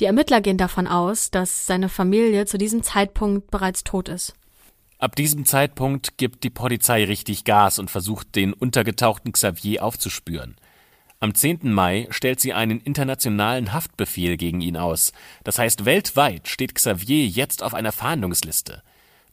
Die 0.00 0.06
Ermittler 0.06 0.40
gehen 0.40 0.58
davon 0.58 0.88
aus, 0.88 1.30
dass 1.30 1.66
seine 1.66 1.88
Familie 1.88 2.44
zu 2.46 2.58
diesem 2.58 2.82
Zeitpunkt 2.82 3.52
bereits 3.52 3.84
tot 3.84 4.08
ist. 4.08 4.34
Ab 4.98 5.14
diesem 5.14 5.44
Zeitpunkt 5.44 6.18
gibt 6.18 6.42
die 6.42 6.50
Polizei 6.50 7.04
richtig 7.04 7.44
Gas 7.44 7.78
und 7.78 7.92
versucht, 7.92 8.34
den 8.34 8.52
untergetauchten 8.54 9.30
Xavier 9.30 9.84
aufzuspüren. 9.84 10.56
Am 11.20 11.36
10. 11.36 11.72
Mai 11.72 12.08
stellt 12.10 12.40
sie 12.40 12.52
einen 12.52 12.80
internationalen 12.80 13.72
Haftbefehl 13.72 14.36
gegen 14.36 14.62
ihn 14.62 14.76
aus. 14.76 15.12
Das 15.44 15.60
heißt, 15.60 15.84
weltweit 15.84 16.48
steht 16.48 16.74
Xavier 16.74 17.24
jetzt 17.28 17.62
auf 17.62 17.72
einer 17.72 17.92
Fahndungsliste. 17.92 18.82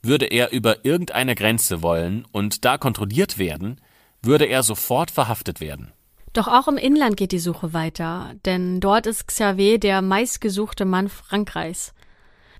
Würde 0.03 0.27
er 0.27 0.51
über 0.51 0.85
irgendeine 0.85 1.33
Grenze 1.33 1.81
wollen 1.81 2.27
und 2.31 2.65
da 2.65 2.77
kontrolliert 2.77 3.39
werden, 3.39 3.81
würde 4.21 4.45
er 4.45 4.63
sofort 4.63 5.11
verhaftet 5.11 5.61
werden. 5.61 5.91
Doch 6.33 6.47
auch 6.47 6.67
im 6.67 6.77
Inland 6.77 7.17
geht 7.17 7.31
die 7.31 7.39
Suche 7.39 7.73
weiter, 7.73 8.33
denn 8.45 8.79
dort 8.79 9.07
ist 9.07 9.27
Xavier 9.27 9.79
der 9.79 10.01
meistgesuchte 10.01 10.85
Mann 10.85 11.09
Frankreichs. 11.09 11.93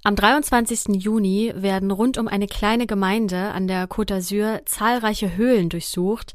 Am 0.03 0.15
23. 0.15 0.95
Juni 1.03 1.51
werden 1.55 1.91
rund 1.91 2.17
um 2.17 2.29
eine 2.29 2.47
kleine 2.47 2.87
Gemeinde 2.87 3.51
an 3.51 3.67
der 3.67 3.87
Côte 3.89 4.15
d'Azur 4.15 4.65
zahlreiche 4.65 5.35
Höhlen 5.35 5.67
durchsucht, 5.67 6.33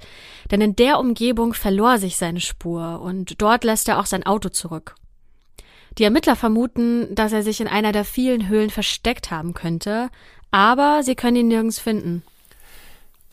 denn 0.50 0.60
in 0.60 0.76
der 0.76 1.00
Umgebung 1.00 1.54
verlor 1.54 1.98
sich 1.98 2.16
seine 2.16 2.40
Spur 2.40 3.00
und 3.00 3.40
dort 3.40 3.64
lässt 3.64 3.88
er 3.88 3.98
auch 3.98 4.06
sein 4.06 4.26
Auto 4.26 4.50
zurück. 4.50 4.94
Die 5.96 6.04
Ermittler 6.04 6.36
vermuten, 6.36 7.14
dass 7.14 7.32
er 7.32 7.42
sich 7.42 7.60
in 7.60 7.68
einer 7.68 7.92
der 7.92 8.04
vielen 8.04 8.48
Höhlen 8.48 8.70
versteckt 8.70 9.30
haben 9.30 9.54
könnte, 9.54 10.10
aber 10.50 11.02
sie 11.02 11.14
können 11.14 11.36
ihn 11.36 11.48
nirgends 11.48 11.78
finden. 11.78 12.22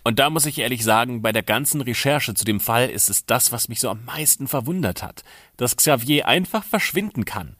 Und 0.03 0.19
da 0.19 0.29
muss 0.29 0.45
ich 0.45 0.57
ehrlich 0.57 0.83
sagen, 0.83 1.21
bei 1.21 1.31
der 1.31 1.43
ganzen 1.43 1.81
Recherche 1.81 2.33
zu 2.33 2.43
dem 2.43 2.59
Fall 2.59 2.89
ist 2.89 3.09
es 3.09 3.25
das, 3.25 3.51
was 3.51 3.67
mich 3.67 3.79
so 3.79 3.89
am 3.89 4.03
meisten 4.05 4.47
verwundert 4.47 5.03
hat, 5.03 5.23
dass 5.57 5.77
Xavier 5.77 6.27
einfach 6.27 6.63
verschwinden 6.63 7.25
kann. 7.25 7.55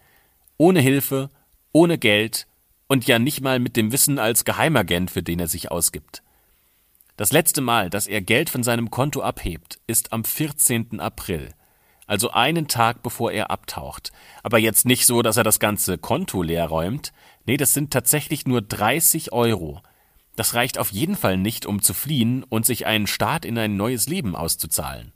Ohne 0.58 0.80
Hilfe, 0.80 1.30
ohne 1.72 1.98
Geld 1.98 2.48
und 2.88 3.08
ja 3.08 3.20
nicht 3.20 3.42
mal 3.42 3.60
mit 3.60 3.78
dem 3.78 3.92
Wissen 3.92 4.20
als 4.20 4.44
Geheimagent, 4.44 5.12
für 5.12 5.24
den 5.24 5.40
er 5.40 5.48
sich 5.48 5.72
ausgibt. 5.72 6.24
Das 7.16 7.32
letzte 7.32 7.62
Mal, 7.62 7.90
dass 7.90 8.08
er 8.08 8.22
Geld 8.22 8.50
von 8.50 8.64
seinem 8.64 8.90
Konto 8.90 9.22
abhebt, 9.22 9.80
ist 9.86 10.12
am 10.12 10.24
14. 10.24 11.00
April, 11.00 11.54
also 12.08 12.32
einen 12.32 12.68
Tag 12.68 13.04
bevor 13.04 13.32
er 13.32 13.52
abtaucht. 13.52 14.12
Aber 14.44 14.58
jetzt 14.58 14.86
nicht 14.86 15.06
so, 15.06 15.22
dass 15.22 15.38
er 15.38 15.44
das 15.46 15.60
ganze 15.60 15.98
Konto 15.98 16.42
leer 16.44 16.66
räumt. 16.66 17.14
Nee, 17.46 17.56
das 17.56 17.74
sind 17.74 17.94
tatsächlich 17.94 18.46
nur 18.46 18.62
30 18.62 19.32
Euro. 19.32 19.82
Das 20.42 20.56
reicht 20.56 20.80
auf 20.80 20.92
jeden 20.92 21.16
Fall 21.16 21.38
nicht, 21.38 21.68
um 21.68 21.84
zu 21.84 21.94
fliehen 21.94 22.44
und 22.50 22.66
sich 22.66 22.88
einen 22.88 23.06
Start 23.06 23.46
in 23.46 23.60
ein 23.60 23.78
neues 23.78 24.08
Leben 24.08 24.36
auszuzahlen. 24.36 25.12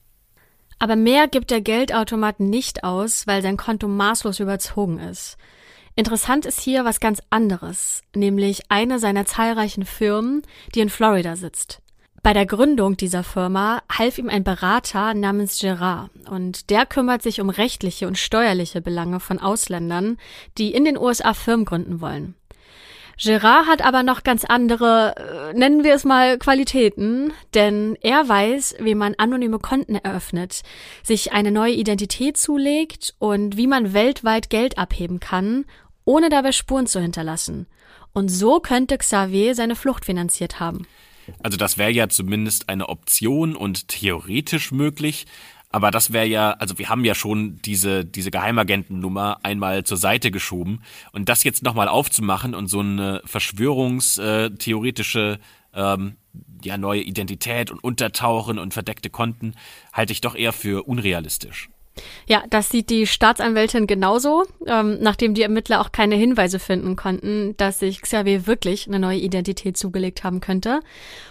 Aber 0.78 0.96
mehr 0.96 1.28
gibt 1.28 1.50
der 1.50 1.62
Geldautomat 1.62 2.40
nicht 2.40 2.84
aus, 2.84 3.26
weil 3.26 3.42
sein 3.42 3.58
Konto 3.58 3.88
maßlos 3.88 4.40
überzogen 4.40 5.00
ist. 5.00 5.38
Interessant 5.96 6.46
ist 6.46 6.62
hier 6.62 6.86
was 6.86 7.00
ganz 7.00 7.24
anderes, 7.32 8.04
nämlich 8.16 8.70
eine 8.70 9.00
seiner 9.00 9.26
zahlreichen 9.26 9.88
Firmen, 9.88 10.44
die 10.76 10.82
in 10.82 10.90
Florida 10.92 11.36
sitzt. 11.36 11.82
Bei 12.22 12.34
der 12.34 12.46
Gründung 12.46 12.96
dieser 12.96 13.24
Firma 13.24 13.82
half 13.92 14.20
ihm 14.20 14.30
ein 14.30 14.44
Berater 14.44 15.16
namens 15.16 15.58
Gerard 15.58 16.12
und 16.30 16.70
der 16.70 16.86
kümmert 16.86 17.24
sich 17.24 17.42
um 17.42 17.50
rechtliche 17.50 18.08
und 18.08 18.20
steuerliche 18.20 18.80
Belange 18.80 19.20
von 19.20 19.40
Ausländern, 19.40 20.18
die 20.60 20.72
in 20.72 20.86
den 20.86 21.00
USA 21.00 21.34
Firmen 21.34 21.66
gründen 21.66 22.00
wollen. 22.00 22.36
Gerard 23.18 23.68
hat 23.68 23.82
aber 23.84 24.04
noch 24.04 24.24
ganz 24.24 24.44
andere, 24.44 25.16
äh, 25.54 25.58
nennen 25.58 25.84
wir 25.84 25.94
es 25.96 26.04
mal, 26.04 26.38
Qualitäten, 26.38 27.32
denn 27.54 27.98
er 28.02 28.28
weiß, 28.28 28.76
wie 28.80 28.96
man 28.96 29.16
anonyme 29.16 29.60
Konten 29.60 29.96
eröffnet, 29.96 30.64
sich 31.04 31.32
eine 31.32 31.52
neue 31.52 31.74
Identität 31.74 32.38
zulegt 32.38 33.16
und 33.20 33.58
wie 33.58 33.68
man 33.68 33.94
weltweit 33.94 34.50
Geld 34.50 34.78
abheben 34.78 35.20
kann, 35.20 35.66
ohne 36.04 36.30
dabei 36.30 36.52
Spuren 36.52 36.88
zu 36.88 37.00
hinterlassen. 37.00 37.68
Und 38.14 38.30
so 38.30 38.60
könnte 38.60 38.98
Xavier 38.98 39.56
seine 39.56 39.76
Flucht 39.76 40.06
finanziert 40.06 40.60
haben. 40.60 40.86
Also 41.42 41.58
das 41.58 41.78
wäre 41.78 41.92
ja 41.92 42.08
zumindest 42.08 42.70
eine 42.70 42.90
Option 42.90 43.56
und 43.56 43.88
theoretisch 43.88 44.72
möglich. 44.72 45.26
Aber 45.76 45.92
das 45.92 46.12
wäre 46.14 46.26
ja, 46.26 46.52
also 46.52 46.78
wir 46.78 46.88
haben 46.88 47.04
ja 47.04 47.14
schon 47.14 47.60
diese, 47.66 48.06
diese 48.06 48.32
Geheimagentennummer 48.32 49.40
einmal 49.44 49.84
zur 49.84 49.98
Seite 49.98 50.32
geschoben. 50.32 50.82
Und 51.12 51.28
das 51.28 51.44
jetzt 51.44 51.64
nochmal 51.64 51.90
aufzumachen 51.90 52.56
und 52.56 52.68
so 52.68 52.80
eine 52.80 53.22
verschwörungstheoretische 53.26 55.38
ähm, 55.74 56.16
ja, 56.64 56.78
neue 56.78 57.02
Identität 57.02 57.72
und 57.72 57.84
Untertauchen 57.84 58.58
und 58.58 58.74
verdeckte 58.74 59.10
Konten 59.10 59.56
halte 59.92 60.14
ich 60.14 60.22
doch 60.22 60.36
eher 60.36 60.54
für 60.54 60.88
unrealistisch. 60.88 61.68
Ja, 62.28 62.44
das 62.50 62.70
sieht 62.70 62.90
die 62.90 63.08
Staatsanwältin 63.08 63.88
genauso, 63.88 64.44
ähm, 64.68 64.98
nachdem 65.00 65.34
die 65.34 65.44
Ermittler 65.44 65.82
auch 65.82 65.92
keine 65.92 66.16
Hinweise 66.16 66.60
finden 66.60 66.96
konnten, 66.96 67.56
dass 67.58 67.80
sich 67.80 68.02
Xavier 68.02 68.48
wirklich 68.48 68.88
eine 68.88 69.00
neue 69.00 69.20
Identität 69.20 69.78
zugelegt 69.78 70.24
haben 70.24 70.42
könnte. 70.42 70.82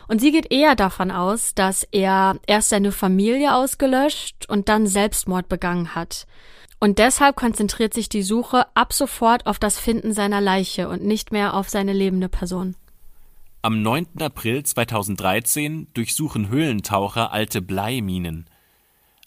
Und 0.08 0.20
sie 0.20 0.32
geht 0.32 0.52
eher 0.52 0.74
davon 0.74 1.10
aus, 1.10 1.54
dass 1.54 1.86
er 1.90 2.36
erst 2.46 2.70
seine 2.70 2.92
Familie 2.92 3.54
ausgelöscht 3.54 4.48
und 4.48 4.68
dann 4.68 4.86
Selbstmord 4.86 5.48
begangen 5.48 5.94
hat. 5.94 6.26
Und 6.80 6.98
deshalb 6.98 7.36
konzentriert 7.36 7.94
sich 7.94 8.08
die 8.08 8.22
Suche 8.22 8.66
ab 8.74 8.92
sofort 8.92 9.46
auf 9.46 9.58
das 9.58 9.78
Finden 9.78 10.12
seiner 10.12 10.40
Leiche 10.40 10.88
und 10.88 11.02
nicht 11.02 11.32
mehr 11.32 11.54
auf 11.54 11.68
seine 11.68 11.92
lebende 11.92 12.28
Person. 12.28 12.76
Am 13.62 13.80
9. 13.80 14.06
April 14.20 14.62
2013 14.62 15.86
durchsuchen 15.94 16.50
Höhlentaucher 16.50 17.32
alte 17.32 17.62
Bleiminen. 17.62 18.44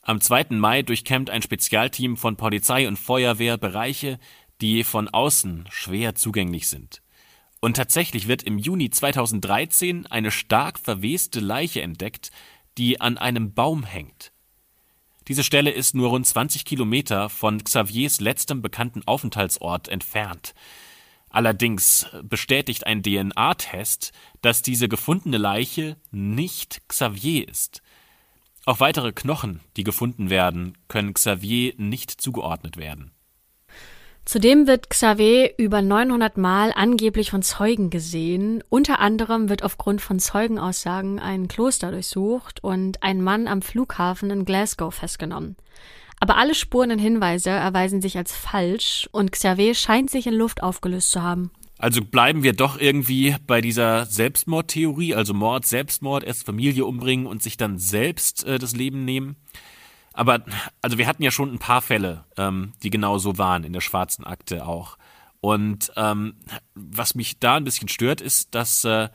Am 0.07 0.21
2. 0.21 0.51
Mai 0.51 0.83
durchkämmt 0.83 1.29
ein 1.29 1.41
Spezialteam 1.41 2.15
von 2.15 2.37
Polizei 2.37 2.87
und 2.87 2.95
Feuerwehr 2.95 3.57
Bereiche, 3.57 4.19
die 4.61 4.85
von 4.85 5.09
außen 5.09 5.65
schwer 5.69 6.15
zugänglich 6.15 6.69
sind. 6.69 7.01
Und 7.59 7.75
tatsächlich 7.75 8.29
wird 8.29 8.41
im 8.41 8.57
Juni 8.57 8.89
2013 8.89 10.05
eine 10.05 10.31
stark 10.31 10.79
verweste 10.79 11.41
Leiche 11.41 11.81
entdeckt, 11.81 12.31
die 12.77 13.01
an 13.01 13.17
einem 13.17 13.53
Baum 13.53 13.83
hängt. 13.83 14.31
Diese 15.27 15.43
Stelle 15.43 15.71
ist 15.71 15.93
nur 15.93 16.07
rund 16.07 16.25
20 16.25 16.63
Kilometer 16.63 17.27
von 17.27 17.61
Xaviers 17.61 18.21
letztem 18.21 18.61
bekannten 18.61 19.05
Aufenthaltsort 19.05 19.89
entfernt. 19.89 20.53
Allerdings 21.29 22.07
bestätigt 22.23 22.87
ein 22.87 23.03
DNA-Test, 23.03 24.13
dass 24.41 24.61
diese 24.61 24.87
gefundene 24.87 25.37
Leiche 25.37 25.97
nicht 26.11 26.87
Xavier 26.87 27.49
ist. 27.49 27.81
Auch 28.67 28.81
weitere 28.81 29.13
Knochen, 29.13 29.61
die 29.77 29.85
gefunden 29.85 30.29
werden, 30.29 30.77
können 30.89 31.13
Xavier 31.13 31.73
nicht 31.77 32.11
zugeordnet 32.11 32.75
werden. 32.75 33.11
Zudem 34.25 34.67
wird 34.67 34.89
Xavier 34.89 35.57
über 35.57 35.81
900 35.81 36.35
Mal 36.35 36.73
angeblich 36.75 37.31
von 37.31 37.43
Zeugen 37.43 37.89
gesehen. 37.89 38.61
Unter 38.67 38.99
anderem 38.99 39.47
wird 39.47 39.63
aufgrund 39.63 40.01
von 40.01 40.19
Zeugenaussagen 40.19 41.17
ein 41.17 41.47
Kloster 41.47 41.91
durchsucht 41.91 42.61
und 42.61 43.03
ein 43.03 43.21
Mann 43.21 43.47
am 43.47 43.61
Flughafen 43.61 44.31
in 44.31 44.43
Glasgow 44.43 44.93
festgenommen. 44.93 45.55
Aber 46.19 46.35
alle 46.35 46.53
Spuren 46.53 46.91
und 46.91 46.99
Hinweise 46.99 47.51
erweisen 47.51 48.01
sich 48.01 48.17
als 48.17 48.35
falsch 48.35 49.07
und 49.13 49.31
Xavier 49.31 49.75
scheint 49.75 50.09
sich 50.09 50.27
in 50.27 50.33
Luft 50.33 50.61
aufgelöst 50.61 51.11
zu 51.11 51.23
haben. 51.23 51.51
Also 51.77 52.01
bleiben 52.03 52.43
wir 52.43 52.53
doch 52.53 52.79
irgendwie 52.79 53.35
bei 53.45 53.61
dieser 53.61 54.05
Selbstmordtheorie, 54.05 55.13
also 55.13 55.33
Mord, 55.33 55.65
Selbstmord, 55.65 56.23
erst 56.23 56.45
Familie 56.45 56.85
umbringen 56.85 57.27
und 57.27 57.43
sich 57.43 57.57
dann 57.57 57.77
selbst 57.77 58.45
äh, 58.45 58.57
das 58.57 58.75
Leben 58.75 59.05
nehmen. 59.05 59.35
Aber 60.13 60.43
also 60.81 60.97
wir 60.97 61.05
hatten 61.05 61.21
ja 61.21 61.29
schon 61.29 61.53
ein 61.53 61.59
paar 61.59 61.81
Fälle, 61.81 62.25
ähm, 62.37 62.73
die 62.81 62.89
genau 62.89 63.19
so 63.19 63.37
waren 63.37 63.63
in 63.63 63.73
der 63.73 63.81
schwarzen 63.81 64.25
Akte 64.25 64.65
auch. 64.65 64.97
Und 65.39 65.91
ähm, 65.95 66.35
was 66.73 67.13
mich 67.13 67.39
da 67.39 67.55
ein 67.55 67.63
bisschen 67.63 67.87
stört, 67.87 68.21
ist, 68.21 68.55
dass 68.55 68.83
äh, 68.83 69.09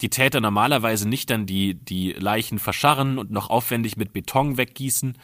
die 0.00 0.10
Täter 0.10 0.40
normalerweise 0.40 1.08
nicht 1.08 1.30
dann 1.30 1.46
die, 1.46 1.74
die 1.74 2.12
Leichen 2.12 2.60
verscharren 2.60 3.18
und 3.18 3.32
noch 3.32 3.50
aufwendig 3.50 3.96
mit 3.96 4.12
Beton 4.12 4.56
weggießen, 4.56 5.16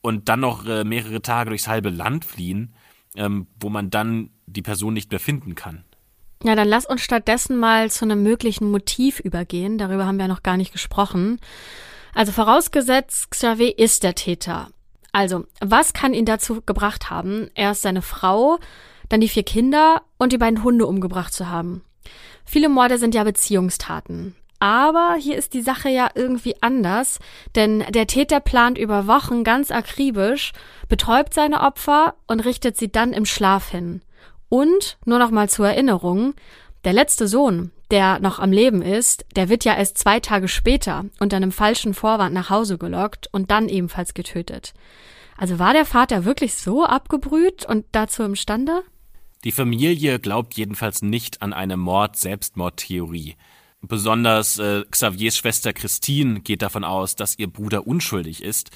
und 0.00 0.28
dann 0.28 0.40
noch 0.40 0.64
äh, 0.66 0.84
mehrere 0.84 1.22
Tage 1.22 1.50
durchs 1.50 1.68
halbe 1.68 1.90
Land 1.90 2.24
fliehen, 2.24 2.74
ähm, 3.14 3.46
wo 3.60 3.68
man 3.68 3.90
dann 3.90 4.30
die 4.52 4.62
Person 4.62 4.94
nicht 4.94 5.10
mehr 5.10 5.20
finden 5.20 5.54
kann. 5.54 5.84
Ja, 6.44 6.54
dann 6.54 6.68
lass 6.68 6.86
uns 6.86 7.00
stattdessen 7.00 7.58
mal 7.58 7.90
zu 7.90 8.04
einem 8.04 8.22
möglichen 8.22 8.70
Motiv 8.70 9.18
übergehen. 9.18 9.76
Darüber 9.76 10.06
haben 10.06 10.18
wir 10.18 10.28
noch 10.28 10.42
gar 10.42 10.56
nicht 10.56 10.72
gesprochen. 10.72 11.40
Also 12.14 12.32
vorausgesetzt, 12.32 13.30
Xavier 13.30 13.78
ist 13.78 14.02
der 14.02 14.14
Täter. 14.14 14.68
Also, 15.12 15.46
was 15.60 15.92
kann 15.92 16.14
ihn 16.14 16.26
dazu 16.26 16.60
gebracht 16.60 17.10
haben, 17.10 17.50
erst 17.54 17.82
seine 17.82 18.02
Frau, 18.02 18.58
dann 19.08 19.20
die 19.20 19.28
vier 19.28 19.42
Kinder 19.42 20.02
und 20.16 20.32
die 20.32 20.38
beiden 20.38 20.62
Hunde 20.62 20.86
umgebracht 20.86 21.32
zu 21.32 21.48
haben? 21.48 21.82
Viele 22.44 22.68
Morde 22.68 22.98
sind 22.98 23.14
ja 23.14 23.24
Beziehungstaten. 23.24 24.36
Aber 24.60 25.16
hier 25.18 25.36
ist 25.36 25.54
die 25.54 25.62
Sache 25.62 25.88
ja 25.88 26.08
irgendwie 26.14 26.60
anders, 26.62 27.20
denn 27.54 27.84
der 27.90 28.06
Täter 28.06 28.40
plant 28.40 28.76
über 28.76 29.06
Wochen 29.06 29.44
ganz 29.44 29.70
akribisch, 29.70 30.52
betäubt 30.88 31.32
seine 31.32 31.60
Opfer 31.60 32.14
und 32.26 32.40
richtet 32.40 32.76
sie 32.76 32.90
dann 32.90 33.12
im 33.12 33.24
Schlaf 33.24 33.70
hin. 33.70 34.02
Und, 34.48 34.98
nur 35.04 35.18
noch 35.18 35.30
mal 35.30 35.48
zur 35.48 35.68
Erinnerung, 35.68 36.34
der 36.84 36.92
letzte 36.92 37.28
Sohn, 37.28 37.70
der 37.90 38.18
noch 38.20 38.38
am 38.38 38.52
Leben 38.52 38.82
ist, 38.82 39.24
der 39.36 39.48
wird 39.48 39.64
ja 39.64 39.76
erst 39.76 39.98
zwei 39.98 40.20
Tage 40.20 40.48
später 40.48 41.06
unter 41.20 41.36
einem 41.36 41.52
falschen 41.52 41.94
Vorwand 41.94 42.34
nach 42.34 42.50
Hause 42.50 42.78
gelockt 42.78 43.28
und 43.32 43.50
dann 43.50 43.68
ebenfalls 43.68 44.14
getötet. 44.14 44.74
Also 45.36 45.58
war 45.58 45.72
der 45.72 45.84
Vater 45.84 46.24
wirklich 46.24 46.54
so 46.54 46.84
abgebrüht 46.84 47.64
und 47.64 47.86
dazu 47.92 48.22
imstande? 48.22 48.82
Die 49.44 49.52
Familie 49.52 50.18
glaubt 50.18 50.54
jedenfalls 50.54 51.00
nicht 51.00 51.42
an 51.42 51.52
eine 51.52 51.76
Mord-Selbstmord-Theorie. 51.76 53.36
Besonders 53.80 54.58
äh, 54.58 54.84
Xaviers 54.90 55.36
Schwester 55.36 55.72
Christine 55.72 56.40
geht 56.40 56.62
davon 56.62 56.82
aus, 56.82 57.14
dass 57.14 57.38
ihr 57.38 57.46
Bruder 57.46 57.86
unschuldig 57.86 58.42
ist 58.42 58.70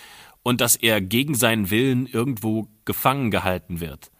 und 0.45 0.61
dass 0.61 0.77
er 0.77 1.01
gegen 1.01 1.35
seinen 1.35 1.71
Willen 1.71 2.07
irgendwo 2.07 2.69
gefangen 2.85 3.33
gehalten 3.33 3.81
wird. 3.81 4.13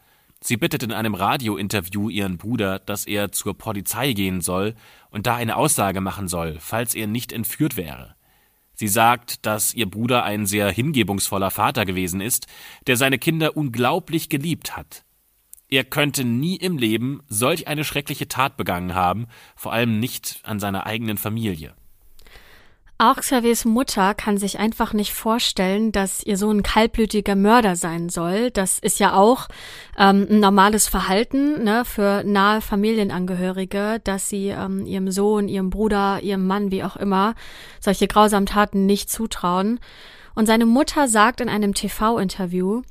Sie 0.45 0.57
bittet 0.57 0.83
in 0.83 0.91
einem 0.91 1.15
Radiointerview 1.15 2.09
ihren 2.09 2.37
Bruder, 2.37 2.77
dass 2.79 3.05
er 3.05 3.31
zur 3.31 3.57
Polizei 3.57 4.11
gehen 4.11 4.41
soll 4.41 4.75
und 5.09 5.25
da 5.25 5.35
eine 5.35 5.55
Aussage 5.55 6.01
machen 6.01 6.27
soll, 6.27 6.57
falls 6.59 6.95
er 6.95 7.07
nicht 7.07 7.31
entführt 7.31 7.77
wäre. 7.77 8.15
Sie 8.73 8.89
sagt, 8.89 9.45
dass 9.45 9.73
ihr 9.73 9.89
Bruder 9.89 10.25
ein 10.25 10.45
sehr 10.45 10.69
hingebungsvoller 10.69 11.49
Vater 11.49 11.85
gewesen 11.85 12.19
ist, 12.19 12.47
der 12.87 12.97
seine 12.97 13.19
Kinder 13.19 13.55
unglaublich 13.55 14.27
geliebt 14.27 14.75
hat. 14.75 15.05
Er 15.69 15.85
könnte 15.85 16.25
nie 16.25 16.57
im 16.57 16.77
Leben 16.77 17.21
solch 17.29 17.69
eine 17.69 17.85
schreckliche 17.85 18.27
Tat 18.27 18.57
begangen 18.57 18.93
haben, 18.93 19.27
vor 19.55 19.71
allem 19.71 20.01
nicht 20.01 20.41
an 20.43 20.59
seiner 20.59 20.85
eigenen 20.85 21.17
Familie. 21.17 21.73
Auch 22.99 23.15
Xaviers 23.17 23.65
Mutter 23.65 24.13
kann 24.13 24.37
sich 24.37 24.59
einfach 24.59 24.93
nicht 24.93 25.13
vorstellen, 25.13 25.91
dass 25.91 26.23
ihr 26.23 26.37
Sohn 26.37 26.61
kaltblütiger 26.63 27.35
Mörder 27.35 27.75
sein 27.75 28.09
soll. 28.09 28.51
Das 28.51 28.79
ist 28.79 28.99
ja 28.99 29.15
auch 29.15 29.47
ähm, 29.97 30.27
ein 30.29 30.39
normales 30.39 30.87
Verhalten 30.87 31.63
ne, 31.63 31.85
für 31.85 32.23
nahe 32.23 32.61
Familienangehörige, 32.61 33.99
dass 34.03 34.29
sie 34.29 34.49
ähm, 34.49 34.85
ihrem 34.85 35.11
Sohn, 35.11 35.47
ihrem 35.47 35.69
Bruder, 35.69 36.21
ihrem 36.21 36.45
Mann, 36.45 36.71
wie 36.71 36.83
auch 36.83 36.95
immer, 36.95 37.33
solche 37.79 38.07
grausamen 38.07 38.45
Taten 38.45 38.85
nicht 38.85 39.09
zutrauen. 39.09 39.79
Und 40.35 40.45
seine 40.45 40.65
Mutter 40.65 41.07
sagt 41.07 41.41
in 41.41 41.49
einem 41.49 41.73
TV-Interview, 41.73 42.83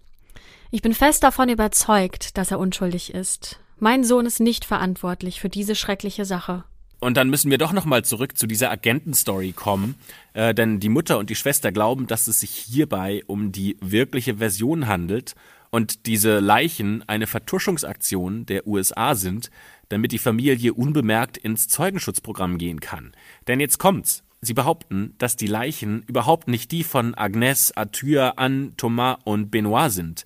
ich 0.71 0.83
bin 0.83 0.95
fest 0.95 1.23
davon 1.23 1.49
überzeugt, 1.49 2.37
dass 2.37 2.51
er 2.51 2.59
unschuldig 2.59 3.15
ist. 3.15 3.61
Mein 3.79 4.05
Sohn 4.05 4.27
ist 4.27 4.41
nicht 4.41 4.65
verantwortlich 4.65 5.41
für 5.41 5.49
diese 5.49 5.75
schreckliche 5.75 6.25
Sache. 6.25 6.65
Und 7.03 7.17
dann 7.17 7.31
müssen 7.31 7.51
wir 7.51 7.59
doch 7.59 7.73
nochmal 7.73 8.05
zurück 8.05 8.39
zu 8.39 8.47
dieser 8.47 8.71
Agentenstory 8.71 9.51
kommen, 9.51 9.97
äh, 10.35 10.55
denn 10.55 10.79
die 10.79 10.89
Mutter 10.89 11.19
und 11.19 11.31
die 11.31 11.35
Schwester 11.35 11.73
glauben, 11.73 12.07
dass 12.07 12.29
es 12.29 12.39
sich 12.39 12.51
hierbei 12.53 13.25
um 13.27 13.51
die 13.51 13.77
wirkliche 13.81 14.37
Version 14.37 14.87
handelt 14.87 15.35
und 15.71 16.07
diese 16.07 16.39
Leichen 16.39 17.03
eine 17.09 17.27
Vertuschungsaktion 17.27 18.47
der 18.47 18.69
USA 18.69 19.17
sind, 19.17 19.51
damit 19.89 20.13
die 20.13 20.19
Familie 20.19 20.75
unbemerkt 20.75 21.39
ins 21.39 21.67
Zeugenschutzprogramm 21.67 22.57
gehen 22.57 22.79
kann. 22.79 23.11
Denn 23.49 23.59
jetzt 23.59 23.81
kommt's. 23.81 24.23
Sie 24.41 24.55
behaupten, 24.55 25.17
dass 25.19 25.35
die 25.35 25.49
Leichen 25.49 26.05
überhaupt 26.05 26.47
nicht 26.47 26.71
die 26.71 26.85
von 26.85 27.17
Agnes, 27.17 27.77
Arthur, 27.77 28.39
Anne, 28.39 28.77
Thomas 28.77 29.19
und 29.25 29.51
Benoit 29.51 29.91
sind. 29.91 30.25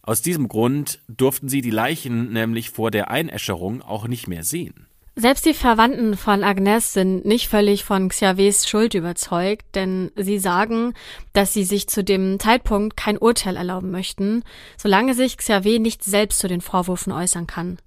Aus 0.00 0.22
diesem 0.22 0.48
Grund 0.48 1.00
durften 1.06 1.50
sie 1.50 1.60
die 1.60 1.68
Leichen 1.68 2.32
nämlich 2.32 2.70
vor 2.70 2.90
der 2.90 3.10
Einäscherung 3.10 3.82
auch 3.82 4.08
nicht 4.08 4.26
mehr 4.26 4.42
sehen. 4.42 4.87
Selbst 5.20 5.46
die 5.46 5.54
Verwandten 5.54 6.16
von 6.16 6.44
Agnes 6.44 6.92
sind 6.92 7.24
nicht 7.24 7.48
völlig 7.48 7.82
von 7.82 8.08
Xaviers 8.08 8.68
Schuld 8.68 8.94
überzeugt, 8.94 9.64
denn 9.74 10.12
sie 10.14 10.38
sagen, 10.38 10.94
dass 11.32 11.52
sie 11.52 11.64
sich 11.64 11.88
zu 11.88 12.04
dem 12.04 12.38
Zeitpunkt 12.38 12.96
kein 12.96 13.18
Urteil 13.18 13.56
erlauben 13.56 13.90
möchten, 13.90 14.44
solange 14.76 15.14
sich 15.14 15.36
Xavier 15.36 15.80
nicht 15.80 16.04
selbst 16.04 16.38
zu 16.38 16.46
den 16.46 16.60
Vorwürfen 16.60 17.12
äußern 17.12 17.48
kann. 17.48 17.78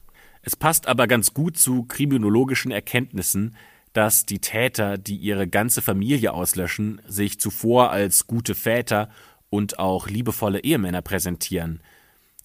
Es 0.41 0.57
passt 0.57 0.89
aber 0.89 1.07
ganz 1.07 1.33
gut 1.33 1.57
zu 1.57 1.83
kriminologischen 1.83 2.69
Erkenntnissen, 2.69 3.55
dass 3.93 4.25
die 4.25 4.39
Täter, 4.39 4.97
die 4.97 5.15
ihre 5.15 5.47
ganze 5.47 5.81
Familie 5.81 6.33
auslöschen, 6.33 6.99
sich 7.07 7.39
zuvor 7.39 7.91
als 7.91 8.27
gute 8.27 8.55
Väter 8.55 9.07
und 9.49 9.79
auch 9.79 10.09
liebevolle 10.09 10.65
Ehemänner 10.65 11.01
präsentieren– 11.01 11.81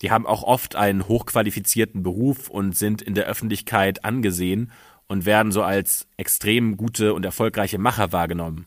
die 0.03 0.11
haben 0.11 0.27
auch 0.27 0.43
oft 0.43 0.77
einen 0.77 1.09
hochqualifizierten 1.09 2.03
Beruf 2.03 2.49
und 2.49 2.77
sind 2.77 3.03
in 3.03 3.15
der 3.15 3.27
Öffentlichkeit 3.27 4.05
angesehen 4.05 4.71
und 5.09 5.25
werden 5.25 5.53
so 5.53 5.63
als 5.63 6.09
extrem 6.17 6.77
gute 6.77 7.15
und 7.15 7.25
erfolgreiche 7.25 7.79
Macher 7.79 8.13
wahrgenommen. 8.13 8.67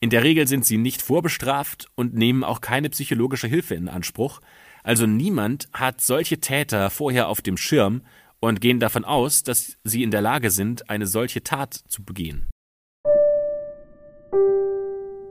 In 0.00 0.10
der 0.10 0.22
Regel 0.22 0.46
sind 0.46 0.66
sie 0.66 0.76
nicht 0.76 1.00
vorbestraft 1.00 1.86
und 1.94 2.14
nehmen 2.14 2.44
auch 2.44 2.60
keine 2.60 2.90
psychologische 2.90 3.48
Hilfe 3.48 3.74
in 3.74 3.88
Anspruch, 3.88 4.40
also 4.82 5.06
niemand 5.06 5.68
hat 5.72 6.02
solche 6.02 6.40
Täter 6.40 6.90
vorher 6.90 7.28
auf 7.28 7.40
dem 7.40 7.56
Schirm 7.56 8.02
und 8.38 8.60
gehen 8.60 8.80
davon 8.80 9.06
aus, 9.06 9.42
dass 9.42 9.78
sie 9.82 10.02
in 10.02 10.10
der 10.10 10.20
Lage 10.20 10.50
sind, 10.50 10.90
eine 10.90 11.06
solche 11.06 11.42
Tat 11.42 11.72
zu 11.72 12.04
begehen. 12.04 12.46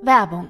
Werbung 0.02 0.50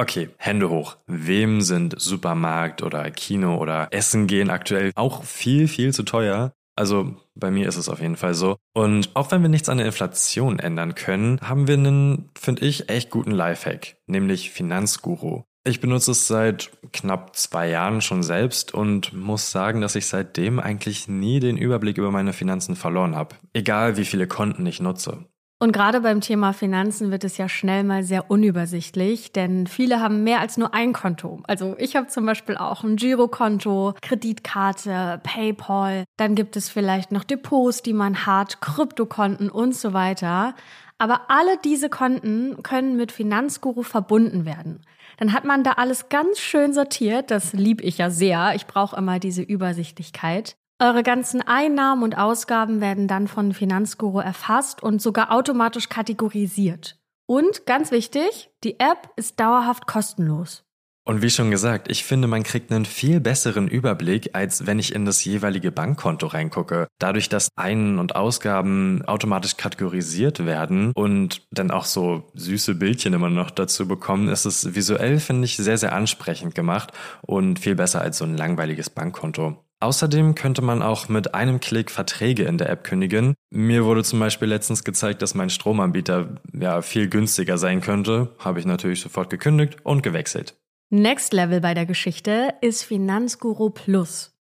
Okay, 0.00 0.30
Hände 0.38 0.70
hoch. 0.70 0.96
Wem 1.06 1.60
sind 1.60 2.00
Supermarkt 2.00 2.82
oder 2.82 3.10
Kino 3.10 3.58
oder 3.58 3.88
Essen 3.90 4.26
gehen 4.26 4.48
aktuell 4.48 4.92
auch 4.94 5.24
viel, 5.24 5.68
viel 5.68 5.92
zu 5.92 6.04
teuer? 6.04 6.54
Also 6.74 7.16
bei 7.34 7.50
mir 7.50 7.68
ist 7.68 7.76
es 7.76 7.90
auf 7.90 8.00
jeden 8.00 8.16
Fall 8.16 8.32
so. 8.32 8.56
Und 8.72 9.10
auch 9.12 9.30
wenn 9.30 9.42
wir 9.42 9.50
nichts 9.50 9.68
an 9.68 9.76
der 9.76 9.84
Inflation 9.84 10.58
ändern 10.58 10.94
können, 10.94 11.38
haben 11.42 11.68
wir 11.68 11.74
einen, 11.74 12.30
finde 12.34 12.64
ich, 12.64 12.88
echt 12.88 13.10
guten 13.10 13.32
Lifehack, 13.32 13.98
nämlich 14.06 14.52
Finanzguru. 14.52 15.42
Ich 15.64 15.80
benutze 15.82 16.12
es 16.12 16.26
seit 16.26 16.70
knapp 16.94 17.36
zwei 17.36 17.68
Jahren 17.68 18.00
schon 18.00 18.22
selbst 18.22 18.72
und 18.72 19.12
muss 19.12 19.50
sagen, 19.50 19.82
dass 19.82 19.96
ich 19.96 20.06
seitdem 20.06 20.58
eigentlich 20.58 21.08
nie 21.08 21.40
den 21.40 21.58
Überblick 21.58 21.98
über 21.98 22.10
meine 22.10 22.32
Finanzen 22.32 22.74
verloren 22.74 23.14
habe. 23.14 23.36
Egal 23.52 23.98
wie 23.98 24.06
viele 24.06 24.26
Konten 24.26 24.64
ich 24.64 24.80
nutze. 24.80 25.26
Und 25.62 25.72
gerade 25.72 26.00
beim 26.00 26.22
Thema 26.22 26.54
Finanzen 26.54 27.10
wird 27.10 27.22
es 27.22 27.36
ja 27.36 27.46
schnell 27.46 27.84
mal 27.84 28.02
sehr 28.02 28.30
unübersichtlich, 28.30 29.30
denn 29.32 29.66
viele 29.66 30.00
haben 30.00 30.24
mehr 30.24 30.40
als 30.40 30.56
nur 30.56 30.72
ein 30.72 30.94
Konto. 30.94 31.42
Also 31.46 31.76
ich 31.78 31.96
habe 31.96 32.06
zum 32.06 32.24
Beispiel 32.24 32.56
auch 32.56 32.82
ein 32.82 32.96
Girokonto, 32.96 33.92
Kreditkarte, 34.00 35.20
PayPal. 35.22 36.04
Dann 36.16 36.34
gibt 36.34 36.56
es 36.56 36.70
vielleicht 36.70 37.12
noch 37.12 37.24
Depots, 37.24 37.82
die 37.82 37.92
man 37.92 38.24
hat, 38.24 38.62
Kryptokonten 38.62 39.50
und 39.50 39.76
so 39.76 39.92
weiter. 39.92 40.54
Aber 40.96 41.30
alle 41.30 41.58
diese 41.62 41.90
Konten 41.90 42.62
können 42.62 42.96
mit 42.96 43.12
Finanzguru 43.12 43.82
verbunden 43.82 44.46
werden. 44.46 44.80
Dann 45.18 45.34
hat 45.34 45.44
man 45.44 45.62
da 45.62 45.72
alles 45.72 46.08
ganz 46.08 46.38
schön 46.38 46.72
sortiert. 46.72 47.30
Das 47.30 47.52
lieb 47.52 47.82
ich 47.82 47.98
ja 47.98 48.08
sehr. 48.08 48.54
Ich 48.54 48.66
brauche 48.66 48.96
immer 48.96 49.18
diese 49.18 49.42
Übersichtlichkeit. 49.42 50.56
Eure 50.82 51.02
ganzen 51.02 51.42
Einnahmen 51.42 52.02
und 52.02 52.16
Ausgaben 52.16 52.80
werden 52.80 53.06
dann 53.06 53.28
von 53.28 53.52
Finanzguru 53.52 54.20
erfasst 54.20 54.82
und 54.82 55.02
sogar 55.02 55.30
automatisch 55.30 55.90
kategorisiert. 55.90 56.98
Und 57.26 57.66
ganz 57.66 57.90
wichtig, 57.90 58.48
die 58.64 58.80
App 58.80 59.10
ist 59.16 59.38
dauerhaft 59.38 59.86
kostenlos. 59.86 60.64
Und 61.04 61.20
wie 61.20 61.28
schon 61.28 61.50
gesagt, 61.50 61.90
ich 61.90 62.04
finde, 62.04 62.28
man 62.28 62.44
kriegt 62.44 62.72
einen 62.72 62.86
viel 62.86 63.20
besseren 63.20 63.68
Überblick, 63.68 64.30
als 64.32 64.66
wenn 64.66 64.78
ich 64.78 64.94
in 64.94 65.04
das 65.04 65.22
jeweilige 65.22 65.70
Bankkonto 65.70 66.28
reingucke. 66.28 66.86
Dadurch, 66.98 67.28
dass 67.28 67.50
Ein- 67.56 67.98
und 67.98 68.16
Ausgaben 68.16 69.04
automatisch 69.04 69.58
kategorisiert 69.58 70.46
werden 70.46 70.92
und 70.94 71.42
dann 71.50 71.70
auch 71.70 71.84
so 71.84 72.30
süße 72.32 72.76
Bildchen 72.76 73.12
immer 73.12 73.28
noch 73.28 73.50
dazu 73.50 73.86
bekommen, 73.86 74.28
ist 74.28 74.46
es 74.46 74.74
visuell, 74.74 75.20
finde 75.20 75.44
ich, 75.44 75.58
sehr, 75.58 75.76
sehr 75.76 75.92
ansprechend 75.92 76.54
gemacht 76.54 76.92
und 77.20 77.58
viel 77.58 77.74
besser 77.74 78.00
als 78.00 78.16
so 78.16 78.24
ein 78.24 78.38
langweiliges 78.38 78.88
Bankkonto. 78.88 79.62
Außerdem 79.80 80.34
könnte 80.34 80.60
man 80.60 80.82
auch 80.82 81.08
mit 81.08 81.34
einem 81.34 81.58
Klick 81.58 81.90
Verträge 81.90 82.44
in 82.44 82.58
der 82.58 82.68
App 82.68 82.84
kündigen. 82.84 83.34
Mir 83.50 83.86
wurde 83.86 84.04
zum 84.04 84.20
Beispiel 84.20 84.48
letztens 84.48 84.84
gezeigt, 84.84 85.22
dass 85.22 85.34
mein 85.34 85.48
Stromanbieter 85.48 86.36
ja 86.52 86.82
viel 86.82 87.08
günstiger 87.08 87.56
sein 87.56 87.80
könnte. 87.80 88.34
Habe 88.38 88.60
ich 88.60 88.66
natürlich 88.66 89.00
sofort 89.00 89.30
gekündigt 89.30 89.78
und 89.82 90.02
gewechselt. 90.02 90.54
Next 90.90 91.32
Level 91.32 91.60
bei 91.60 91.72
der 91.72 91.86
Geschichte 91.86 92.54
ist 92.60 92.82
Finanzguru 92.82 93.70
Plus. 93.70 94.36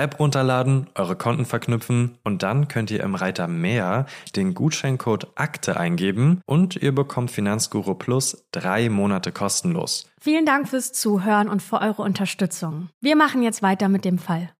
App 0.00 0.18
runterladen, 0.18 0.88
eure 0.94 1.16
Konten 1.16 1.44
verknüpfen 1.44 2.18
und 2.24 2.42
dann 2.42 2.68
könnt 2.68 2.90
ihr 2.90 3.02
im 3.02 3.14
Reiter 3.14 3.48
Mehr 3.48 4.06
den 4.36 4.54
Gutscheincode 4.54 5.28
Akte 5.34 5.78
eingeben 5.78 6.40
und 6.46 6.76
ihr 6.76 6.94
bekommt 6.94 7.30
Finanzguru 7.30 7.94
Plus 7.94 8.46
drei 8.52 8.88
Monate 8.88 9.32
kostenlos. 9.32 10.08
Vielen 10.20 10.46
Dank 10.46 10.68
fürs 10.68 10.92
Zuhören 10.92 11.48
und 11.48 11.62
für 11.62 11.80
eure 11.80 12.02
Unterstützung. 12.02 12.88
Wir 13.00 13.16
machen 13.16 13.42
jetzt 13.42 13.62
weiter 13.62 13.88
mit 13.88 14.04
dem 14.04 14.18
Fall. 14.18 14.50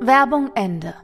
Werbung 0.00 0.50
Ende. 0.54 0.94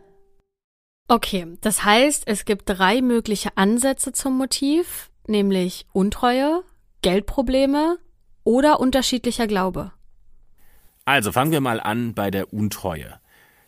Okay, 1.09 1.57
das 1.61 1.85
heißt, 1.85 2.25
es 2.27 2.45
gibt 2.45 2.63
drei 2.67 3.01
mögliche 3.01 3.57
Ansätze 3.57 4.13
zum 4.13 4.37
Motiv, 4.37 5.11
nämlich 5.29 5.87
Untreue, 5.93 6.65
Geldprobleme 7.03 7.99
oder 8.43 8.81
unterschiedlicher 8.81 9.47
Glaube. 9.47 9.93
Also 11.07 11.31
fangen 11.31 11.53
wir 11.53 11.61
mal 11.61 11.79
an 11.81 12.15
bei 12.15 12.33
der 12.33 12.53
Untreue. 12.53 13.21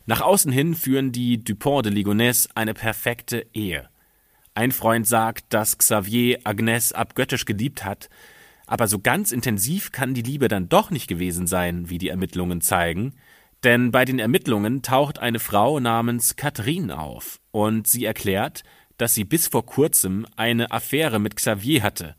Nach 0.05 0.19
außen 0.19 0.51
hin 0.51 0.75
führen 0.75 1.13
die 1.13 1.41
Dupont 1.41 1.85
de 1.85 1.93
Ligonnès 1.93 2.49
eine 2.53 2.73
perfekte 2.73 3.45
Ehe. 3.53 3.87
Ein 4.55 4.73
Freund 4.73 5.07
sagt, 5.07 5.45
dass 5.53 5.77
Xavier 5.77 6.39
Agnes 6.43 6.91
abgöttisch 6.91 7.45
geliebt 7.45 7.85
hat, 7.85 8.09
aber 8.67 8.87
so 8.87 8.99
ganz 8.99 9.31
intensiv 9.31 9.93
kann 9.93 10.13
die 10.13 10.21
Liebe 10.21 10.49
dann 10.49 10.67
doch 10.67 10.91
nicht 10.91 11.07
gewesen 11.07 11.47
sein, 11.47 11.89
wie 11.89 11.97
die 11.97 12.09
Ermittlungen 12.09 12.59
zeigen, 12.59 13.15
denn 13.63 13.91
bei 13.91 14.03
den 14.03 14.19
Ermittlungen 14.19 14.81
taucht 14.81 15.19
eine 15.19 15.39
Frau 15.39 15.79
namens 15.79 16.35
Catherine 16.35 16.99
auf 16.99 17.39
und 17.51 17.87
sie 17.87 18.03
erklärt, 18.03 18.63
dass 18.97 19.15
sie 19.15 19.23
bis 19.23 19.47
vor 19.47 19.65
kurzem 19.65 20.27
eine 20.35 20.71
Affäre 20.71 21.19
mit 21.19 21.37
Xavier 21.37 21.83
hatte 21.83 22.15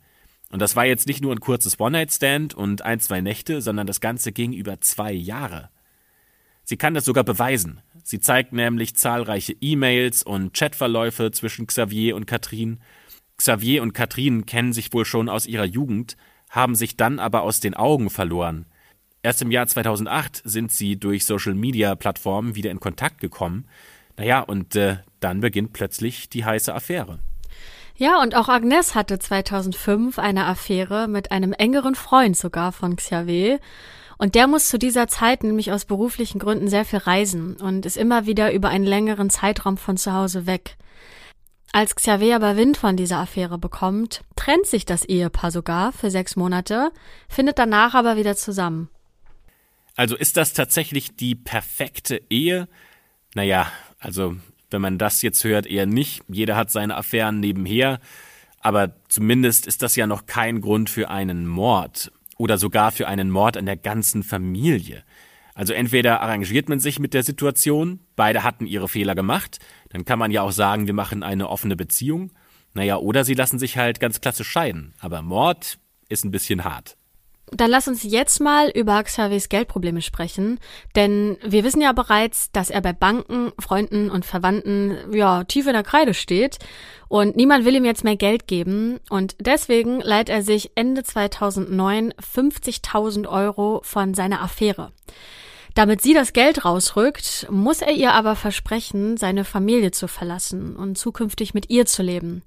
und 0.51 0.59
das 0.59 0.75
war 0.75 0.85
jetzt 0.85 1.07
nicht 1.07 1.21
nur 1.21 1.33
ein 1.33 1.39
kurzes 1.39 1.79
One-Night-Stand 1.79 2.53
und 2.53 2.81
ein, 2.81 2.99
zwei 2.99 3.21
Nächte, 3.21 3.61
sondern 3.61 3.87
das 3.87 4.01
Ganze 4.01 4.31
ging 4.31 4.51
über 4.53 4.81
zwei 4.81 5.13
Jahre. 5.13 5.69
Sie 6.63 6.77
kann 6.77 6.93
das 6.93 7.05
sogar 7.05 7.23
beweisen. 7.23 7.81
Sie 8.03 8.19
zeigt 8.19 8.53
nämlich 8.53 8.95
zahlreiche 8.95 9.55
E-Mails 9.61 10.23
und 10.23 10.53
Chatverläufe 10.53 11.31
zwischen 11.31 11.67
Xavier 11.67 12.15
und 12.15 12.27
Katrin. 12.27 12.79
Xavier 13.37 13.81
und 13.81 13.93
Katrin 13.93 14.45
kennen 14.45 14.73
sich 14.73 14.93
wohl 14.93 15.05
schon 15.05 15.29
aus 15.29 15.47
ihrer 15.47 15.65
Jugend, 15.65 16.17
haben 16.49 16.75
sich 16.75 16.97
dann 16.97 17.19
aber 17.19 17.43
aus 17.43 17.59
den 17.59 17.73
Augen 17.73 18.09
verloren. 18.09 18.65
Erst 19.23 19.41
im 19.41 19.51
Jahr 19.51 19.67
2008 19.67 20.41
sind 20.43 20.71
sie 20.71 20.97
durch 20.99 21.25
Social-Media-Plattformen 21.25 22.55
wieder 22.55 22.71
in 22.71 22.79
Kontakt 22.79 23.19
gekommen. 23.21 23.67
Naja, 24.17 24.41
und 24.41 24.75
äh, 24.75 24.97
dann 25.19 25.39
beginnt 25.39 25.73
plötzlich 25.73 26.29
die 26.29 26.43
heiße 26.43 26.73
Affäre. 26.73 27.19
Ja, 27.95 28.21
und 28.21 28.35
auch 28.35 28.49
Agnes 28.49 28.95
hatte 28.95 29.19
2005 29.19 30.17
eine 30.17 30.45
Affäre 30.45 31.07
mit 31.07 31.31
einem 31.31 31.53
engeren 31.53 31.95
Freund 31.95 32.35
sogar 32.35 32.71
von 32.71 32.95
Xavier. 32.95 33.59
Und 34.17 34.35
der 34.35 34.47
muss 34.47 34.69
zu 34.69 34.77
dieser 34.77 35.07
Zeit 35.07 35.43
nämlich 35.43 35.71
aus 35.71 35.85
beruflichen 35.85 36.39
Gründen 36.39 36.67
sehr 36.67 36.85
viel 36.85 36.99
reisen 36.99 37.55
und 37.55 37.85
ist 37.85 37.97
immer 37.97 38.25
wieder 38.25 38.53
über 38.53 38.69
einen 38.69 38.85
längeren 38.85 39.29
Zeitraum 39.29 39.77
von 39.77 39.97
zu 39.97 40.13
Hause 40.13 40.45
weg. 40.45 40.77
Als 41.73 41.95
Xavier 41.95 42.35
aber 42.35 42.57
Wind 42.57 42.77
von 42.77 42.97
dieser 42.97 43.17
Affäre 43.17 43.57
bekommt, 43.57 44.21
trennt 44.35 44.67
sich 44.67 44.85
das 44.85 45.05
Ehepaar 45.05 45.51
sogar 45.51 45.93
für 45.93 46.11
sechs 46.11 46.35
Monate, 46.35 46.91
findet 47.29 47.57
danach 47.57 47.93
aber 47.93 48.17
wieder 48.17 48.35
zusammen. 48.35 48.89
Also 49.95 50.15
ist 50.15 50.37
das 50.37 50.53
tatsächlich 50.53 51.15
die 51.15 51.35
perfekte 51.35 52.21
Ehe? 52.29 52.67
Naja, 53.35 53.71
also 53.99 54.35
wenn 54.71 54.81
man 54.81 54.97
das 54.97 55.21
jetzt 55.21 55.43
hört, 55.43 55.65
eher 55.67 55.85
nicht. 55.85 56.23
Jeder 56.27 56.55
hat 56.55 56.71
seine 56.71 56.95
Affären 56.95 57.39
nebenher. 57.39 57.99
Aber 58.59 58.95
zumindest 59.07 59.67
ist 59.67 59.81
das 59.81 59.95
ja 59.95 60.07
noch 60.07 60.25
kein 60.25 60.61
Grund 60.61 60.89
für 60.89 61.09
einen 61.09 61.47
Mord 61.47 62.11
oder 62.37 62.57
sogar 62.57 62.91
für 62.91 63.07
einen 63.07 63.29
Mord 63.29 63.57
an 63.57 63.65
der 63.65 63.77
ganzen 63.77 64.23
Familie. 64.23 65.03
Also 65.53 65.73
entweder 65.73 66.21
arrangiert 66.21 66.69
man 66.69 66.79
sich 66.79 66.99
mit 66.99 67.13
der 67.13 67.23
Situation, 67.23 67.99
beide 68.15 68.43
hatten 68.43 68.65
ihre 68.65 68.87
Fehler 68.87 69.15
gemacht, 69.15 69.59
dann 69.89 70.05
kann 70.05 70.17
man 70.17 70.31
ja 70.31 70.41
auch 70.41 70.51
sagen, 70.51 70.87
wir 70.87 70.93
machen 70.93 71.23
eine 71.23 71.49
offene 71.49 71.75
Beziehung. 71.75 72.31
Naja, 72.73 72.97
oder 72.97 73.25
sie 73.25 73.33
lassen 73.33 73.59
sich 73.59 73.77
halt 73.77 73.99
ganz 73.99 74.21
klassisch 74.21 74.47
scheiden. 74.47 74.93
Aber 74.99 75.21
Mord 75.21 75.77
ist 76.07 76.23
ein 76.23 76.31
bisschen 76.31 76.63
hart. 76.63 76.97
Dann 77.53 77.69
lass 77.69 77.89
uns 77.89 78.03
jetzt 78.03 78.39
mal 78.39 78.69
über 78.69 79.03
Xaviers 79.03 79.49
Geldprobleme 79.49 80.01
sprechen, 80.01 80.57
denn 80.95 81.37
wir 81.43 81.65
wissen 81.65 81.81
ja 81.81 81.91
bereits, 81.91 82.49
dass 82.53 82.69
er 82.69 82.79
bei 82.79 82.93
Banken, 82.93 83.51
Freunden 83.59 84.09
und 84.09 84.25
Verwandten 84.25 84.97
ja 85.11 85.43
tief 85.43 85.67
in 85.67 85.73
der 85.73 85.83
Kreide 85.83 86.13
steht 86.13 86.59
und 87.09 87.35
niemand 87.35 87.65
will 87.65 87.75
ihm 87.75 87.83
jetzt 87.83 88.05
mehr 88.05 88.15
Geld 88.15 88.47
geben 88.47 89.01
und 89.09 89.35
deswegen 89.39 89.99
leiht 89.99 90.29
er 90.29 90.43
sich 90.43 90.71
Ende 90.75 91.03
2009 91.03 92.13
50.000 92.13 93.27
Euro 93.27 93.81
von 93.83 94.13
seiner 94.13 94.41
Affäre. 94.41 94.93
Damit 95.73 96.01
sie 96.01 96.13
das 96.13 96.31
Geld 96.31 96.63
rausrückt, 96.63 97.47
muss 97.49 97.81
er 97.81 97.91
ihr 97.91 98.13
aber 98.13 98.37
versprechen, 98.37 99.17
seine 99.17 99.43
Familie 99.43 99.91
zu 99.91 100.07
verlassen 100.07 100.77
und 100.77 100.97
zukünftig 100.97 101.53
mit 101.53 101.69
ihr 101.69 101.85
zu 101.85 102.01
leben. 102.01 102.43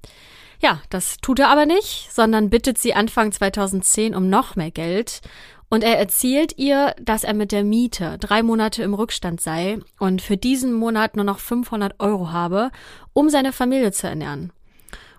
Ja, 0.61 0.81
das 0.91 1.19
tut 1.19 1.39
er 1.39 1.49
aber 1.49 1.67
nicht, 1.67 2.09
sondern 2.13 2.51
bittet 2.51 2.79
sie 2.79 2.95
Anfang 2.95 3.33
2010 3.33 4.15
um 4.15 4.29
noch 4.29 4.57
mehr 4.57 4.71
Geld. 4.71 5.21
Und 5.69 5.83
er 5.83 5.99
erzählt 5.99 6.57
ihr, 6.57 6.95
dass 7.01 7.25
er 7.25 7.35
mit 7.35 7.51
der 7.51 7.65
Miete 7.65 8.17
drei 8.19 8.43
Monate 8.43 8.83
im 8.83 8.95
Rückstand 8.95 9.41
sei 9.41 9.79
und 9.99 10.23
für 10.23 10.37
diesen 10.37 10.73
Monat 10.73 11.17
nur 11.17 11.25
noch 11.25 11.39
500 11.39 11.99
Euro 11.99 12.31
habe, 12.31 12.71
um 13.13 13.29
seine 13.29 13.53
Familie 13.53 13.91
zu 13.91 14.07
ernähren. 14.07 14.53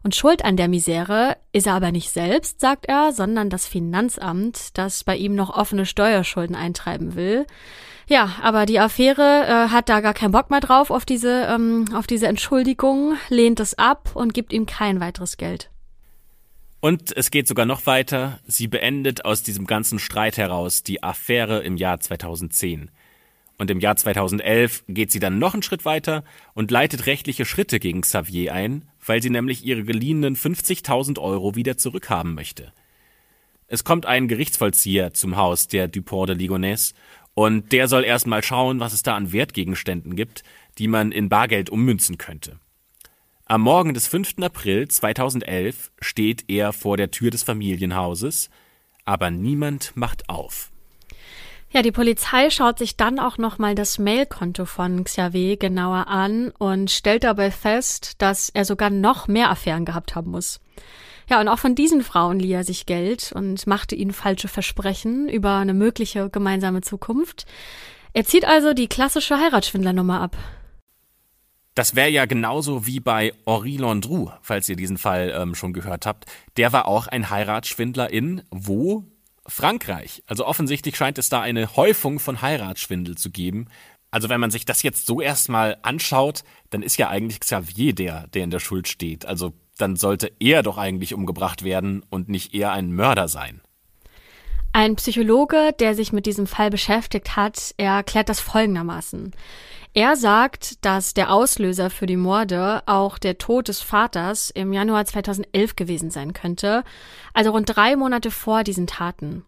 Und 0.06 0.16
schuld 0.16 0.46
an 0.46 0.56
der 0.56 0.68
Misere 0.68 1.36
ist 1.52 1.66
er 1.66 1.74
aber 1.74 1.92
nicht 1.92 2.12
selbst, 2.12 2.62
sagt 2.62 2.86
er, 2.86 3.12
sondern 3.12 3.50
das 3.50 3.68
Finanzamt, 3.68 4.78
das 4.78 5.04
bei 5.04 5.18
ihm 5.18 5.34
noch 5.34 5.50
offene 5.50 5.88
Steuerschulden 5.88 6.56
eintreiben 6.56 7.16
will. 7.16 7.48
Ja, 8.08 8.36
aber 8.42 8.66
die 8.66 8.80
Affäre 8.80 9.46
äh, 9.48 9.70
hat 9.72 9.90
da 9.90 10.00
gar 10.00 10.14
keinen 10.14 10.32
Bock 10.32 10.52
mehr 10.52 10.60
drauf 10.60 10.92
auf 10.92 11.06
diese, 11.06 11.48
ähm, 11.50 11.86
auf 11.94 12.06
diese 12.06 12.28
Entschuldigung, 12.28 13.18
lehnt 13.30 13.60
es 13.60 13.78
ab 13.78 14.12
und 14.14 14.34
gibt 14.34 14.54
ihm 14.54 14.66
kein 14.66 15.00
weiteres 15.00 15.38
Geld. 15.38 15.72
Und 16.82 17.18
es 17.18 17.32
geht 17.32 17.48
sogar 17.48 17.66
noch 17.66 17.88
weiter. 17.88 18.40
Sie 18.46 18.68
beendet 18.68 19.26
aus 19.26 19.42
diesem 19.42 19.66
ganzen 19.66 19.98
Streit 19.98 20.38
heraus 20.38 20.84
die 20.84 21.02
Affäre 21.02 21.64
im 21.64 21.78
Jahr 21.78 22.00
2010. 22.00 22.92
Und 23.58 23.72
im 23.72 23.80
Jahr 23.80 23.96
2011 23.96 24.84
geht 24.88 25.12
sie 25.12 25.20
dann 25.20 25.40
noch 25.40 25.54
einen 25.54 25.64
Schritt 25.64 25.86
weiter 25.86 26.24
und 26.54 26.70
leitet 26.70 27.08
rechtliche 27.08 27.46
Schritte 27.46 27.80
gegen 27.80 28.02
Xavier 28.02 28.54
ein, 28.54 28.88
weil 29.04 29.22
sie 29.24 29.32
nämlich 29.32 29.66
ihre 29.66 29.84
geliehenen 29.84 30.36
50.000 30.36 31.20
Euro 31.20 31.56
wieder 31.56 31.76
zurückhaben 31.78 32.36
möchte. 32.36 32.72
Es 33.68 33.84
kommt 33.84 34.06
ein 34.06 34.28
Gerichtsvollzieher 34.28 35.14
zum 35.14 35.38
Haus 35.38 35.68
der 35.68 35.88
Dupont 35.88 36.30
de 36.30 36.36
Ligonnès 36.36 36.94
und 37.36 37.72
der 37.72 37.88
soll 37.88 38.04
erstmal 38.04 38.44
schauen, 38.44 38.80
was 38.80 38.94
es 38.94 39.04
da 39.04 39.16
an 39.16 39.32
Wertgegenständen 39.32 40.16
gibt, 40.16 40.44
die 40.80 40.88
man 40.88 41.12
in 41.12 41.30
Bargeld 41.30 41.70
ummünzen 41.70 42.18
könnte. 42.18 42.60
Am 43.46 43.62
Morgen 43.62 43.94
des 43.94 44.08
5. 44.08 44.36
April 44.42 44.88
2011 44.88 45.92
steht 46.02 46.46
er 46.48 46.74
vor 46.74 46.98
der 46.98 47.12
Tür 47.12 47.30
des 47.30 47.44
Familienhauses, 47.44 48.50
aber 49.04 49.30
niemand 49.30 49.96
macht 49.96 50.30
auf. 50.30 50.72
Ja, 51.70 51.82
die 51.82 51.92
Polizei 51.92 52.50
schaut 52.50 52.80
sich 52.80 52.96
dann 52.96 53.20
auch 53.20 53.38
nochmal 53.38 53.76
das 53.76 54.00
Mailkonto 54.00 54.66
von 54.66 55.04
Xavier 55.04 55.58
genauer 55.58 56.08
an 56.08 56.52
und 56.58 56.90
stellt 56.90 57.26
dabei 57.26 57.52
fest, 57.52 58.22
dass 58.22 58.50
er 58.50 58.64
sogar 58.64 58.90
noch 58.90 59.28
mehr 59.28 59.52
Affären 59.52 59.84
gehabt 59.84 60.16
haben 60.16 60.32
muss. 60.32 60.62
Ja, 61.30 61.42
und 61.42 61.48
auch 61.48 61.60
von 61.60 61.76
diesen 61.76 62.04
Frauen 62.04 62.40
lieh 62.40 62.54
er 62.54 62.64
sich 62.64 62.86
Geld 62.86 63.32
und 63.34 63.66
machte 63.68 63.96
ihnen 63.96 64.14
falsche 64.14 64.48
Versprechen 64.48 65.28
über 65.28 65.56
eine 65.56 65.74
mögliche 65.74 66.30
gemeinsame 66.30 66.82
Zukunft. 66.82 67.46
Er 68.14 68.26
zieht 68.26 68.46
also 68.46 68.74
die 68.74 68.88
klassische 68.88 69.38
Heiratsschwindlernummer 69.38 70.22
ab. 70.22 70.38
Das 71.74 71.96
wäre 71.96 72.10
ja 72.10 72.26
genauso 72.26 72.88
wie 72.88 73.02
bei 73.02 73.34
Henri 73.46 73.76
Landru, 73.76 74.32
falls 74.42 74.70
ihr 74.70 74.78
diesen 74.78 74.98
Fall 74.98 75.34
ähm, 75.36 75.56
schon 75.56 75.74
gehört 75.74 76.06
habt. 76.06 76.26
Der 76.56 76.72
war 76.72 76.88
auch 76.88 77.08
ein 77.08 77.30
Heiratsschwindler 77.30 78.10
in 78.10 78.44
wo? 78.50 79.04
Frankreich. 79.48 80.24
Also 80.26 80.46
offensichtlich 80.46 80.96
scheint 80.96 81.18
es 81.18 81.30
da 81.30 81.42
eine 81.42 81.76
Häufung 81.76 82.20
von 82.20 82.42
Heiratsschwindel 82.42 83.16
zu 83.16 83.30
geben. 83.30 83.68
Also 84.10 84.30
wenn 84.30 84.40
man 84.40 84.50
sich 84.50 84.66
das 84.66 84.82
jetzt 84.82 85.06
so 85.06 85.22
erstmal 85.22 85.78
anschaut, 85.82 86.44
dann 86.70 86.82
ist 86.82 86.98
ja 86.98 87.10
eigentlich 87.10 87.42
Xavier 87.42 87.94
der, 87.94 88.28
der 88.28 88.44
in 88.44 88.50
der 88.50 88.60
Schuld 88.60 88.88
steht. 88.88 89.26
Also 89.26 89.54
dann 89.78 89.96
sollte 89.96 90.32
er 90.40 90.64
doch 90.64 90.78
eigentlich 90.78 91.14
umgebracht 91.14 91.64
werden 91.64 92.04
und 92.10 92.30
nicht 92.30 92.54
er 92.54 92.72
ein 92.72 92.94
Mörder 92.94 93.28
sein. 93.28 93.62
Ein 94.74 94.98
Psychologe, 94.98 95.74
der 95.80 95.96
sich 95.96 96.12
mit 96.12 96.26
diesem 96.26 96.48
Fall 96.48 96.70
beschäftigt 96.70 97.38
hat, 97.38 97.74
erklärt 97.78 98.28
das 98.28 98.42
folgendermaßen. 98.42 99.32
Er 99.94 100.18
sagt, 100.18 100.84
dass 100.84 101.14
der 101.14 101.32
Auslöser 101.32 101.90
für 101.90 102.06
die 102.06 102.18
Morde 102.18 102.84
auch 102.86 103.18
der 103.18 103.38
Tod 103.38 103.70
des 103.70 103.80
Vaters 103.80 104.50
im 104.50 104.74
Januar 104.74 105.06
2011 105.06 105.78
gewesen 105.78 106.12
sein 106.12 106.34
könnte, 106.34 106.84
also 107.34 107.52
rund 107.52 107.74
drei 107.74 107.96
Monate 107.96 108.32
vor 108.32 108.66
diesen 108.66 108.88
Taten. 108.88 109.46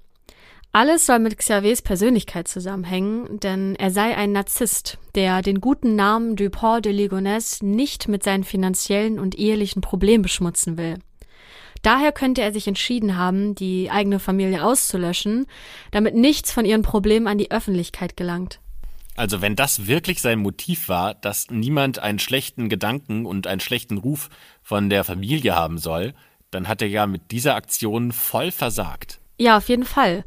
Alles 0.72 1.05
soll 1.05 1.20
mit 1.20 1.38
Xaviers 1.38 1.82
Persönlichkeit 1.82 2.47
zusammenhängen, 2.47 3.39
denn 3.39 3.76
er 3.76 3.89
sei 3.89 4.15
ein 4.15 4.32
Narzisst, 4.32 4.99
der 5.15 5.41
den 5.41 5.59
guten 5.59 5.95
Namen 5.95 6.36
Dupont 6.36 6.86
de 6.86 6.93
Ligonnès 6.93 7.65
nicht 7.65 8.07
mit 8.07 8.24
seinen 8.24 8.43
finanziellen 8.43 9.18
und 9.18 9.38
ehelichen 9.39 9.82
Problemen 9.82 10.22
beschmutzen 10.22 10.78
will. 10.78 10.99
Daher 11.82 12.11
könnte 12.11 12.41
er 12.41 12.53
sich 12.53 12.68
entschieden 12.68 13.18
haben, 13.18 13.55
die 13.55 13.89
eigene 13.89 14.20
Familie 14.20 14.63
auszulöschen, 14.63 15.45
damit 15.91 16.15
nichts 16.15 16.51
von 16.51 16.65
ihren 16.65 16.82
Problemen 16.82 17.28
an 17.28 17.38
die 17.38 17.51
Öffentlichkeit 17.51 18.18
gelangt. 18.18 18.59
Also 19.15 19.41
wenn 19.41 19.55
das 19.55 19.88
wirklich 19.88 20.22
sein 20.22 20.39
Motiv 20.39 20.89
war, 20.89 21.15
dass 21.15 21.47
niemand 21.49 21.97
einen 21.99 22.20
schlechten 22.20 22.70
Gedanken 22.70 23.26
und 23.26 23.47
einen 23.47 23.61
schlechten 23.61 23.97
Ruf 23.97 24.30
von 24.61 24.89
der 24.89 25.03
Familie 25.03 25.55
haben 25.55 25.80
soll, 25.80 26.13
dann 26.51 26.68
hat 26.68 26.82
er 26.82 26.88
ja 26.88 27.07
mit 27.07 27.32
dieser 27.32 27.55
Aktion 27.55 28.11
voll 28.11 28.51
versagt. 28.51 29.20
Ja, 29.38 29.58
auf 29.58 29.70
jeden 29.70 29.86
Fall. 29.86 30.24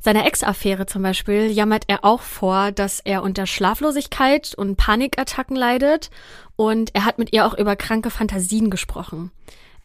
Seiner 0.00 0.24
Ex-Affäre 0.24 0.86
zum 0.86 1.02
Beispiel 1.02 1.50
jammert 1.50 1.84
er 1.88 2.04
auch 2.04 2.22
vor, 2.22 2.70
dass 2.70 3.00
er 3.00 3.22
unter 3.22 3.46
Schlaflosigkeit 3.46 4.54
und 4.56 4.76
Panikattacken 4.76 5.56
leidet 5.56 6.10
und 6.54 6.94
er 6.94 7.04
hat 7.04 7.18
mit 7.18 7.32
ihr 7.32 7.44
auch 7.44 7.54
über 7.54 7.76
kranke 7.76 8.10
Fantasien 8.10 8.70
gesprochen. 8.70 9.32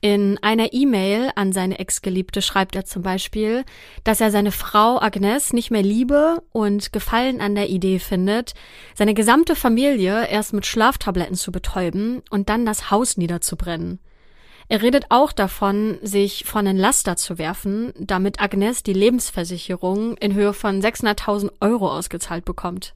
In 0.04 0.40
einer 0.42 0.74
E-Mail 0.74 1.32
an 1.36 1.54
seine 1.54 1.78
Ex-Geliebte 1.78 2.42
schreibt 2.42 2.76
er 2.76 2.86
zum 2.86 3.04
Beispiel, 3.04 3.64
dass 4.04 4.20
er 4.20 4.32
seine 4.32 4.52
Frau 4.52 5.00
Agnes 5.00 5.54
nicht 5.54 5.70
mehr 5.70 5.84
liebe 5.84 6.42
und 6.52 6.92
Gefallen 6.92 7.40
an 7.40 7.54
der 7.54 7.70
Idee 7.70 8.00
findet, 8.00 8.54
seine 8.96 9.14
gesamte 9.14 9.56
Familie 9.56 10.28
erst 10.28 10.54
mit 10.54 10.66
Schlaftabletten 10.66 11.36
zu 11.36 11.52
betäuben 11.52 12.24
und 12.32 12.50
dann 12.50 12.66
das 12.66 12.90
Haus 12.90 13.18
niederzubrennen. 13.18 14.00
Er 14.72 14.82
redet 14.82 15.08
auch 15.10 15.34
davon, 15.34 15.98
sich 16.02 16.46
von 16.46 16.64
den 16.64 16.78
Laster 16.78 17.18
zu 17.18 17.38
werfen, 17.38 17.92
damit 18.00 18.40
Agnes 18.40 18.84
die 18.84 18.94
Lebensversicherung 18.94 20.16
in 20.16 20.34
Höhe 20.34 20.54
von 20.54 20.82
600.000 20.82 21.52
Euro 21.60 21.92
ausgezahlt 21.92 22.46
bekommt. 22.46 22.96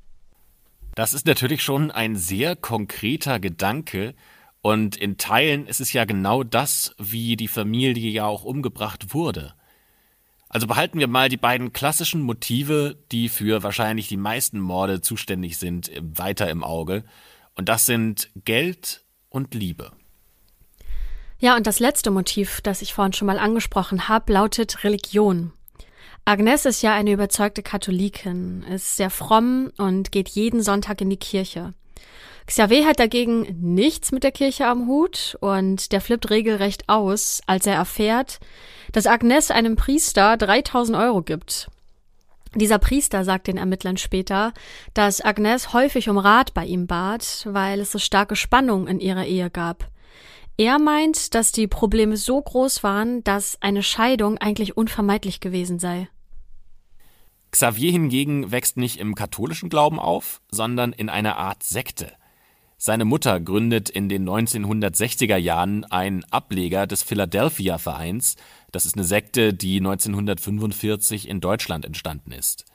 Das 0.96 1.14
ist 1.14 1.26
natürlich 1.26 1.62
schon 1.62 1.92
ein 1.92 2.16
sehr 2.16 2.56
konkreter 2.56 3.42
Gedanke, 3.42 4.16
und 4.62 4.96
in 4.96 5.18
Teilen 5.18 5.68
ist 5.68 5.82
es 5.82 5.92
ja 5.92 6.06
genau 6.06 6.44
das, 6.44 6.96
wie 6.98 7.36
die 7.36 7.50
Familie 7.50 8.10
ja 8.10 8.26
auch 8.26 8.46
umgebracht 8.46 9.14
wurde. 9.14 9.54
Also 10.48 10.68
behalten 10.68 10.98
wir 10.98 11.08
mal 11.10 11.28
die 11.28 11.36
beiden 11.36 11.74
klassischen 11.74 12.22
Motive, 12.22 12.98
die 13.12 13.28
für 13.28 13.64
wahrscheinlich 13.64 14.08
die 14.08 14.16
meisten 14.16 14.62
Morde 14.62 15.02
zuständig 15.02 15.58
sind, 15.58 15.92
weiter 16.00 16.50
im 16.50 16.64
Auge. 16.64 17.04
Und 17.54 17.68
das 17.68 17.86
sind 17.86 18.32
Geld 18.46 19.04
und 19.28 19.54
Liebe. 19.54 19.92
Ja, 21.40 21.56
und 21.56 21.68
das 21.68 21.80
letzte 21.80 22.12
Motiv, 22.12 22.62
das 22.62 22.82
ich 22.82 22.94
vorhin 22.94 23.14
schon 23.14 23.26
mal 23.26 23.40
angesprochen 23.40 24.08
habe, 24.08 24.32
lautet 24.32 24.84
Religion. 24.84 25.52
Agnes 26.24 26.66
ist 26.66 26.82
ja 26.82 26.94
eine 26.94 27.12
überzeugte 27.12 27.62
Katholikin, 27.62 28.64
ist 28.64 28.98
sehr 28.98 29.10
fromm 29.10 29.72
und 29.78 30.12
geht 30.12 30.30
jeden 30.30 30.64
Sonntag 30.64 31.02
in 31.02 31.10
die 31.10 31.18
Kirche. 31.18 31.74
Xavier 32.48 32.86
hat 32.86 33.00
dagegen 33.00 33.42
nichts 33.60 34.12
mit 34.12 34.24
der 34.24 34.32
Kirche 34.32 34.68
am 34.68 34.88
Hut 34.88 35.38
und 35.42 35.92
der 35.92 36.02
flippt 36.02 36.30
regelrecht 36.30 36.88
aus, 36.90 37.42
als 37.48 37.66
er 37.66 37.76
erfährt, 37.76 38.40
dass 38.92 39.08
Agnes 39.08 39.52
einem 39.52 39.76
Priester 39.76 40.38
3000 40.38 40.98
Euro 40.98 41.22
gibt. 41.22 41.70
Dieser 42.56 42.80
Priester 42.80 43.26
sagt 43.26 43.48
den 43.48 43.58
Ermittlern 43.58 43.98
später, 43.98 44.54
dass 44.94 45.22
Agnes 45.22 45.74
häufig 45.74 46.08
um 46.08 46.18
Rat 46.18 46.54
bei 46.54 46.66
ihm 46.66 46.88
bat, 46.88 47.46
weil 47.50 47.82
es 47.82 47.92
so 47.92 48.00
starke 48.00 48.36
Spannung 48.36 48.88
in 48.88 49.00
ihrer 49.00 49.26
Ehe 49.26 49.50
gab. 49.50 49.90
Er 50.58 50.80
meint, 50.80 51.36
dass 51.36 51.52
die 51.52 51.68
Probleme 51.68 52.16
so 52.16 52.42
groß 52.42 52.82
waren, 52.82 53.24
dass 53.26 53.58
eine 53.62 53.84
Scheidung 53.84 54.38
eigentlich 54.38 54.78
unvermeidlich 54.78 55.42
gewesen 55.42 55.80
sei. 55.80 56.08
Xavier 57.52 57.92
hingegen 57.92 58.52
wächst 58.52 58.78
nicht 58.78 59.00
im 59.00 59.16
katholischen 59.16 59.70
Glauben 59.70 60.00
auf, 60.00 60.42
sondern 60.50 60.94
in 60.94 61.10
einer 61.10 61.38
Art 61.38 61.64
Sekte. 61.64 62.14
Seine 62.78 63.06
Mutter 63.06 63.40
gründet 63.40 63.90
in 63.90 64.10
den 64.10 64.28
1960er 64.30 65.38
Jahren 65.38 65.86
einen 65.86 66.24
Ableger 66.26 66.88
des 66.88 67.04
Philadelphia 67.04 67.78
Vereins. 67.78 68.36
Das 68.72 68.86
ist 68.86 68.96
eine 68.96 69.06
Sekte, 69.06 69.54
die 69.54 69.78
1945 69.78 71.28
in 71.28 71.40
Deutschland 71.40 71.86
entstanden 71.86 72.32
ist. 72.32 72.66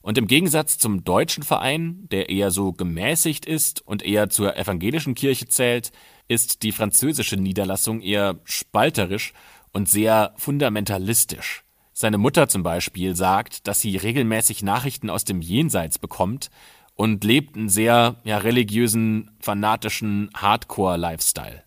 Und 0.00 0.16
im 0.16 0.26
Gegensatz 0.26 0.78
zum 0.78 1.04
deutschen 1.04 1.42
Verein, 1.42 2.06
der 2.10 2.28
eher 2.28 2.50
so 2.50 2.72
gemäßigt 2.72 3.46
ist 3.46 3.86
und 3.86 4.02
eher 4.02 4.30
zur 4.30 4.56
evangelischen 4.56 5.14
Kirche 5.14 5.48
zählt, 5.48 5.92
ist 6.28 6.62
die 6.62 6.72
französische 6.72 7.36
Niederlassung 7.36 8.00
eher 8.00 8.38
spalterisch 8.44 9.32
und 9.72 9.88
sehr 9.88 10.34
fundamentalistisch. 10.36 11.64
Seine 11.92 12.18
Mutter 12.18 12.48
zum 12.48 12.62
Beispiel 12.62 13.16
sagt, 13.16 13.66
dass 13.66 13.80
sie 13.80 13.96
regelmäßig 13.96 14.62
Nachrichten 14.62 15.10
aus 15.10 15.24
dem 15.24 15.40
Jenseits 15.40 15.98
bekommt, 15.98 16.50
und 16.98 17.22
lebt 17.22 17.56
einen 17.56 17.68
sehr 17.68 18.16
ja, 18.24 18.38
religiösen, 18.38 19.30
fanatischen 19.38 20.30
Hardcore-Lifestyle. 20.34 21.62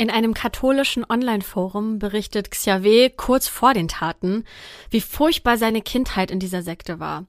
In 0.00 0.10
einem 0.10 0.32
katholischen 0.32 1.04
Online-Forum 1.08 1.98
berichtet 1.98 2.52
Xavier 2.52 3.10
kurz 3.10 3.48
vor 3.48 3.74
den 3.74 3.88
Taten, 3.88 4.44
wie 4.90 5.00
furchtbar 5.00 5.58
seine 5.58 5.82
Kindheit 5.82 6.30
in 6.30 6.38
dieser 6.38 6.62
Sekte 6.62 7.00
war. 7.00 7.24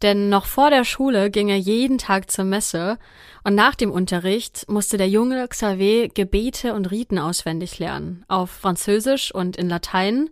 Denn 0.00 0.30
noch 0.30 0.46
vor 0.46 0.70
der 0.70 0.84
Schule 0.84 1.30
ging 1.30 1.50
er 1.50 1.58
jeden 1.58 1.98
Tag 1.98 2.30
zur 2.30 2.46
Messe 2.46 2.98
und 3.44 3.54
nach 3.54 3.74
dem 3.74 3.90
Unterricht 3.90 4.64
musste 4.66 4.96
der 4.96 5.10
junge 5.10 5.46
Xavier 5.46 6.08
Gebete 6.08 6.72
und 6.72 6.90
Riten 6.90 7.18
auswendig 7.18 7.78
lernen, 7.78 8.24
auf 8.28 8.50
Französisch 8.50 9.32
und 9.34 9.58
in 9.58 9.68
Latein 9.68 10.30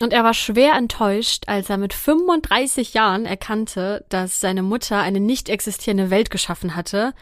und 0.00 0.12
er 0.12 0.24
war 0.24 0.34
schwer 0.34 0.74
enttäuscht, 0.74 1.44
als 1.46 1.70
er 1.70 1.78
mit 1.78 1.94
35 1.94 2.94
Jahren 2.94 3.24
erkannte, 3.24 4.04
dass 4.08 4.40
seine 4.40 4.62
Mutter 4.62 4.98
eine 4.98 5.20
nicht 5.20 5.48
existierende 5.48 6.10
Welt 6.10 6.30
geschaffen 6.30 6.74
hatte. 6.74 7.14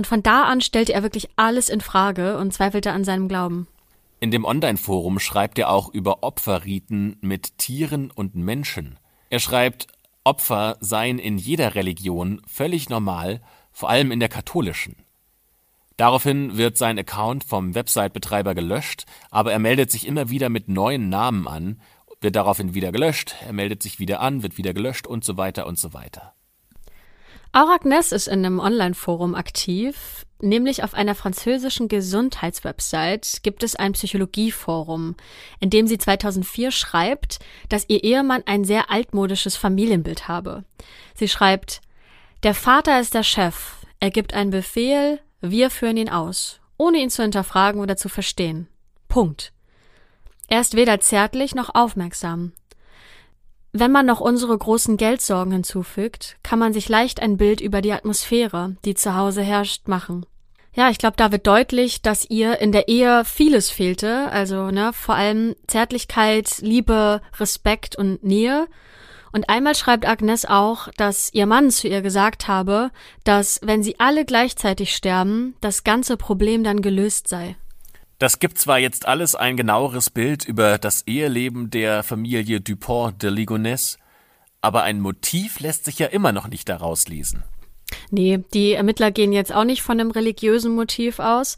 Und 0.00 0.06
von 0.06 0.22
da 0.22 0.44
an 0.44 0.62
stellte 0.62 0.94
er 0.94 1.02
wirklich 1.02 1.28
alles 1.36 1.68
in 1.68 1.82
Frage 1.82 2.38
und 2.38 2.54
zweifelte 2.54 2.92
an 2.92 3.04
seinem 3.04 3.28
Glauben. 3.28 3.68
In 4.18 4.30
dem 4.30 4.46
Online-Forum 4.46 5.18
schreibt 5.18 5.58
er 5.58 5.68
auch 5.68 5.92
über 5.92 6.22
Opferriten 6.22 7.18
mit 7.20 7.58
Tieren 7.58 8.10
und 8.10 8.34
Menschen. 8.34 8.98
Er 9.28 9.40
schreibt, 9.40 9.88
Opfer 10.24 10.78
seien 10.80 11.18
in 11.18 11.36
jeder 11.36 11.74
Religion 11.74 12.40
völlig 12.46 12.88
normal, 12.88 13.42
vor 13.72 13.90
allem 13.90 14.10
in 14.10 14.20
der 14.20 14.30
katholischen. 14.30 14.96
Daraufhin 15.98 16.56
wird 16.56 16.78
sein 16.78 16.98
Account 16.98 17.44
vom 17.44 17.74
Website-Betreiber 17.74 18.54
gelöscht, 18.54 19.04
aber 19.30 19.52
er 19.52 19.58
meldet 19.58 19.90
sich 19.90 20.06
immer 20.06 20.30
wieder 20.30 20.48
mit 20.48 20.66
neuen 20.70 21.10
Namen 21.10 21.46
an 21.46 21.78
wird 22.20 22.36
daraufhin 22.36 22.74
wieder 22.74 22.92
gelöscht, 22.92 23.34
er 23.46 23.52
meldet 23.52 23.82
sich 23.82 23.98
wieder 23.98 24.20
an, 24.20 24.42
wird 24.42 24.58
wieder 24.58 24.74
gelöscht 24.74 25.06
und 25.06 25.24
so 25.24 25.36
weiter 25.36 25.66
und 25.66 25.78
so 25.78 25.94
weiter. 25.94 26.34
Auch 27.52 27.68
Agnes 27.68 28.12
ist 28.12 28.28
in 28.28 28.44
einem 28.44 28.60
Online-Forum 28.60 29.34
aktiv, 29.34 30.24
nämlich 30.40 30.84
auf 30.84 30.94
einer 30.94 31.16
französischen 31.16 31.88
Gesundheitswebsite 31.88 33.40
gibt 33.42 33.64
es 33.64 33.74
ein 33.74 33.92
Psychologieforum, 33.92 35.16
in 35.58 35.68
dem 35.68 35.88
sie 35.88 35.98
2004 35.98 36.70
schreibt, 36.70 37.40
dass 37.68 37.86
ihr 37.88 38.04
Ehemann 38.04 38.44
ein 38.46 38.64
sehr 38.64 38.90
altmodisches 38.90 39.56
Familienbild 39.56 40.28
habe. 40.28 40.64
Sie 41.14 41.26
schreibt, 41.26 41.80
der 42.44 42.54
Vater 42.54 43.00
ist 43.00 43.14
der 43.14 43.24
Chef, 43.24 43.84
er 43.98 44.10
gibt 44.10 44.32
einen 44.32 44.50
Befehl, 44.50 45.20
wir 45.40 45.70
führen 45.70 45.96
ihn 45.96 46.08
aus, 46.08 46.60
ohne 46.78 46.98
ihn 46.98 47.10
zu 47.10 47.22
hinterfragen 47.22 47.80
oder 47.80 47.96
zu 47.96 48.08
verstehen. 48.08 48.68
Punkt. 49.08 49.52
Er 50.46 50.60
ist 50.60 50.76
weder 50.76 51.00
zärtlich 51.00 51.56
noch 51.56 51.74
aufmerksam. 51.74 52.52
Wenn 53.72 53.92
man 53.92 54.04
noch 54.04 54.20
unsere 54.20 54.56
großen 54.56 54.96
Geldsorgen 54.96 55.52
hinzufügt, 55.52 56.36
kann 56.42 56.58
man 56.58 56.72
sich 56.72 56.88
leicht 56.88 57.22
ein 57.22 57.36
Bild 57.36 57.60
über 57.60 57.82
die 57.82 57.92
Atmosphäre, 57.92 58.76
die 58.84 58.94
zu 58.94 59.14
Hause 59.14 59.42
herrscht, 59.42 59.86
machen. 59.86 60.26
Ja, 60.74 60.88
ich 60.90 60.98
glaube, 60.98 61.16
da 61.16 61.32
wird 61.32 61.46
deutlich, 61.46 62.02
dass 62.02 62.28
ihr 62.28 62.58
in 62.60 62.72
der 62.72 62.88
Ehe 62.88 63.24
vieles 63.24 63.70
fehlte, 63.70 64.30
also 64.30 64.70
ne, 64.70 64.92
vor 64.92 65.14
allem 65.14 65.54
Zärtlichkeit, 65.66 66.58
Liebe, 66.60 67.20
Respekt 67.38 67.96
und 67.96 68.22
Nähe. 68.24 68.66
Und 69.32 69.48
einmal 69.48 69.76
schreibt 69.76 70.08
Agnes 70.08 70.44
auch, 70.44 70.88
dass 70.96 71.32
ihr 71.32 71.46
Mann 71.46 71.70
zu 71.70 71.86
ihr 71.86 72.02
gesagt 72.02 72.48
habe, 72.48 72.90
dass 73.22 73.60
wenn 73.62 73.82
sie 73.82 73.98
alle 74.00 74.24
gleichzeitig 74.24 74.94
sterben, 74.94 75.54
das 75.60 75.84
ganze 75.84 76.16
Problem 76.16 76.64
dann 76.64 76.82
gelöst 76.82 77.28
sei. 77.28 77.56
Das 78.20 78.38
gibt 78.38 78.58
zwar 78.58 78.78
jetzt 78.78 79.08
alles 79.08 79.34
ein 79.34 79.56
genaueres 79.56 80.10
Bild 80.10 80.44
über 80.44 80.76
das 80.76 81.06
Eheleben 81.06 81.70
der 81.70 82.02
Familie 82.02 82.60
Dupont 82.60 83.22
de 83.22 83.30
Ligonnès, 83.30 83.96
aber 84.60 84.82
ein 84.82 85.00
Motiv 85.00 85.58
lässt 85.58 85.86
sich 85.86 85.98
ja 85.98 86.06
immer 86.06 86.30
noch 86.30 86.46
nicht 86.46 86.68
daraus 86.68 87.08
lesen. 87.08 87.44
Nee, 88.10 88.44
die 88.52 88.74
Ermittler 88.74 89.10
gehen 89.10 89.32
jetzt 89.32 89.54
auch 89.54 89.64
nicht 89.64 89.80
von 89.80 89.98
einem 89.98 90.10
religiösen 90.10 90.74
Motiv 90.74 91.18
aus. 91.18 91.56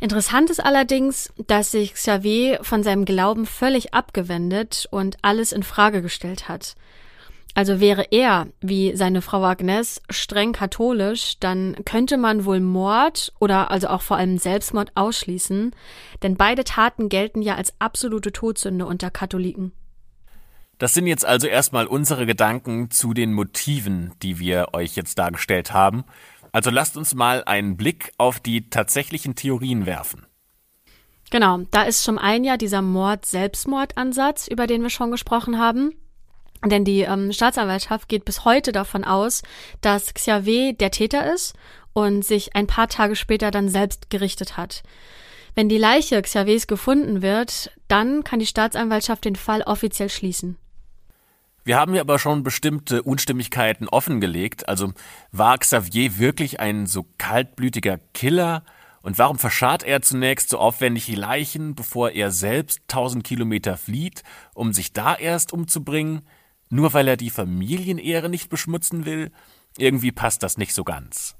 Interessant 0.00 0.48
ist 0.48 0.64
allerdings, 0.64 1.34
dass 1.46 1.72
sich 1.72 1.92
Xavier 1.92 2.60
von 2.62 2.82
seinem 2.82 3.04
Glauben 3.04 3.44
völlig 3.44 3.92
abgewendet 3.92 4.88
und 4.90 5.18
alles 5.20 5.52
in 5.52 5.62
Frage 5.62 6.00
gestellt 6.00 6.48
hat. 6.48 6.76
Also 7.54 7.80
wäre 7.80 8.06
er, 8.10 8.46
wie 8.60 8.96
seine 8.96 9.22
Frau 9.22 9.42
Agnes, 9.44 10.00
streng 10.08 10.52
katholisch, 10.52 11.38
dann 11.40 11.76
könnte 11.84 12.16
man 12.16 12.44
wohl 12.44 12.60
Mord 12.60 13.32
oder 13.40 13.70
also 13.70 13.88
auch 13.88 14.02
vor 14.02 14.16
allem 14.16 14.38
Selbstmord 14.38 14.92
ausschließen, 14.94 15.74
denn 16.22 16.36
beide 16.36 16.64
Taten 16.64 17.08
gelten 17.08 17.42
ja 17.42 17.56
als 17.56 17.74
absolute 17.80 18.32
Todsünde 18.32 18.86
unter 18.86 19.10
Katholiken. 19.10 19.72
Das 20.78 20.94
sind 20.94 21.06
jetzt 21.06 21.26
also 21.26 21.46
erstmal 21.46 21.86
unsere 21.86 22.24
Gedanken 22.24 22.90
zu 22.90 23.12
den 23.12 23.34
Motiven, 23.34 24.12
die 24.22 24.38
wir 24.38 24.68
euch 24.72 24.96
jetzt 24.96 25.18
dargestellt 25.18 25.74
haben. 25.74 26.04
Also 26.52 26.70
lasst 26.70 26.96
uns 26.96 27.14
mal 27.14 27.44
einen 27.44 27.76
Blick 27.76 28.12
auf 28.16 28.40
die 28.40 28.70
tatsächlichen 28.70 29.34
Theorien 29.34 29.84
werfen. 29.84 30.24
Genau, 31.30 31.58
da 31.70 31.82
ist 31.82 32.02
schon 32.04 32.18
ein 32.18 32.44
Jahr 32.44 32.56
dieser 32.56 32.82
Mord-Selbstmord-Ansatz, 32.82 34.48
über 34.48 34.66
den 34.66 34.82
wir 34.82 34.90
schon 34.90 35.10
gesprochen 35.10 35.58
haben. 35.58 35.92
Denn 36.64 36.84
die 36.84 37.02
ähm, 37.02 37.32
Staatsanwaltschaft 37.32 38.08
geht 38.08 38.24
bis 38.24 38.44
heute 38.44 38.72
davon 38.72 39.04
aus, 39.04 39.42
dass 39.80 40.12
Xavier 40.12 40.74
der 40.74 40.90
Täter 40.90 41.32
ist 41.32 41.54
und 41.92 42.24
sich 42.24 42.54
ein 42.54 42.66
paar 42.66 42.88
Tage 42.88 43.16
später 43.16 43.50
dann 43.50 43.68
selbst 43.68 44.10
gerichtet 44.10 44.56
hat. 44.56 44.82
Wenn 45.54 45.68
die 45.68 45.78
Leiche 45.78 46.20
Xaviers 46.20 46.66
gefunden 46.66 47.22
wird, 47.22 47.72
dann 47.88 48.24
kann 48.24 48.38
die 48.38 48.46
Staatsanwaltschaft 48.46 49.24
den 49.24 49.36
Fall 49.36 49.62
offiziell 49.62 50.08
schließen. 50.08 50.56
Wir 51.64 51.78
haben 51.78 51.92
hier 51.92 52.00
aber 52.00 52.18
schon 52.18 52.42
bestimmte 52.42 53.02
Unstimmigkeiten 53.02 53.88
offengelegt. 53.88 54.68
Also 54.68 54.92
war 55.32 55.58
Xavier 55.58 56.18
wirklich 56.18 56.60
ein 56.60 56.86
so 56.86 57.06
kaltblütiger 57.18 57.98
Killer? 58.14 58.64
Und 59.02 59.18
warum 59.18 59.38
verscharrt 59.38 59.82
er 59.82 60.02
zunächst 60.02 60.50
so 60.50 60.58
aufwendig 60.58 61.06
die 61.06 61.14
Leichen, 61.14 61.74
bevor 61.74 62.10
er 62.10 62.30
selbst 62.30 62.80
tausend 62.86 63.24
Kilometer 63.24 63.76
flieht, 63.76 64.22
um 64.54 64.72
sich 64.72 64.92
da 64.92 65.14
erst 65.14 65.52
umzubringen? 65.52 66.22
Nur 66.70 66.94
weil 66.94 67.08
er 67.08 67.16
die 67.16 67.30
Familienehre 67.30 68.30
nicht 68.30 68.48
beschmutzen 68.48 69.04
will? 69.04 69.30
Irgendwie 69.76 70.12
passt 70.12 70.42
das 70.42 70.56
nicht 70.56 70.72
so 70.72 70.84
ganz. 70.84 71.36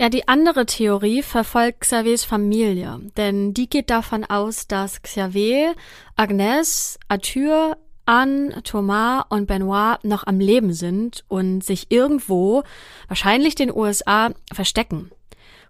Ja, 0.00 0.08
die 0.08 0.26
andere 0.26 0.66
Theorie 0.66 1.22
verfolgt 1.22 1.82
Xaviers 1.82 2.24
Familie, 2.24 3.00
denn 3.16 3.54
die 3.54 3.70
geht 3.70 3.90
davon 3.90 4.24
aus, 4.24 4.66
dass 4.66 5.02
Xavier, 5.02 5.74
Agnes, 6.16 6.98
Arthur, 7.06 7.76
Anne, 8.04 8.60
Thomas 8.64 9.24
und 9.28 9.46
Benoit 9.46 10.02
noch 10.02 10.26
am 10.26 10.40
Leben 10.40 10.72
sind 10.72 11.24
und 11.28 11.62
sich 11.62 11.92
irgendwo, 11.92 12.64
wahrscheinlich 13.06 13.54
den 13.54 13.74
USA, 13.74 14.32
verstecken. 14.52 15.12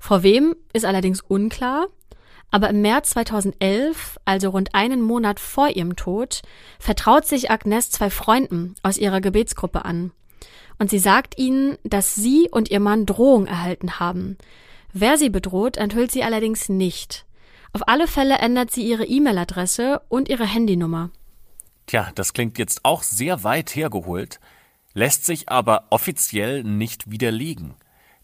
Vor 0.01 0.23
wem 0.23 0.57
ist 0.73 0.85
allerdings 0.85 1.21
unklar, 1.21 1.89
aber 2.55 2.71
im 2.71 2.83
März 2.83 3.11
2011, 3.11 4.21
also 4.25 4.51
rund 4.51 4.77
einen 4.77 5.03
Monat 5.03 5.41
vor 5.41 5.71
ihrem 5.71 5.97
Tod, 5.97 6.43
vertraut 6.79 7.27
sich 7.27 7.51
Agnes 7.51 7.91
zwei 7.91 8.11
Freunden 8.11 8.77
aus 8.85 8.97
ihrer 8.97 9.21
Gebetsgruppe 9.21 9.85
an. 9.85 10.13
Und 10.79 10.89
sie 10.89 11.01
sagt 11.01 11.37
ihnen, 11.37 11.79
dass 11.83 12.15
sie 12.15 12.49
und 12.49 12.71
ihr 12.71 12.79
Mann 12.79 13.07
Drohung 13.07 13.49
erhalten 13.49 13.99
haben. 13.99 14.39
Wer 14.93 15.19
sie 15.19 15.31
bedroht, 15.31 15.79
enthüllt 15.79 16.13
sie 16.13 16.23
allerdings 16.23 16.69
nicht. 16.69 17.27
Auf 17.73 17.89
alle 17.89 18.07
Fälle 18.07 18.39
ändert 18.39 18.71
sie 18.71 18.89
ihre 18.89 19.05
E-Mail-Adresse 19.05 20.03
und 20.09 20.29
ihre 20.29 20.47
Handynummer. 20.47 21.11
Tja, 21.87 22.13
das 22.15 22.35
klingt 22.35 22.57
jetzt 22.59 22.85
auch 22.85 23.03
sehr 23.03 23.43
weit 23.43 23.75
hergeholt, 23.75 24.39
lässt 24.93 25.27
sich 25.27 25.49
aber 25.49 25.89
offiziell 25.91 26.63
nicht 26.63 27.11
widerlegen. 27.11 27.75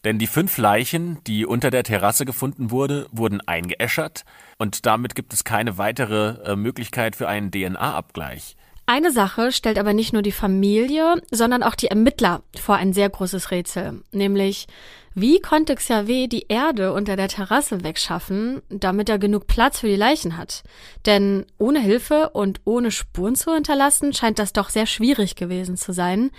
Denn 0.03 0.17
die 0.17 0.27
fünf 0.27 0.57
Leichen, 0.57 1.23
die 1.27 1.45
unter 1.45 1.69
der 1.69 1.83
Terrasse 1.83 2.25
gefunden 2.25 2.71
wurde, 2.71 3.07
wurden 3.11 3.39
eingeäschert 3.41 4.25
und 4.57 4.85
damit 4.85 5.13
gibt 5.13 5.33
es 5.33 5.43
keine 5.43 5.77
weitere 5.77 6.43
äh, 6.43 6.55
Möglichkeit 6.55 7.15
für 7.15 7.27
einen 7.27 7.51
DNA-Abgleich. 7.51 8.55
Eine 8.87 9.11
Sache 9.11 9.51
stellt 9.51 9.77
aber 9.77 9.93
nicht 9.93 10.11
nur 10.11 10.23
die 10.23 10.31
Familie, 10.31 11.21
sondern 11.29 11.61
auch 11.63 11.75
die 11.75 11.87
Ermittler 11.87 12.41
vor 12.59 12.75
ein 12.75 12.93
sehr 12.93 13.09
großes 13.09 13.51
Rätsel, 13.51 14.01
nämlich 14.11 14.67
wie 15.13 15.39
konnte 15.39 15.75
Xavier 15.75 16.29
die 16.29 16.45
Erde 16.47 16.93
unter 16.93 17.17
der 17.17 17.27
Terrasse 17.27 17.83
wegschaffen, 17.83 18.61
damit 18.69 19.09
er 19.09 19.19
genug 19.19 19.45
Platz 19.45 19.79
für 19.79 19.87
die 19.87 19.97
Leichen 19.97 20.37
hat? 20.37 20.63
Denn 21.05 21.45
ohne 21.57 21.81
Hilfe 21.81 22.29
und 22.29 22.61
ohne 22.63 22.91
Spuren 22.91 23.35
zu 23.35 23.53
hinterlassen, 23.53 24.13
scheint 24.13 24.39
das 24.39 24.53
doch 24.53 24.69
sehr 24.69 24.85
schwierig 24.85 25.35
gewesen 25.35 25.75
zu 25.75 25.91
sein. 25.91 26.31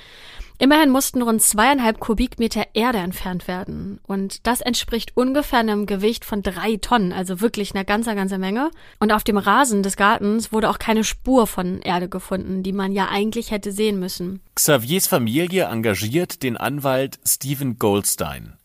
Immerhin 0.62 0.90
mussten 0.90 1.22
rund 1.22 1.42
zweieinhalb 1.42 1.98
Kubikmeter 1.98 2.62
Erde 2.72 2.98
entfernt 2.98 3.48
werden. 3.48 3.98
Und 4.06 4.46
das 4.46 4.60
entspricht 4.60 5.16
ungefähr 5.16 5.58
einem 5.58 5.86
Gewicht 5.86 6.24
von 6.24 6.44
drei 6.44 6.76
Tonnen, 6.76 7.12
also 7.12 7.40
wirklich 7.40 7.74
eine 7.74 7.84
ganze, 7.84 8.14
ganze 8.14 8.38
Menge. 8.38 8.70
Und 9.00 9.10
auf 9.10 9.24
dem 9.24 9.38
Rasen 9.38 9.82
des 9.82 9.96
Gartens 9.96 10.52
wurde 10.52 10.70
auch 10.70 10.78
keine 10.78 11.02
Spur 11.02 11.48
von 11.48 11.80
Erde 11.80 12.08
gefunden, 12.08 12.62
die 12.62 12.72
man 12.72 12.92
ja 12.92 13.08
eigentlich 13.08 13.50
hätte 13.50 13.72
sehen 13.72 13.98
müssen. 13.98 14.38
Xaviers 14.54 15.08
Familie 15.08 15.64
engagiert 15.64 16.44
den 16.44 16.56
Anwalt 16.56 17.18
Stephen 17.26 17.80
Goldstein. 17.80 18.56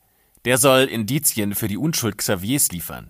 Der 0.46 0.60
soll 0.60 0.84
Indizien 0.84 1.56
für 1.56 1.68
die 1.68 1.78
Unschuld 1.78 2.20
Xaviers 2.20 2.70
liefern. 2.72 3.10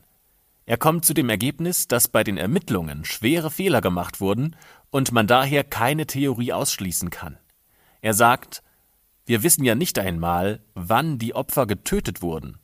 Er 0.66 0.78
kommt 0.78 1.04
zu 1.04 1.14
dem 1.14 1.28
Ergebnis, 1.28 1.90
dass 1.90 2.08
bei 2.08 2.24
den 2.24 2.38
Ermittlungen 2.38 3.04
schwere 3.04 3.52
Fehler 3.52 3.82
gemacht 3.82 4.22
wurden 4.22 4.56
und 4.92 5.12
man 5.12 5.28
daher 5.28 5.66
keine 5.66 6.08
Theorie 6.08 6.54
ausschließen 6.54 7.10
kann. 7.10 7.38
Er 8.00 8.14
sagt, 8.14 8.64
wir 9.28 9.44
wissen 9.44 9.66
ja 9.66 9.76
nicht 9.76 10.00
einmal, 10.00 10.62
wann 10.74 11.20
die 11.20 11.36
Opfer 11.36 11.68
getötet 11.68 12.22
wurden. 12.22 12.60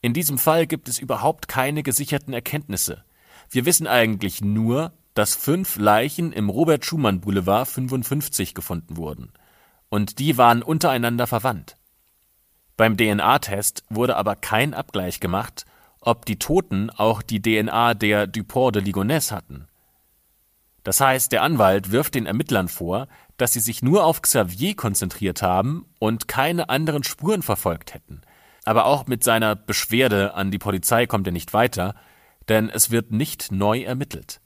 In 0.00 0.14
diesem 0.14 0.38
Fall 0.38 0.66
gibt 0.66 0.88
es 0.88 0.98
überhaupt 0.98 1.48
keine 1.48 1.82
gesicherten 1.82 2.32
Erkenntnisse. 2.32 3.04
Wir 3.50 3.66
wissen 3.66 3.86
eigentlich 3.86 4.40
nur, 4.40 4.92
dass 5.12 5.34
fünf 5.34 5.76
Leichen 5.76 6.32
im 6.32 6.48
Robert 6.48 6.86
Schumann 6.86 7.20
Boulevard 7.20 7.68
55 7.68 8.54
gefunden 8.54 8.96
wurden. 8.96 9.32
Und 9.90 10.18
die 10.18 10.38
waren 10.38 10.62
untereinander 10.62 11.26
verwandt. 11.26 11.76
Beim 12.78 12.96
DNA-Test 12.96 13.84
wurde 13.90 14.16
aber 14.16 14.34
kein 14.34 14.72
Abgleich 14.72 15.20
gemacht, 15.20 15.66
ob 16.00 16.24
die 16.24 16.38
Toten 16.38 16.88
auch 16.88 17.20
die 17.20 17.42
DNA 17.42 17.92
der 17.92 18.26
Dupont 18.26 18.76
de 18.76 18.82
Ligonnès 18.82 19.30
hatten. 19.30 19.68
Das 20.84 21.00
heißt, 21.00 21.30
der 21.32 21.42
Anwalt 21.42 21.92
wirft 21.92 22.14
den 22.14 22.26
Ermittlern 22.26 22.68
vor, 22.68 23.08
dass 23.42 23.52
sie 23.54 23.60
sich 23.60 23.82
nur 23.82 24.04
auf 24.04 24.22
Xavier 24.22 24.76
konzentriert 24.76 25.42
haben 25.42 25.84
und 25.98 26.28
keine 26.28 26.68
anderen 26.68 27.02
Spuren 27.02 27.42
verfolgt 27.42 27.92
hätten. 27.92 28.20
Aber 28.64 28.86
auch 28.86 29.08
mit 29.08 29.24
seiner 29.24 29.56
Beschwerde 29.56 30.34
an 30.34 30.52
die 30.52 30.60
Polizei 30.60 31.08
kommt 31.08 31.26
er 31.26 31.32
nicht 31.32 31.52
weiter, 31.52 31.96
denn 32.48 32.70
es 32.70 32.92
wird 32.92 33.10
nicht 33.10 33.50
neu 33.50 33.82
ermittelt. 33.82 34.40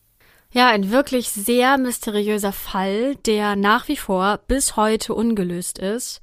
Ja, 0.50 0.70
ein 0.70 0.90
wirklich 0.90 1.28
sehr 1.28 1.76
mysteriöser 1.76 2.54
Fall, 2.54 3.16
der 3.16 3.54
nach 3.54 3.86
wie 3.88 3.98
vor 3.98 4.40
bis 4.48 4.76
heute 4.76 5.12
ungelöst 5.12 5.78
ist. 5.78 6.22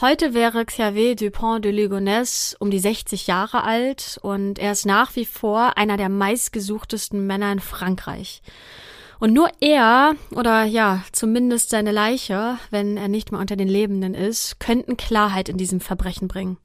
Heute 0.00 0.32
wäre 0.32 0.64
Xavier 0.64 1.16
Dupont 1.16 1.66
de 1.66 1.72
Ligonnès 1.72 2.56
um 2.58 2.70
die 2.70 2.78
60 2.78 3.26
Jahre 3.26 3.62
alt 3.62 4.18
und 4.22 4.58
er 4.58 4.72
ist 4.72 4.86
nach 4.86 5.16
wie 5.16 5.26
vor 5.26 5.76
einer 5.76 5.98
der 5.98 6.08
meistgesuchtesten 6.08 7.26
Männer 7.26 7.52
in 7.52 7.60
Frankreich. 7.60 8.40
Und 9.18 9.32
nur 9.32 9.50
er 9.60 10.14
oder 10.30 10.64
ja, 10.64 11.02
zumindest 11.12 11.70
seine 11.70 11.92
Leiche, 11.92 12.58
wenn 12.70 12.96
er 12.96 13.08
nicht 13.08 13.32
mehr 13.32 13.40
unter 13.40 13.56
den 13.56 13.68
Lebenden 13.68 14.14
ist, 14.14 14.60
könnten 14.60 14.96
Klarheit 14.96 15.48
in 15.48 15.56
diesem 15.56 15.80
Verbrechen 15.80 16.28
bringen. 16.28 16.58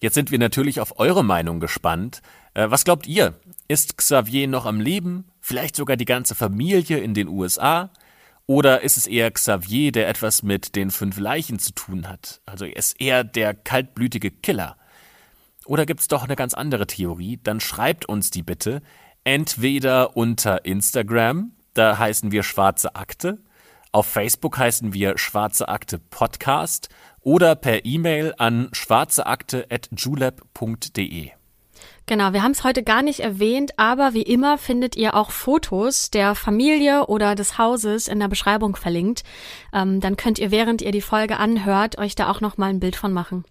Jetzt 0.00 0.14
sind 0.14 0.32
wir 0.32 0.38
natürlich 0.40 0.80
auf 0.80 0.98
eure 0.98 1.24
Meinung 1.24 1.60
gespannt. 1.60 2.22
Äh, 2.54 2.70
was 2.70 2.84
glaubt 2.84 3.06
ihr? 3.06 3.34
Ist 3.68 3.96
Xavier 3.96 4.48
noch 4.48 4.66
am 4.66 4.80
Leben? 4.80 5.26
Vielleicht 5.40 5.76
sogar 5.76 5.96
die 5.96 6.04
ganze 6.04 6.34
Familie 6.34 6.98
in 6.98 7.14
den 7.14 7.28
USA? 7.28 7.90
Oder 8.46 8.82
ist 8.82 8.96
es 8.96 9.06
eher 9.06 9.30
Xavier, 9.30 9.92
der 9.92 10.08
etwas 10.08 10.42
mit 10.42 10.74
den 10.74 10.90
fünf 10.90 11.18
Leichen 11.18 11.60
zu 11.60 11.72
tun 11.72 12.08
hat? 12.08 12.40
Also 12.46 12.64
er 12.64 12.76
ist 12.76 13.00
eher 13.00 13.22
der 13.22 13.54
kaltblütige 13.54 14.32
Killer. 14.32 14.76
Oder 15.66 15.86
gibt's 15.86 16.08
doch 16.08 16.24
eine 16.24 16.34
ganz 16.34 16.54
andere 16.54 16.88
Theorie? 16.88 17.38
Dann 17.40 17.60
schreibt 17.60 18.08
uns 18.08 18.32
die 18.32 18.42
bitte 18.42 18.82
entweder 19.24 20.16
unter 20.16 20.64
Instagram, 20.64 21.52
da 21.74 21.98
heißen 21.98 22.32
wir 22.32 22.42
Schwarze 22.42 22.94
Akte, 22.94 23.38
auf 23.92 24.06
Facebook 24.06 24.58
heißen 24.58 24.94
wir 24.94 25.18
Schwarze 25.18 25.68
Akte 25.68 25.98
Podcast 25.98 26.88
oder 27.20 27.54
per 27.54 27.84
E-Mail 27.84 28.32
an 28.38 28.70
schwarzeakte.julep.de. 28.72 31.32
Genau, 32.06 32.32
wir 32.32 32.42
haben 32.42 32.52
es 32.52 32.64
heute 32.64 32.82
gar 32.82 33.02
nicht 33.02 33.20
erwähnt, 33.20 33.78
aber 33.78 34.12
wie 34.12 34.22
immer 34.22 34.58
findet 34.58 34.96
ihr 34.96 35.14
auch 35.14 35.30
Fotos 35.30 36.10
der 36.10 36.34
Familie 36.34 37.06
oder 37.06 37.34
des 37.34 37.58
Hauses 37.58 38.08
in 38.08 38.18
der 38.18 38.28
Beschreibung 38.28 38.76
verlinkt. 38.76 39.22
Ähm, 39.72 40.00
dann 40.00 40.16
könnt 40.16 40.38
ihr, 40.38 40.50
während 40.50 40.82
ihr 40.82 40.90
die 40.90 41.00
Folge 41.00 41.36
anhört, 41.36 41.98
euch 41.98 42.14
da 42.14 42.30
auch 42.30 42.40
noch 42.40 42.56
mal 42.56 42.70
ein 42.70 42.80
Bild 42.80 42.96
von 42.96 43.12
machen. 43.12 43.44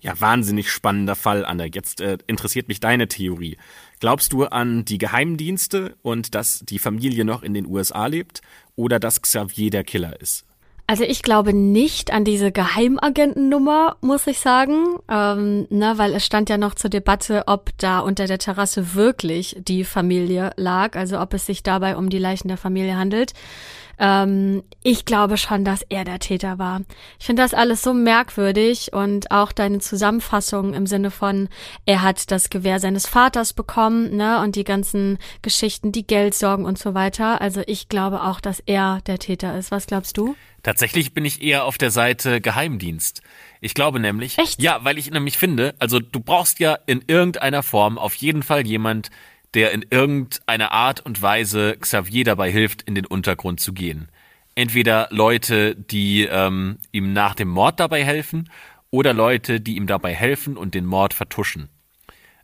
Ja, 0.00 0.20
wahnsinnig 0.20 0.70
spannender 0.70 1.14
Fall, 1.14 1.44
Anna. 1.44 1.64
Jetzt 1.64 2.00
äh, 2.00 2.18
interessiert 2.26 2.66
mich 2.66 2.80
deine 2.80 3.06
Theorie. 3.06 3.56
Glaubst 4.02 4.32
du 4.32 4.46
an 4.46 4.84
die 4.84 4.98
Geheimdienste 4.98 5.94
und 6.02 6.34
dass 6.34 6.64
die 6.68 6.80
Familie 6.80 7.24
noch 7.24 7.44
in 7.44 7.54
den 7.54 7.66
USA 7.66 8.06
lebt 8.06 8.40
oder 8.74 8.98
dass 8.98 9.22
Xavier 9.22 9.70
der 9.70 9.84
Killer 9.84 10.20
ist? 10.20 10.44
Also 10.88 11.04
ich 11.04 11.22
glaube 11.22 11.54
nicht 11.54 12.12
an 12.12 12.24
diese 12.24 12.50
Geheimagentennummer, 12.50 13.98
muss 14.00 14.26
ich 14.26 14.40
sagen, 14.40 14.98
ähm, 15.08 15.68
ne, 15.70 15.94
weil 15.98 16.14
es 16.14 16.26
stand 16.26 16.50
ja 16.50 16.58
noch 16.58 16.74
zur 16.74 16.90
Debatte, 16.90 17.44
ob 17.46 17.70
da 17.78 18.00
unter 18.00 18.26
der 18.26 18.38
Terrasse 18.38 18.96
wirklich 18.96 19.56
die 19.60 19.84
Familie 19.84 20.50
lag, 20.56 20.96
also 20.96 21.20
ob 21.20 21.32
es 21.34 21.46
sich 21.46 21.62
dabei 21.62 21.96
um 21.96 22.10
die 22.10 22.18
Leichen 22.18 22.48
der 22.48 22.56
Familie 22.56 22.96
handelt. 22.96 23.34
Ähm, 23.98 24.62
ich 24.82 25.04
glaube 25.04 25.36
schon, 25.36 25.64
dass 25.64 25.82
er 25.88 26.04
der 26.04 26.18
Täter 26.18 26.58
war. 26.58 26.82
Ich 27.18 27.26
finde 27.26 27.42
das 27.42 27.54
alles 27.54 27.82
so 27.82 27.94
merkwürdig 27.94 28.92
und 28.92 29.30
auch 29.30 29.52
deine 29.52 29.78
Zusammenfassung 29.78 30.74
im 30.74 30.86
Sinne 30.86 31.10
von, 31.10 31.48
er 31.86 32.02
hat 32.02 32.30
das 32.30 32.50
Gewehr 32.50 32.80
seines 32.80 33.06
Vaters 33.06 33.52
bekommen, 33.52 34.16
ne, 34.16 34.40
und 34.40 34.56
die 34.56 34.64
ganzen 34.64 35.18
Geschichten, 35.42 35.92
die 35.92 36.06
Geldsorgen 36.06 36.64
und 36.64 36.78
so 36.78 36.94
weiter. 36.94 37.40
Also 37.40 37.62
ich 37.66 37.88
glaube 37.88 38.22
auch, 38.22 38.40
dass 38.40 38.60
er 38.60 39.00
der 39.06 39.18
Täter 39.18 39.56
ist. 39.56 39.70
Was 39.70 39.86
glaubst 39.86 40.16
du? 40.16 40.34
Tatsächlich 40.62 41.12
bin 41.12 41.24
ich 41.24 41.42
eher 41.42 41.64
auf 41.64 41.76
der 41.76 41.90
Seite 41.90 42.40
Geheimdienst. 42.40 43.22
Ich 43.60 43.74
glaube 43.74 43.98
nämlich, 43.98 44.38
Echt? 44.38 44.62
ja, 44.62 44.84
weil 44.84 44.96
ich 44.96 45.10
nämlich 45.10 45.36
finde, 45.36 45.74
also 45.80 45.98
du 45.98 46.20
brauchst 46.20 46.60
ja 46.60 46.78
in 46.86 47.02
irgendeiner 47.08 47.64
Form 47.64 47.98
auf 47.98 48.14
jeden 48.14 48.44
Fall 48.44 48.64
jemand, 48.64 49.10
der 49.54 49.72
in 49.72 49.84
irgendeiner 49.90 50.72
Art 50.72 51.00
und 51.00 51.20
Weise 51.20 51.76
Xavier 51.78 52.24
dabei 52.24 52.50
hilft, 52.50 52.82
in 52.82 52.94
den 52.94 53.06
Untergrund 53.06 53.60
zu 53.60 53.72
gehen. 53.72 54.08
Entweder 54.54 55.08
Leute, 55.10 55.74
die 55.74 56.24
ähm, 56.24 56.78
ihm 56.90 57.12
nach 57.12 57.34
dem 57.34 57.48
Mord 57.48 57.80
dabei 57.80 58.04
helfen, 58.04 58.50
oder 58.90 59.14
Leute, 59.14 59.60
die 59.60 59.76
ihm 59.76 59.86
dabei 59.86 60.14
helfen 60.14 60.56
und 60.56 60.74
den 60.74 60.84
Mord 60.84 61.14
vertuschen. 61.14 61.70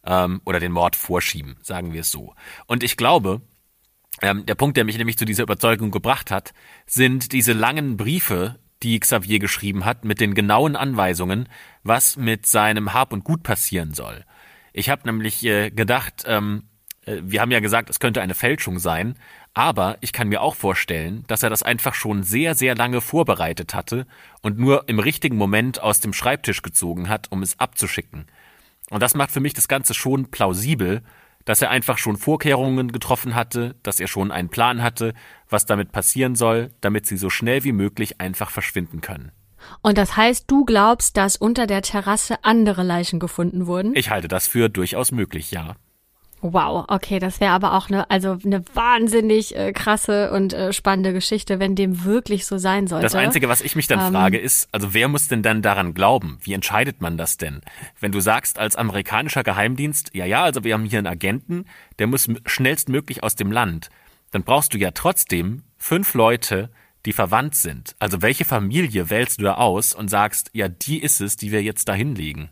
Ähm, 0.04 0.40
oder 0.44 0.58
den 0.58 0.72
Mord 0.72 0.96
vorschieben, 0.96 1.56
sagen 1.62 1.92
wir 1.92 2.00
es 2.00 2.10
so. 2.10 2.34
Und 2.66 2.82
ich 2.82 2.96
glaube, 2.96 3.42
ähm, 4.22 4.46
der 4.46 4.54
Punkt, 4.54 4.76
der 4.76 4.84
mich 4.84 4.96
nämlich 4.96 5.18
zu 5.18 5.26
dieser 5.26 5.42
Überzeugung 5.42 5.90
gebracht 5.90 6.30
hat, 6.30 6.54
sind 6.86 7.32
diese 7.32 7.52
langen 7.52 7.96
Briefe, 7.96 8.58
die 8.82 8.98
Xavier 8.98 9.38
geschrieben 9.38 9.84
hat, 9.84 10.04
mit 10.04 10.20
den 10.20 10.34
genauen 10.34 10.74
Anweisungen, 10.74 11.48
was 11.82 12.16
mit 12.16 12.46
seinem 12.46 12.94
Hab 12.94 13.12
und 13.12 13.24
Gut 13.24 13.42
passieren 13.42 13.92
soll. 13.92 14.24
Ich 14.72 14.88
habe 14.88 15.02
nämlich 15.06 15.44
äh, 15.44 15.70
gedacht, 15.70 16.24
ähm, 16.26 16.64
äh, 16.64 16.67
wir 17.22 17.40
haben 17.40 17.50
ja 17.50 17.60
gesagt, 17.60 17.90
es 17.90 18.00
könnte 18.00 18.20
eine 18.20 18.34
Fälschung 18.34 18.78
sein, 18.78 19.16
aber 19.54 19.98
ich 20.00 20.12
kann 20.12 20.28
mir 20.28 20.40
auch 20.40 20.54
vorstellen, 20.54 21.24
dass 21.26 21.42
er 21.42 21.50
das 21.50 21.62
einfach 21.62 21.94
schon 21.94 22.22
sehr, 22.22 22.54
sehr 22.54 22.74
lange 22.74 23.00
vorbereitet 23.00 23.74
hatte 23.74 24.06
und 24.42 24.58
nur 24.58 24.88
im 24.88 24.98
richtigen 24.98 25.36
Moment 25.36 25.82
aus 25.82 26.00
dem 26.00 26.12
Schreibtisch 26.12 26.62
gezogen 26.62 27.08
hat, 27.08 27.30
um 27.30 27.42
es 27.42 27.58
abzuschicken. 27.58 28.26
Und 28.90 29.02
das 29.02 29.14
macht 29.14 29.30
für 29.30 29.40
mich 29.40 29.54
das 29.54 29.68
Ganze 29.68 29.94
schon 29.94 30.30
plausibel, 30.30 31.02
dass 31.44 31.62
er 31.62 31.70
einfach 31.70 31.98
schon 31.98 32.16
Vorkehrungen 32.16 32.92
getroffen 32.92 33.34
hatte, 33.34 33.74
dass 33.82 34.00
er 34.00 34.06
schon 34.06 34.30
einen 34.30 34.50
Plan 34.50 34.82
hatte, 34.82 35.14
was 35.48 35.66
damit 35.66 35.92
passieren 35.92 36.34
soll, 36.34 36.70
damit 36.80 37.06
sie 37.06 37.16
so 37.16 37.30
schnell 37.30 37.64
wie 37.64 37.72
möglich 37.72 38.20
einfach 38.20 38.50
verschwinden 38.50 39.00
können. 39.00 39.32
Und 39.82 39.98
das 39.98 40.16
heißt, 40.16 40.44
du 40.46 40.64
glaubst, 40.64 41.16
dass 41.16 41.36
unter 41.36 41.66
der 41.66 41.82
Terrasse 41.82 42.44
andere 42.44 42.82
Leichen 42.82 43.18
gefunden 43.18 43.66
wurden? 43.66 43.94
Ich 43.96 44.10
halte 44.10 44.28
das 44.28 44.46
für 44.46 44.68
durchaus 44.68 45.10
möglich, 45.10 45.50
ja. 45.50 45.76
Wow, 46.40 46.84
okay, 46.88 47.18
das 47.18 47.40
wäre 47.40 47.52
aber 47.52 47.74
auch 47.74 47.88
eine, 47.88 48.08
also 48.10 48.38
eine 48.44 48.62
wahnsinnig 48.74 49.56
äh, 49.56 49.72
krasse 49.72 50.30
und 50.30 50.52
äh, 50.52 50.72
spannende 50.72 51.12
Geschichte, 51.12 51.58
wenn 51.58 51.74
dem 51.74 52.04
wirklich 52.04 52.46
so 52.46 52.58
sein 52.58 52.86
sollte. 52.86 53.06
Das 53.06 53.14
Einzige, 53.16 53.48
was 53.48 53.60
ich 53.60 53.74
mich 53.74 53.88
dann 53.88 54.00
Ähm. 54.00 54.12
frage, 54.12 54.38
ist, 54.38 54.68
also 54.70 54.94
wer 54.94 55.08
muss 55.08 55.26
denn 55.28 55.42
dann 55.42 55.62
daran 55.62 55.94
glauben? 55.94 56.38
Wie 56.42 56.52
entscheidet 56.52 57.00
man 57.00 57.18
das 57.18 57.38
denn? 57.38 57.60
Wenn 57.98 58.12
du 58.12 58.20
sagst, 58.20 58.58
als 58.58 58.76
amerikanischer 58.76 59.42
Geheimdienst, 59.42 60.10
ja, 60.14 60.26
ja, 60.26 60.44
also 60.44 60.62
wir 60.62 60.74
haben 60.74 60.84
hier 60.84 60.98
einen 60.98 61.08
Agenten, 61.08 61.64
der 61.98 62.06
muss 62.06 62.28
schnellstmöglich 62.46 63.22
aus 63.24 63.34
dem 63.34 63.50
Land, 63.50 63.90
dann 64.30 64.44
brauchst 64.44 64.74
du 64.74 64.78
ja 64.78 64.92
trotzdem 64.92 65.62
fünf 65.76 66.14
Leute, 66.14 66.70
die 67.04 67.12
verwandt 67.12 67.54
sind. 67.54 67.96
Also 67.98 68.22
welche 68.22 68.44
Familie 68.44 69.10
wählst 69.10 69.40
du 69.40 69.44
da 69.44 69.54
aus 69.54 69.94
und 69.94 70.08
sagst, 70.08 70.50
ja, 70.52 70.68
die 70.68 71.02
ist 71.02 71.20
es, 71.20 71.36
die 71.36 71.50
wir 71.50 71.62
jetzt 71.62 71.88
da 71.88 71.94
hinlegen? 71.94 72.50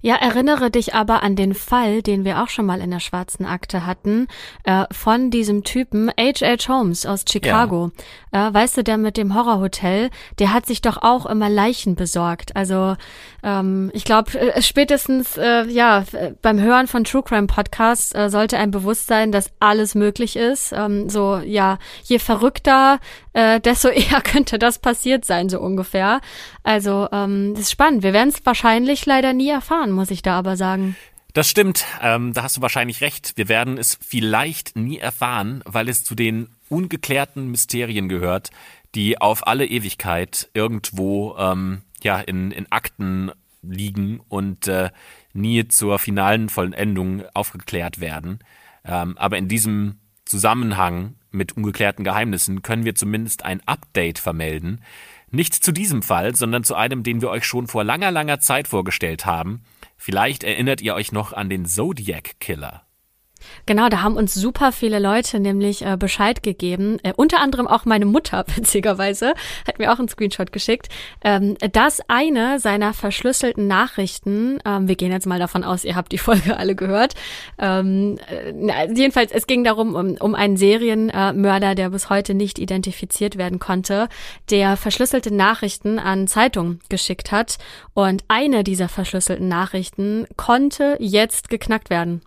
Ja, 0.00 0.16
erinnere 0.16 0.70
dich 0.70 0.94
aber 0.94 1.22
an 1.22 1.36
den 1.36 1.54
Fall, 1.54 2.02
den 2.02 2.24
wir 2.24 2.42
auch 2.42 2.48
schon 2.48 2.66
mal 2.66 2.80
in 2.80 2.90
der 2.90 3.00
schwarzen 3.00 3.46
Akte 3.46 3.86
hatten, 3.86 4.28
äh, 4.64 4.84
von 4.90 5.30
diesem 5.30 5.64
Typen 5.64 6.10
H.H. 6.10 6.68
Holmes 6.68 7.06
aus 7.06 7.24
Chicago. 7.28 7.90
Äh, 8.32 8.52
weißt 8.52 8.78
du, 8.78 8.84
der 8.84 8.98
mit 8.98 9.16
dem 9.16 9.34
Horrorhotel, 9.34 10.10
der 10.38 10.52
hat 10.52 10.66
sich 10.66 10.80
doch 10.82 10.98
auch 11.02 11.26
immer 11.26 11.48
Leichen 11.48 11.94
besorgt. 11.94 12.56
Also 12.56 12.96
ähm, 13.42 13.90
ich 13.94 14.04
glaube, 14.04 14.38
äh, 14.38 14.62
spätestens 14.62 15.36
äh, 15.36 15.64
ja 15.68 16.04
beim 16.42 16.60
Hören 16.60 16.86
von 16.86 17.04
True 17.04 17.22
Crime 17.22 17.46
Podcasts 17.46 18.14
äh, 18.14 18.28
sollte 18.30 18.58
ein 18.58 18.70
Bewusstsein, 18.70 19.32
dass 19.32 19.50
alles 19.60 19.94
möglich 19.94 20.36
ist. 20.36 20.72
Ähm, 20.72 21.08
so 21.08 21.38
ja, 21.44 21.78
je 22.04 22.18
verrückter, 22.18 22.98
äh, 23.38 23.60
desto 23.60 23.88
eher 23.88 24.20
könnte 24.20 24.58
das 24.58 24.80
passiert 24.80 25.24
sein, 25.24 25.48
so 25.48 25.60
ungefähr. 25.60 26.20
Also 26.64 27.08
ähm, 27.12 27.52
das 27.54 27.64
ist 27.64 27.70
spannend. 27.70 28.02
Wir 28.02 28.12
werden 28.12 28.30
es 28.30 28.44
wahrscheinlich 28.44 29.06
leider 29.06 29.32
nie 29.32 29.48
erfahren, 29.48 29.92
muss 29.92 30.10
ich 30.10 30.22
da 30.22 30.36
aber 30.36 30.56
sagen. 30.56 30.96
Das 31.34 31.48
stimmt, 31.48 31.84
ähm, 32.02 32.32
da 32.32 32.42
hast 32.42 32.56
du 32.56 32.62
wahrscheinlich 32.62 33.00
recht. 33.00 33.36
Wir 33.36 33.48
werden 33.48 33.78
es 33.78 33.96
vielleicht 34.00 34.76
nie 34.76 34.98
erfahren, 34.98 35.62
weil 35.64 35.88
es 35.88 36.02
zu 36.02 36.16
den 36.16 36.48
ungeklärten 36.68 37.48
Mysterien 37.48 38.08
gehört, 38.08 38.50
die 38.94 39.20
auf 39.20 39.46
alle 39.46 39.66
Ewigkeit 39.66 40.48
irgendwo 40.54 41.36
ähm, 41.38 41.82
ja 42.02 42.18
in, 42.18 42.50
in 42.50 42.66
Akten 42.72 43.30
liegen 43.62 44.20
und 44.28 44.66
äh, 44.66 44.90
nie 45.32 45.68
zur 45.68 46.00
finalen 46.00 46.48
Vollendung 46.48 47.22
aufgeklärt 47.34 48.00
werden. 48.00 48.40
Ähm, 48.84 49.16
aber 49.16 49.36
in 49.36 49.46
diesem 49.46 50.00
Zusammenhang 50.28 51.14
mit 51.30 51.56
ungeklärten 51.56 52.04
Geheimnissen 52.04 52.60
können 52.60 52.84
wir 52.84 52.94
zumindest 52.94 53.46
ein 53.46 53.62
Update 53.66 54.18
vermelden. 54.18 54.82
Nicht 55.30 55.54
zu 55.54 55.72
diesem 55.72 56.02
Fall, 56.02 56.36
sondern 56.36 56.64
zu 56.64 56.74
einem, 56.74 57.02
den 57.02 57.22
wir 57.22 57.30
euch 57.30 57.44
schon 57.44 57.66
vor 57.66 57.82
langer, 57.82 58.10
langer 58.10 58.38
Zeit 58.38 58.68
vorgestellt 58.68 59.24
haben. 59.24 59.62
Vielleicht 59.96 60.44
erinnert 60.44 60.82
ihr 60.82 60.94
euch 60.94 61.12
noch 61.12 61.32
an 61.32 61.48
den 61.48 61.64
Zodiac 61.64 62.40
Killer. 62.40 62.82
Genau, 63.66 63.88
da 63.88 64.02
haben 64.02 64.16
uns 64.16 64.34
super 64.34 64.72
viele 64.72 64.98
Leute 64.98 65.40
nämlich 65.40 65.84
äh, 65.84 65.96
Bescheid 65.96 66.42
gegeben, 66.42 66.98
äh, 67.02 67.12
unter 67.16 67.40
anderem 67.40 67.66
auch 67.66 67.84
meine 67.84 68.06
Mutter, 68.06 68.44
witzigerweise, 68.56 69.34
hat 69.66 69.78
mir 69.78 69.92
auch 69.92 69.98
einen 69.98 70.08
Screenshot 70.08 70.52
geschickt, 70.52 70.88
ähm, 71.22 71.56
dass 71.72 72.00
eine 72.08 72.60
seiner 72.60 72.94
verschlüsselten 72.94 73.66
Nachrichten, 73.66 74.58
ähm, 74.64 74.88
wir 74.88 74.96
gehen 74.96 75.12
jetzt 75.12 75.26
mal 75.26 75.38
davon 75.38 75.64
aus, 75.64 75.84
ihr 75.84 75.96
habt 75.96 76.12
die 76.12 76.18
Folge 76.28 76.56
alle 76.56 76.74
gehört, 76.74 77.14
ähm, 77.58 78.18
äh, 78.28 78.52
na, 78.54 78.86
jedenfalls, 78.86 79.32
es 79.32 79.46
ging 79.46 79.64
darum, 79.64 79.94
um, 79.94 80.16
um 80.18 80.34
einen 80.34 80.56
Serienmörder, 80.56 81.74
der 81.74 81.90
bis 81.90 82.10
heute 82.10 82.34
nicht 82.34 82.58
identifiziert 82.58 83.36
werden 83.38 83.58
konnte, 83.58 84.08
der 84.50 84.76
verschlüsselte 84.76 85.34
Nachrichten 85.34 85.98
an 85.98 86.26
Zeitungen 86.26 86.80
geschickt 86.88 87.32
hat. 87.32 87.58
Und 87.94 88.24
eine 88.28 88.64
dieser 88.64 88.88
verschlüsselten 88.88 89.48
Nachrichten 89.48 90.26
konnte 90.36 90.96
jetzt 91.00 91.48
geknackt 91.50 91.90
werden. 91.90 92.22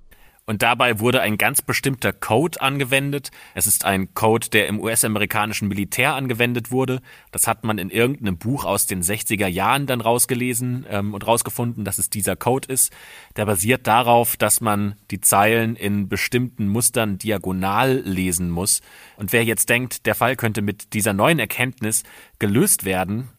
Und 0.51 0.63
dabei 0.63 0.99
wurde 0.99 1.21
ein 1.21 1.37
ganz 1.37 1.61
bestimmter 1.61 2.11
Code 2.11 2.59
angewendet. 2.59 3.31
Es 3.53 3.67
ist 3.67 3.85
ein 3.85 4.13
Code, 4.13 4.49
der 4.49 4.67
im 4.67 4.81
US-amerikanischen 4.81 5.69
Militär 5.69 6.13
angewendet 6.13 6.71
wurde. 6.71 7.01
Das 7.31 7.47
hat 7.47 7.63
man 7.63 7.77
in 7.77 7.89
irgendeinem 7.89 8.37
Buch 8.37 8.65
aus 8.65 8.85
den 8.85 9.01
60er 9.01 9.47
Jahren 9.47 9.87
dann 9.87 10.01
rausgelesen 10.01 10.85
ähm, 10.89 11.13
und 11.13 11.25
rausgefunden, 11.25 11.85
dass 11.85 11.99
es 11.99 12.09
dieser 12.09 12.35
Code 12.35 12.67
ist. 12.67 12.91
Der 13.37 13.45
basiert 13.45 13.87
darauf, 13.87 14.35
dass 14.35 14.59
man 14.59 14.95
die 15.09 15.21
Zeilen 15.21 15.77
in 15.77 16.09
bestimmten 16.09 16.67
Mustern 16.67 17.17
diagonal 17.17 18.01
lesen 18.03 18.49
muss. 18.49 18.81
Und 19.15 19.31
wer 19.31 19.45
jetzt 19.45 19.69
denkt, 19.69 20.05
der 20.05 20.15
Fall 20.15 20.35
könnte 20.35 20.61
mit 20.61 20.91
dieser 20.91 21.13
neuen 21.13 21.39
Erkenntnis 21.39 22.03
gelöst 22.39 22.83
werden, 22.83 23.29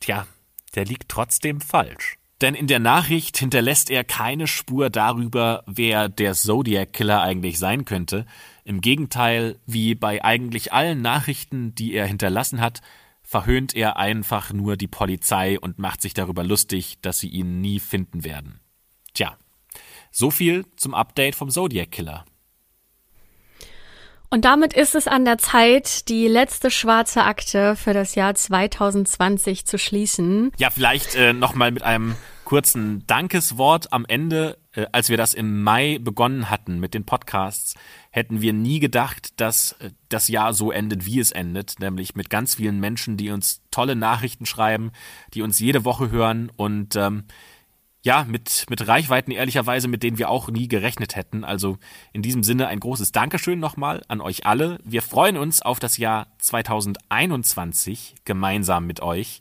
tja, 0.00 0.26
der 0.74 0.86
liegt 0.86 1.10
trotzdem 1.10 1.60
falsch. 1.60 2.16
Denn 2.42 2.56
in 2.56 2.66
der 2.66 2.80
Nachricht 2.80 3.38
hinterlässt 3.38 3.88
er 3.88 4.02
keine 4.02 4.48
Spur 4.48 4.90
darüber, 4.90 5.62
wer 5.66 6.08
der 6.08 6.34
Zodiac 6.34 6.92
Killer 6.92 7.22
eigentlich 7.22 7.60
sein 7.60 7.84
könnte. 7.84 8.26
Im 8.64 8.80
Gegenteil, 8.80 9.60
wie 9.64 9.94
bei 9.94 10.24
eigentlich 10.24 10.72
allen 10.72 11.02
Nachrichten, 11.02 11.72
die 11.76 11.94
er 11.94 12.04
hinterlassen 12.04 12.60
hat, 12.60 12.80
verhöhnt 13.22 13.76
er 13.76 13.96
einfach 13.96 14.52
nur 14.52 14.76
die 14.76 14.88
Polizei 14.88 15.56
und 15.58 15.78
macht 15.78 16.02
sich 16.02 16.14
darüber 16.14 16.42
lustig, 16.42 16.98
dass 17.00 17.20
sie 17.20 17.28
ihn 17.28 17.60
nie 17.60 17.78
finden 17.78 18.24
werden. 18.24 18.58
Tja, 19.14 19.36
so 20.10 20.32
viel 20.32 20.66
zum 20.76 20.94
Update 20.94 21.36
vom 21.36 21.48
Zodiac 21.48 21.92
Killer. 21.92 22.24
Und 24.30 24.44
damit 24.44 24.72
ist 24.72 24.96
es 24.96 25.06
an 25.06 25.24
der 25.24 25.38
Zeit, 25.38 26.08
die 26.08 26.26
letzte 26.26 26.70
schwarze 26.70 27.22
Akte 27.22 27.76
für 27.76 27.92
das 27.92 28.14
Jahr 28.16 28.34
2020 28.34 29.64
zu 29.64 29.78
schließen. 29.78 30.50
Ja, 30.56 30.70
vielleicht 30.70 31.14
äh, 31.14 31.34
nochmal 31.34 31.70
mit 31.70 31.82
einem 31.82 32.16
kurzen 32.52 33.06
Dankeswort 33.06 33.94
am 33.94 34.04
Ende. 34.04 34.58
Äh, 34.72 34.84
als 34.92 35.08
wir 35.08 35.16
das 35.16 35.32
im 35.32 35.62
Mai 35.62 35.98
begonnen 35.98 36.50
hatten 36.50 36.80
mit 36.80 36.92
den 36.92 37.06
Podcasts, 37.06 37.76
hätten 38.10 38.42
wir 38.42 38.52
nie 38.52 38.78
gedacht, 38.78 39.40
dass 39.40 39.72
äh, 39.80 39.92
das 40.10 40.28
Jahr 40.28 40.52
so 40.52 40.70
endet, 40.70 41.06
wie 41.06 41.18
es 41.18 41.30
endet, 41.32 41.80
nämlich 41.80 42.14
mit 42.14 42.28
ganz 42.28 42.56
vielen 42.56 42.78
Menschen, 42.78 43.16
die 43.16 43.30
uns 43.30 43.62
tolle 43.70 43.96
Nachrichten 43.96 44.44
schreiben, 44.44 44.92
die 45.32 45.40
uns 45.40 45.60
jede 45.60 45.86
Woche 45.86 46.10
hören 46.10 46.52
und 46.54 46.94
ähm, 46.94 47.24
ja, 48.02 48.24
mit, 48.28 48.66
mit 48.68 48.86
Reichweiten 48.86 49.30
ehrlicherweise, 49.30 49.88
mit 49.88 50.02
denen 50.02 50.18
wir 50.18 50.28
auch 50.28 50.50
nie 50.50 50.68
gerechnet 50.68 51.16
hätten. 51.16 51.44
Also 51.44 51.78
in 52.12 52.20
diesem 52.20 52.42
Sinne 52.42 52.68
ein 52.68 52.80
großes 52.80 53.12
Dankeschön 53.12 53.60
nochmal 53.60 54.02
an 54.08 54.20
euch 54.20 54.44
alle. 54.44 54.78
Wir 54.84 55.00
freuen 55.00 55.38
uns 55.38 55.62
auf 55.62 55.80
das 55.80 55.96
Jahr 55.96 56.26
2021 56.36 58.16
gemeinsam 58.26 58.86
mit 58.86 59.00
euch 59.00 59.40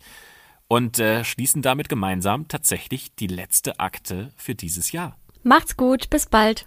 und 0.72 1.00
äh, 1.00 1.26
schließen 1.26 1.62
damit 1.62 1.90
gemeinsam 1.90 2.48
tatsächlich 2.48 3.14
die 3.16 3.28
letzte 3.28 3.82
Akte 3.82 4.32
für 4.38 4.56
dieses 4.56 4.94
Jahr. 4.94 5.18
Macht's 5.44 5.76
gut, 5.76 6.10
bis 6.10 6.28
bald. 6.28 6.66